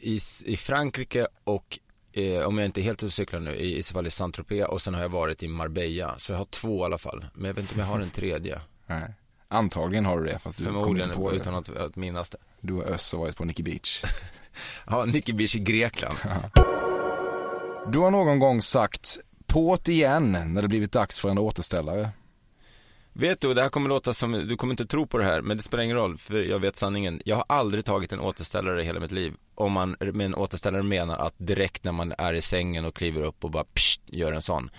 i, 0.00 0.18
i 0.44 0.56
Frankrike 0.56 1.26
och 1.44 1.78
eh, 2.12 2.42
om 2.42 2.58
jag 2.58 2.64
inte 2.64 2.80
är 2.80 2.82
helt 2.82 2.98
ute 2.98 3.06
och 3.06 3.12
cyklar 3.12 3.40
nu, 3.40 3.54
i, 3.54 3.76
i 3.78 3.82
så 3.82 3.92
fall 3.94 4.06
i 4.06 4.10
Saint-Tropez 4.10 4.64
och 4.66 4.82
sen 4.82 4.94
har 4.94 5.02
jag 5.02 5.08
varit 5.08 5.42
i 5.42 5.48
Marbella. 5.48 6.14
Så 6.18 6.32
jag 6.32 6.38
har 6.38 6.44
två 6.44 6.82
i 6.82 6.84
alla 6.84 6.98
fall. 6.98 7.26
Men 7.34 7.44
jag 7.44 7.54
vet 7.54 7.62
inte 7.62 7.74
om 7.74 7.80
jag 7.80 7.86
har 7.86 8.00
en 8.00 8.10
tredje. 8.10 8.60
Nej. 8.86 9.14
Antagligen 9.48 10.04
har 10.04 10.20
du 10.20 10.26
det, 10.26 10.38
fast 10.38 10.58
du 10.58 10.64
kommer 10.64 11.04
inte 11.04 11.16
på 11.16 11.30
det. 11.30 11.36
utan 11.36 11.54
att, 11.54 11.76
att 11.76 11.96
minnas 11.96 12.30
det. 12.30 12.38
Du 12.60 12.72
och 12.72 12.86
Öss 12.90 13.12
har 13.12 13.20
varit 13.20 13.36
på 13.36 13.44
Nikki 13.44 13.62
Beach. 13.62 14.02
Ja, 14.86 15.04
Nikki 15.04 15.32
Beach 15.32 15.56
i 15.56 15.58
Grekland. 15.58 16.16
Du 17.92 17.98
har 17.98 18.10
någon 18.10 18.38
gång 18.38 18.62
sagt 18.62 19.18
på't 19.46 19.90
igen 19.90 20.32
när 20.46 20.62
det 20.62 20.68
blivit 20.68 20.92
dags 20.92 21.20
för 21.20 21.28
en 21.28 21.38
återställare. 21.38 22.08
Vet 23.12 23.40
du, 23.40 23.54
det 23.54 23.62
här 23.62 23.68
kommer 23.68 23.88
låta 23.88 24.12
som, 24.12 24.32
du 24.32 24.56
kommer 24.56 24.72
inte 24.72 24.86
tro 24.86 25.06
på 25.06 25.18
det 25.18 25.24
här, 25.24 25.42
men 25.42 25.56
det 25.56 25.62
spelar 25.62 25.84
ingen 25.84 25.96
roll, 25.96 26.16
för 26.16 26.42
jag 26.42 26.58
vet 26.58 26.76
sanningen. 26.76 27.20
Jag 27.24 27.36
har 27.36 27.44
aldrig 27.48 27.84
tagit 27.84 28.12
en 28.12 28.20
återställare 28.20 28.82
i 28.82 28.84
hela 28.84 29.00
mitt 29.00 29.12
liv. 29.12 29.34
Om 29.54 29.72
man 29.72 29.96
med 30.00 30.20
en 30.20 30.34
återställare 30.34 30.82
menar 30.82 31.18
att 31.18 31.34
direkt 31.38 31.84
när 31.84 31.92
man 31.92 32.14
är 32.18 32.34
i 32.34 32.40
sängen 32.40 32.84
och 32.84 32.94
kliver 32.96 33.22
upp 33.22 33.44
och 33.44 33.50
bara 33.50 33.64
pssst, 33.64 34.00
gör 34.06 34.32
en 34.32 34.42
sån. 34.42 34.70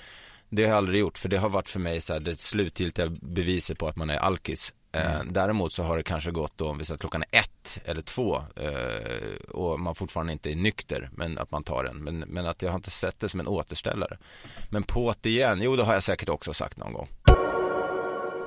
Det 0.49 0.61
har 0.61 0.69
jag 0.69 0.77
aldrig 0.77 0.99
gjort, 0.99 1.17
för 1.17 1.29
det 1.29 1.37
har 1.37 1.49
varit 1.49 1.67
för 1.67 1.79
mig 1.79 2.01
så 2.01 2.13
här, 2.13 2.19
det 2.19 2.39
slutgiltiga 2.39 3.07
beviset 3.21 3.79
på 3.79 3.87
att 3.87 3.95
man 3.95 4.09
är 4.09 4.17
alkis. 4.17 4.73
Eh, 4.97 5.21
däremot 5.31 5.73
så 5.73 5.83
har 5.83 5.97
det 5.97 6.03
kanske 6.03 6.31
gått 6.31 6.53
då, 6.55 6.69
om 6.69 6.77
vi 6.77 6.85
säger 6.85 6.97
klockan 6.97 7.23
är 7.31 7.39
ett 7.39 7.79
eller 7.85 8.01
två 8.01 8.41
eh, 8.55 9.49
och 9.49 9.79
man 9.79 9.95
fortfarande 9.95 10.33
inte 10.33 10.51
är 10.51 10.55
nykter, 10.55 11.09
men 11.13 11.37
att 11.37 11.51
man 11.51 11.63
tar 11.63 11.83
den. 11.83 11.97
Men, 11.97 12.19
men 12.19 12.47
att 12.47 12.61
jag 12.61 12.69
har 12.69 12.75
inte 12.75 12.89
sett 12.89 13.19
det 13.19 13.29
som 13.29 13.39
en 13.39 13.47
återställare. 13.47 14.17
Men 14.69 14.83
på 14.83 15.13
det 15.21 15.29
igen, 15.29 15.61
jo 15.61 15.75
det 15.75 15.83
har 15.83 15.93
jag 15.93 16.03
säkert 16.03 16.29
också 16.29 16.53
sagt 16.53 16.77
någon 16.77 16.93
gång. 16.93 17.07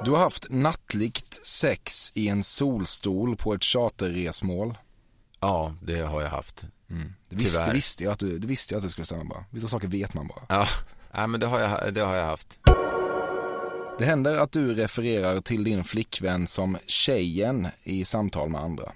Du 0.05 0.11
har 0.11 0.19
haft 0.19 0.51
nattligt 0.51 1.47
sex 1.47 2.13
i 2.15 2.29
en 2.29 2.43
solstol 2.43 3.37
på 3.37 3.55
ett 3.55 3.65
charterresmål. 3.65 4.75
Ja, 5.41 5.75
det 5.83 6.01
har 6.01 6.23
jag 6.23 6.29
haft. 6.29 6.65
Det 7.29 7.37
visste, 7.37 7.65
det 7.65 7.73
visste 7.73 8.05
jag 8.05 8.13
att 8.13 8.19
du, 8.19 8.39
det 8.39 8.47
visste 8.47 8.75
jag 8.75 8.79
att 8.79 8.85
det 8.85 8.91
skulle 8.91 9.07
stämma 9.07 9.25
bara. 9.25 9.45
Vissa 9.51 9.67
saker 9.67 9.89
vet 9.89 10.15
man 10.15 10.27
bara. 10.27 10.43
Ja, 10.49 10.67
nej, 11.15 11.27
men 11.27 11.41
det 11.41 11.47
har, 11.47 11.61
jag, 11.61 11.95
det 11.95 12.01
har 12.01 12.17
jag 12.17 12.27
haft. 12.27 12.59
Det 14.01 14.07
händer 14.07 14.37
att 14.37 14.53
du 14.53 14.75
refererar 14.75 15.41
till 15.41 15.65
din 15.65 15.85
flickvän 15.85 16.47
som 16.47 16.79
tjejen 16.87 17.69
i 17.83 18.05
samtal 18.05 18.49
med 18.49 18.61
andra. 18.61 18.93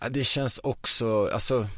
Ja, 0.00 0.08
det 0.08 0.24
känns 0.24 0.58
också, 0.58 1.28
alltså, 1.28 1.68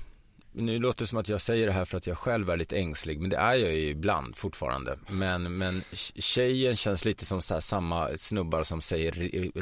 nu 0.52 0.78
låter 0.78 1.00
det 1.04 1.06
som 1.06 1.18
att 1.18 1.28
jag 1.28 1.40
säger 1.40 1.66
det 1.66 1.72
här 1.72 1.84
för 1.84 1.98
att 1.98 2.06
jag 2.06 2.18
själv 2.18 2.50
är 2.50 2.56
lite 2.56 2.76
ängslig, 2.76 3.20
men 3.20 3.30
det 3.30 3.36
är 3.36 3.54
jag 3.54 3.74
ju 3.74 3.88
ibland 3.88 4.36
fortfarande. 4.36 4.98
Men, 5.09 5.56
men 5.56 5.82
tjejen 6.14 6.76
känns 6.76 7.04
lite 7.04 7.26
som 7.26 7.42
så 7.42 7.61
samma 7.61 8.09
snubbar 8.16 8.62
som 8.64 8.82
säger, 8.82 9.12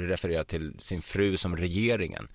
refererar 0.08 0.44
till 0.44 0.74
sin 0.78 1.02
fru 1.02 1.36
som 1.36 1.56
regeringen. 1.56 2.28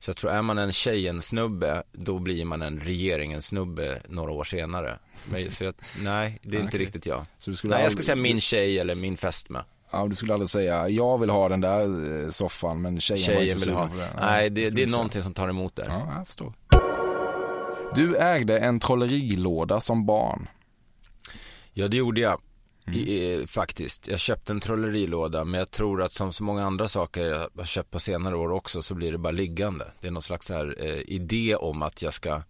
Så 0.00 0.10
jag 0.10 0.16
tror, 0.16 0.30
är 0.30 0.42
man 0.42 0.58
en 0.58 0.72
tjejen-snubbe, 0.72 1.82
då 1.92 2.18
blir 2.18 2.44
man 2.44 2.62
en 2.62 2.80
regeringen-snubbe 2.80 4.02
några 4.08 4.32
år 4.32 4.44
senare. 4.44 4.98
Men, 5.30 5.50
så 5.50 5.64
jag, 5.64 5.74
nej, 6.02 6.38
det 6.42 6.56
är 6.56 6.60
inte 6.60 6.78
riktigt 6.78 7.06
jag. 7.06 7.26
Skulle 7.38 7.54
Nej, 7.74 7.82
jag 7.82 7.92
ska 7.92 7.98
aldrig- 7.98 8.04
säga 8.04 8.16
min 8.16 8.40
tjej 8.40 8.78
eller 8.78 8.94
min 8.94 9.16
fästmö. 9.16 9.62
Ja, 9.92 10.06
du 10.08 10.14
skulle 10.14 10.32
aldrig 10.32 10.50
säga, 10.50 10.88
jag 10.88 11.18
vill 11.18 11.30
ha 11.30 11.48
den 11.48 11.60
där 11.60 11.82
eh, 12.24 12.28
soffan 12.30 12.82
men 12.82 13.00
tjejen, 13.00 13.34
var 13.34 13.40
Tjejen 13.40 13.56
inte 13.56 13.66
vill 13.66 13.74
ha. 13.74 13.88
på 13.88 13.96
den. 13.96 14.08
Nej, 14.20 14.50
det 14.50 14.70
det, 14.70 14.82
är 14.82 14.88
någonting 14.88 15.22
som 15.22 15.34
tar 15.34 15.48
emot 15.48 15.76
där. 15.76 15.86
Ja, 15.88 16.14
jag 16.16 16.26
förstår. 16.26 16.52
Du 17.94 18.16
ägde 18.16 18.58
en 18.58 18.80
trollerilåda 18.80 19.80
som 19.80 20.06
barn. 20.06 20.48
Ja, 21.72 21.88
det 21.88 21.96
gjorde 21.96 22.20
jag. 22.20 22.40
I, 22.92 23.34
eh, 23.34 23.46
faktiskt. 23.46 24.08
Jag 24.08 24.20
köpte 24.20 24.52
en 24.52 24.60
trollerilåda, 24.60 25.44
men 25.44 25.58
jag 25.58 25.70
tror 25.70 26.02
att 26.02 26.12
som 26.12 26.32
så 26.32 26.44
många 26.44 26.66
andra 26.66 26.88
saker 26.88 27.24
jag 27.24 27.48
har 27.56 27.64
köpt 27.64 27.90
på 27.90 28.00
senare 28.00 28.36
år 28.36 28.52
också 28.52 28.82
så 28.82 28.94
blir 28.94 29.12
det 29.12 29.18
bara 29.18 29.30
liggande. 29.30 29.84
Det 30.00 30.06
är 30.06 30.10
någon 30.10 30.22
slags 30.22 30.50
här, 30.50 30.76
eh, 30.78 31.02
idé 31.06 31.56
om 31.56 31.82
att 31.82 32.02
jag 32.02 32.14
ska 32.14 32.42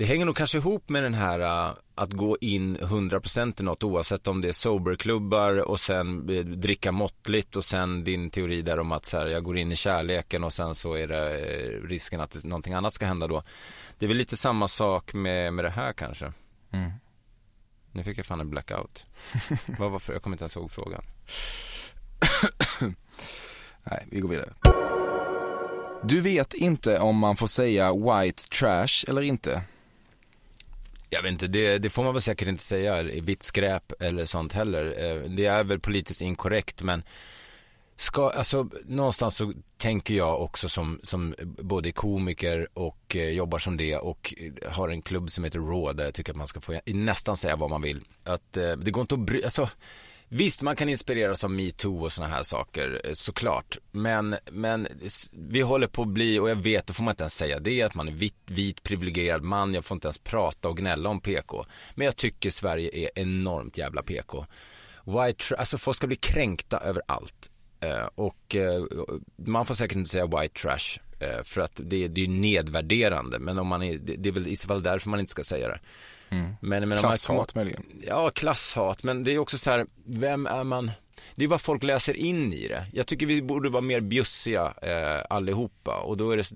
det 0.00 0.06
hänger 0.06 0.26
nog 0.26 0.36
kanske 0.36 0.58
ihop 0.58 0.88
med 0.88 1.02
den 1.02 1.14
här 1.14 1.68
uh, 1.68 1.74
att 1.94 2.12
gå 2.12 2.36
in 2.40 2.76
100% 2.78 3.60
i 3.60 3.64
något 3.64 3.82
oavsett 3.82 4.26
om 4.26 4.40
det 4.40 4.48
är 4.48 4.52
soberklubbar 4.52 5.56
och 5.56 5.80
sen 5.80 6.30
eh, 6.30 6.44
dricka 6.44 6.92
måttligt 6.92 7.56
och 7.56 7.64
sen 7.64 8.04
din 8.04 8.30
teori 8.30 8.62
där 8.62 8.78
om 8.78 8.92
att 8.92 9.06
så 9.06 9.18
här, 9.18 9.26
jag 9.26 9.44
går 9.44 9.58
in 9.58 9.72
i 9.72 9.76
kärleken 9.76 10.44
och 10.44 10.52
sen 10.52 10.74
så 10.74 10.94
är 10.94 11.06
det 11.06 11.38
eh, 11.38 11.88
risken 11.88 12.20
att 12.20 12.44
någonting 12.44 12.74
annat 12.74 12.94
ska 12.94 13.06
hända 13.06 13.26
då. 13.26 13.42
Det 13.98 14.06
är 14.06 14.08
väl 14.08 14.16
lite 14.16 14.36
samma 14.36 14.68
sak 14.68 15.14
med, 15.14 15.54
med 15.54 15.64
det 15.64 15.70
här 15.70 15.92
kanske. 15.92 16.32
Mm. 16.70 16.90
Nu 17.92 18.02
fick 18.02 18.18
jag 18.18 18.26
fan 18.26 18.40
en 18.40 18.50
blackout. 18.50 19.06
Vad 19.78 19.90
var 19.90 19.98
för? 19.98 20.12
Jag 20.12 20.22
kommer 20.22 20.34
inte 20.34 20.44
ens 20.44 20.56
ihåg 20.56 20.70
frågan. 20.70 21.02
Nej, 23.84 24.06
vi 24.10 24.20
går 24.20 24.28
vidare. 24.28 24.52
Du 26.02 26.20
vet 26.20 26.54
inte 26.54 26.98
om 26.98 27.16
man 27.16 27.36
får 27.36 27.46
säga 27.46 27.92
white 27.92 28.42
trash 28.48 29.04
eller 29.08 29.22
inte. 29.22 29.62
Jag 31.10 31.22
vet 31.22 31.32
inte, 31.32 31.46
det, 31.46 31.78
det 31.78 31.90
får 31.90 32.04
man 32.04 32.14
väl 32.14 32.22
säkert 32.22 32.48
inte 32.48 32.62
säga, 32.62 33.02
vitt 33.02 33.42
skräp 33.42 34.02
eller 34.02 34.24
sånt 34.24 34.52
heller. 34.52 34.84
Eh, 34.84 35.30
det 35.30 35.46
är 35.46 35.64
väl 35.64 35.80
politiskt 35.80 36.20
inkorrekt 36.20 36.82
men 36.82 37.02
ska, 37.96 38.30
alltså 38.30 38.68
någonstans 38.84 39.36
så 39.36 39.52
tänker 39.76 40.14
jag 40.14 40.42
också 40.42 40.68
som, 40.68 41.00
som 41.02 41.34
både 41.42 41.92
komiker 41.92 42.68
och 42.74 43.16
eh, 43.16 43.28
jobbar 43.28 43.58
som 43.58 43.76
det 43.76 43.96
och 43.96 44.34
har 44.68 44.88
en 44.88 45.02
klubb 45.02 45.30
som 45.30 45.44
heter 45.44 45.58
Raw 45.58 45.92
där 45.92 46.04
jag 46.04 46.14
tycker 46.14 46.32
att 46.32 46.38
man 46.38 46.46
ska 46.46 46.60
få 46.60 46.80
nästan 46.86 47.36
säga 47.36 47.56
vad 47.56 47.70
man 47.70 47.82
vill. 47.82 48.00
Att 48.24 48.56
eh, 48.56 48.72
det 48.72 48.90
går 48.90 49.00
inte 49.00 49.14
att 49.14 49.20
bry, 49.20 49.44
alltså 49.44 49.68
Visst, 50.32 50.62
man 50.62 50.76
kan 50.76 50.88
inspireras 50.88 51.44
av 51.44 51.50
metoo 51.50 52.04
och 52.04 52.12
sådana 52.12 52.34
här 52.34 52.42
saker, 52.42 53.00
eh, 53.04 53.12
såklart. 53.12 53.78
Men, 53.90 54.36
men 54.50 54.88
vi 55.32 55.60
håller 55.60 55.86
på 55.86 56.02
att 56.02 56.08
bli, 56.08 56.38
och 56.38 56.50
jag 56.50 56.56
vet, 56.56 56.86
då 56.86 56.92
får 56.92 57.02
man 57.04 57.12
inte 57.12 57.22
ens 57.22 57.34
säga 57.34 57.60
det, 57.60 57.82
att 57.82 57.94
man 57.94 58.08
är 58.08 58.12
vit, 58.12 58.36
vit 58.46 58.82
privilegierad 58.82 59.42
man, 59.42 59.74
jag 59.74 59.84
får 59.84 59.94
inte 59.94 60.06
ens 60.06 60.18
prata 60.18 60.68
och 60.68 60.76
gnälla 60.76 61.08
om 61.08 61.20
PK. 61.20 61.66
Men 61.94 62.04
jag 62.04 62.16
tycker 62.16 62.50
Sverige 62.50 62.90
är 62.92 63.10
enormt 63.14 63.78
jävla 63.78 64.02
PK. 64.02 64.46
White, 65.04 65.56
alltså 65.56 65.78
folk 65.78 65.96
ska 65.96 66.06
bli 66.06 66.16
kränkta 66.16 66.78
över 66.78 67.02
allt. 67.06 67.50
Eh, 67.80 68.08
och 68.14 68.56
eh, 68.56 68.84
man 69.36 69.66
får 69.66 69.74
säkert 69.74 69.96
inte 69.96 70.10
säga 70.10 70.26
white 70.26 70.60
trash, 70.60 71.00
eh, 71.20 71.42
för 71.42 71.60
att 71.60 71.80
det, 71.84 72.08
det 72.08 72.24
är 72.24 72.28
nedvärderande. 72.28 73.38
Men 73.38 73.58
om 73.58 73.66
man 73.66 73.82
är, 73.82 73.98
det, 73.98 74.16
det 74.16 74.28
är 74.28 74.32
väl 74.32 74.48
i 74.48 74.56
så 74.56 74.68
fall 74.68 74.82
därför 74.82 75.10
man 75.10 75.20
inte 75.20 75.32
ska 75.32 75.44
säga 75.44 75.68
det. 75.68 75.80
Men, 76.30 76.56
men 76.60 76.88
man- 76.88 76.98
Klasshat 76.98 77.54
möjligen. 77.54 77.84
Ja, 78.06 78.30
klasshat, 78.30 79.02
men 79.02 79.24
det 79.24 79.30
är 79.34 79.38
också 79.38 79.58
så 79.58 79.70
här, 79.70 79.86
vem 80.06 80.46
är 80.46 80.64
man? 80.64 80.90
Det 81.34 81.44
är 81.44 81.48
vad 81.48 81.60
folk 81.60 81.82
läser 81.82 82.14
in 82.16 82.52
i 82.52 82.68
det. 82.68 82.86
Jag 82.92 83.06
tycker 83.06 83.26
vi 83.26 83.42
borde 83.42 83.68
vara 83.70 83.80
mer 83.82 84.00
bjussiga 84.00 84.74
eh, 84.82 85.24
allihopa 85.30 85.96
och 86.00 86.16
då 86.16 86.30
är 86.30 86.36
det, 86.36 86.52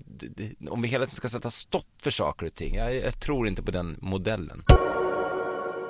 om 0.69 0.81
vi 0.81 0.87
hela 0.87 1.05
tiden 1.05 1.15
ska 1.15 1.29
sätta 1.29 1.49
stopp 1.49 1.87
för 2.01 2.11
saker 2.11 2.45
och 2.45 2.55
ting, 2.55 2.75
jag, 2.75 2.95
jag 2.95 3.19
tror 3.19 3.47
inte 3.47 3.63
på 3.63 3.71
den 3.71 3.97
modellen. 4.01 4.63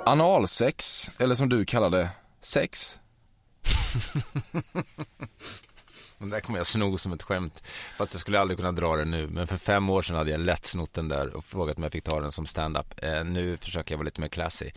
Analsex, 0.06 1.10
eller 1.18 1.34
som 1.34 1.48
du 1.48 1.64
kallar 1.64 1.90
det, 1.90 2.08
Sex. 2.40 3.00
Den 6.18 6.28
där 6.28 6.40
kommer 6.40 6.58
jag 6.58 6.66
sno 6.66 6.96
som 6.98 7.12
ett 7.12 7.22
skämt. 7.22 7.62
Fast 7.98 8.14
jag 8.14 8.20
skulle 8.20 8.40
aldrig 8.40 8.58
kunna 8.58 8.72
dra 8.72 8.96
den 8.96 9.10
nu. 9.10 9.26
Men 9.26 9.46
för 9.46 9.56
fem 9.56 9.90
år 9.90 10.02
sedan 10.02 10.16
hade 10.16 10.30
jag 10.30 10.40
lätt 10.40 10.64
snott 10.64 10.94
den 10.94 11.08
där 11.08 11.36
och 11.36 11.44
frågat 11.44 11.76
om 11.76 11.82
jag 11.82 11.92
fick 11.92 12.04
ta 12.04 12.20
den 12.20 12.32
som 12.32 12.46
stand-up. 12.46 12.94
Eh, 12.96 13.24
nu 13.24 13.56
försöker 13.56 13.92
jag 13.92 13.98
vara 13.98 14.04
lite 14.04 14.20
mer 14.20 14.28
classy. 14.28 14.70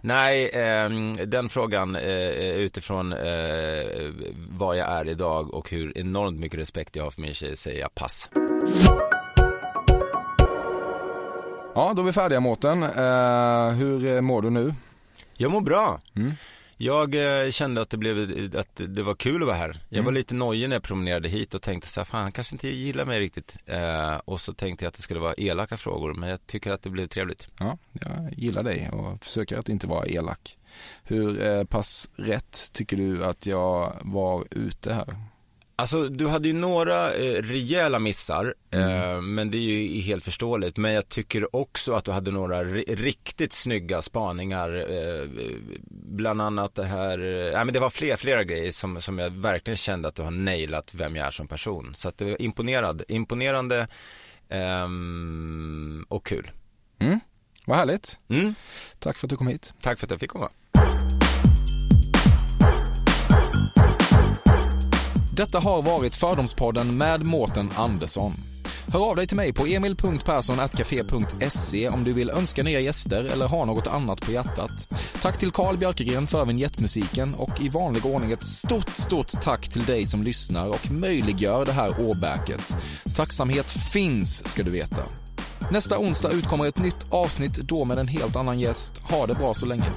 Nej, 0.00 0.48
eh, 0.48 0.90
den 1.26 1.48
frågan 1.48 1.96
eh, 1.96 2.30
utifrån 2.56 3.12
eh, 3.12 3.18
vad 4.50 4.76
jag 4.76 4.88
är 4.88 5.08
idag 5.08 5.54
och 5.54 5.70
hur 5.70 5.98
enormt 5.98 6.40
mycket 6.40 6.60
respekt 6.60 6.96
jag 6.96 7.04
har 7.04 7.10
för 7.10 7.20
min 7.20 7.34
tjej 7.34 7.56
säger 7.56 7.80
jag 7.80 7.94
pass. 7.94 8.28
Ja, 11.74 11.92
då 11.96 12.02
är 12.02 12.06
vi 12.06 12.12
färdiga 12.12 12.40
Mårten. 12.40 12.82
Eh, 12.82 13.70
hur 13.70 14.20
mår 14.20 14.42
du 14.42 14.50
nu? 14.50 14.74
Jag 15.34 15.50
mår 15.50 15.60
bra. 15.60 16.00
Mm. 16.16 16.32
Jag 16.78 17.44
eh, 17.44 17.50
kände 17.50 17.80
att 17.82 17.90
det, 17.90 17.96
blev, 17.96 18.16
att 18.56 18.80
det 18.88 19.02
var 19.02 19.14
kul 19.14 19.42
att 19.42 19.46
vara 19.46 19.56
här. 19.56 19.80
Jag 19.88 19.98
var 20.02 20.02
Mm. 20.02 20.14
lite 20.14 20.34
nojig 20.34 20.68
när 20.68 20.76
jag 20.76 20.82
promenerade 20.82 21.28
hit 21.28 21.54
och 21.54 21.62
tänkte 21.62 21.88
så 21.88 22.00
här, 22.00 22.04
fan 22.04 22.22
han 22.22 22.32
kanske 22.32 22.54
inte 22.54 22.68
gillar 22.68 23.04
mig 23.04 23.18
riktigt. 23.20 23.56
Eh, 23.66 24.14
och 24.24 24.40
så 24.40 24.52
tänkte 24.54 24.84
jag 24.84 24.88
att 24.88 24.94
det 24.94 25.02
skulle 25.02 25.20
vara 25.20 25.34
elaka 25.34 25.76
frågor, 25.76 26.14
men 26.14 26.28
jag 26.28 26.46
tycker 26.46 26.72
att 26.72 26.82
det 26.82 26.90
blev 26.90 27.06
trevligt. 27.08 27.48
Ja, 27.58 27.78
jag 27.92 28.34
gillar 28.36 28.62
dig 28.62 28.90
och 28.92 29.24
försöker 29.24 29.58
att 29.58 29.68
inte 29.68 29.86
vara 29.86 30.06
elak. 30.06 30.56
Hur 31.04 31.46
eh, 31.46 31.64
pass 31.64 32.10
rätt 32.16 32.58
tycker 32.72 32.96
du 32.96 33.24
att 33.24 33.46
jag 33.46 33.96
var 34.04 34.44
ute 34.50 34.94
här? 34.94 35.16
Alltså 35.78 36.08
du 36.08 36.26
hade 36.28 36.48
ju 36.48 36.54
några 36.54 37.14
eh, 37.14 37.42
rejäla 37.42 37.98
missar, 37.98 38.54
eh, 38.70 39.20
men 39.20 39.50
det 39.50 39.58
är 39.58 39.60
ju 39.60 40.00
helt 40.00 40.24
förståeligt. 40.24 40.76
Men 40.76 40.92
jag 40.92 41.08
tycker 41.08 41.56
också 41.56 41.92
att 41.94 42.04
du 42.04 42.12
hade 42.12 42.30
några 42.30 42.64
ri- 42.64 42.94
riktigt 42.96 43.52
snygga 43.52 44.02
spaningar. 44.02 44.90
Eh, 44.90 45.28
bland 45.90 46.42
annat 46.42 46.74
det 46.74 46.84
här, 46.84 47.18
eh, 47.18 47.52
nej 47.52 47.64
men 47.64 47.74
det 47.74 47.80
var 47.80 47.90
fler, 47.90 48.16
flera 48.16 48.44
grejer 48.44 48.72
som, 48.72 49.00
som 49.00 49.18
jag 49.18 49.30
verkligen 49.30 49.76
kände 49.76 50.08
att 50.08 50.14
du 50.14 50.22
har 50.22 50.30
nailat 50.30 50.94
vem 50.94 51.16
jag 51.16 51.26
är 51.26 51.30
som 51.30 51.48
person. 51.48 51.94
Så 51.94 52.08
att 52.08 52.18
det 52.18 52.24
var 52.24 52.42
imponerad, 52.42 53.02
imponerande 53.08 53.86
ehm, 54.48 56.06
och 56.08 56.26
kul. 56.26 56.50
Mm, 56.98 57.20
vad 57.66 57.76
härligt. 57.78 58.20
Mm. 58.28 58.54
Tack 58.98 59.18
för 59.18 59.26
att 59.26 59.30
du 59.30 59.36
kom 59.36 59.46
hit. 59.48 59.74
Tack 59.80 59.98
för 59.98 60.06
att 60.06 60.10
jag 60.10 60.20
fick 60.20 60.30
komma. 60.30 60.48
Detta 65.36 65.58
har 65.58 65.82
varit 65.82 66.14
Fördomspodden 66.14 66.96
med 66.96 67.24
Mårten 67.24 67.70
Andersson. 67.76 68.32
Hör 68.92 69.10
av 69.10 69.16
dig 69.16 69.26
till 69.26 69.36
mig 69.36 69.52
på 69.52 69.66
emil.perssonatcafe.se 69.66 71.88
om 71.88 72.04
du 72.04 72.12
vill 72.12 72.30
önska 72.30 72.62
nya 72.62 72.80
gäster 72.80 73.24
eller 73.24 73.46
ha 73.46 73.64
något 73.64 73.86
annat 73.86 74.20
på 74.20 74.32
hjärtat. 74.32 74.70
Tack 75.22 75.38
till 75.38 75.50
Carl 75.50 75.76
Björkegren 75.76 76.26
för 76.26 76.44
vignettmusiken 76.44 77.34
och 77.34 77.60
i 77.60 77.68
vanlig 77.68 78.06
ordning 78.06 78.32
ett 78.32 78.44
stort, 78.44 78.96
stort 78.96 79.42
tack 79.42 79.68
till 79.68 79.84
dig 79.84 80.06
som 80.06 80.22
lyssnar 80.22 80.68
och 80.68 80.90
möjliggör 80.90 81.66
det 81.66 81.72
här 81.72 82.00
åbäket. 82.00 82.76
Tacksamhet 83.16 83.70
finns, 83.70 84.48
ska 84.48 84.62
du 84.62 84.70
veta. 84.70 85.02
Nästa 85.70 85.98
onsdag 85.98 86.32
utkommer 86.32 86.66
ett 86.66 86.78
nytt 86.78 87.06
avsnitt, 87.10 87.54
då 87.54 87.84
med 87.84 87.98
en 87.98 88.08
helt 88.08 88.36
annan 88.36 88.60
gäst. 88.60 88.98
Ha 88.98 89.26
det 89.26 89.34
bra 89.34 89.54
så 89.54 89.66
länge. 89.66 89.92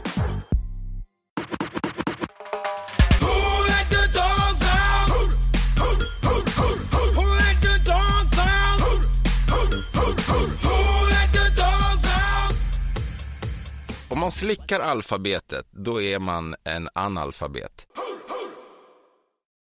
Man 14.29 14.33
slickar 14.33 14.79
alfabetet, 14.79 15.65
då 15.71 16.01
är 16.01 16.19
man 16.19 16.55
en 16.63 16.89
analfabet. 16.93 17.87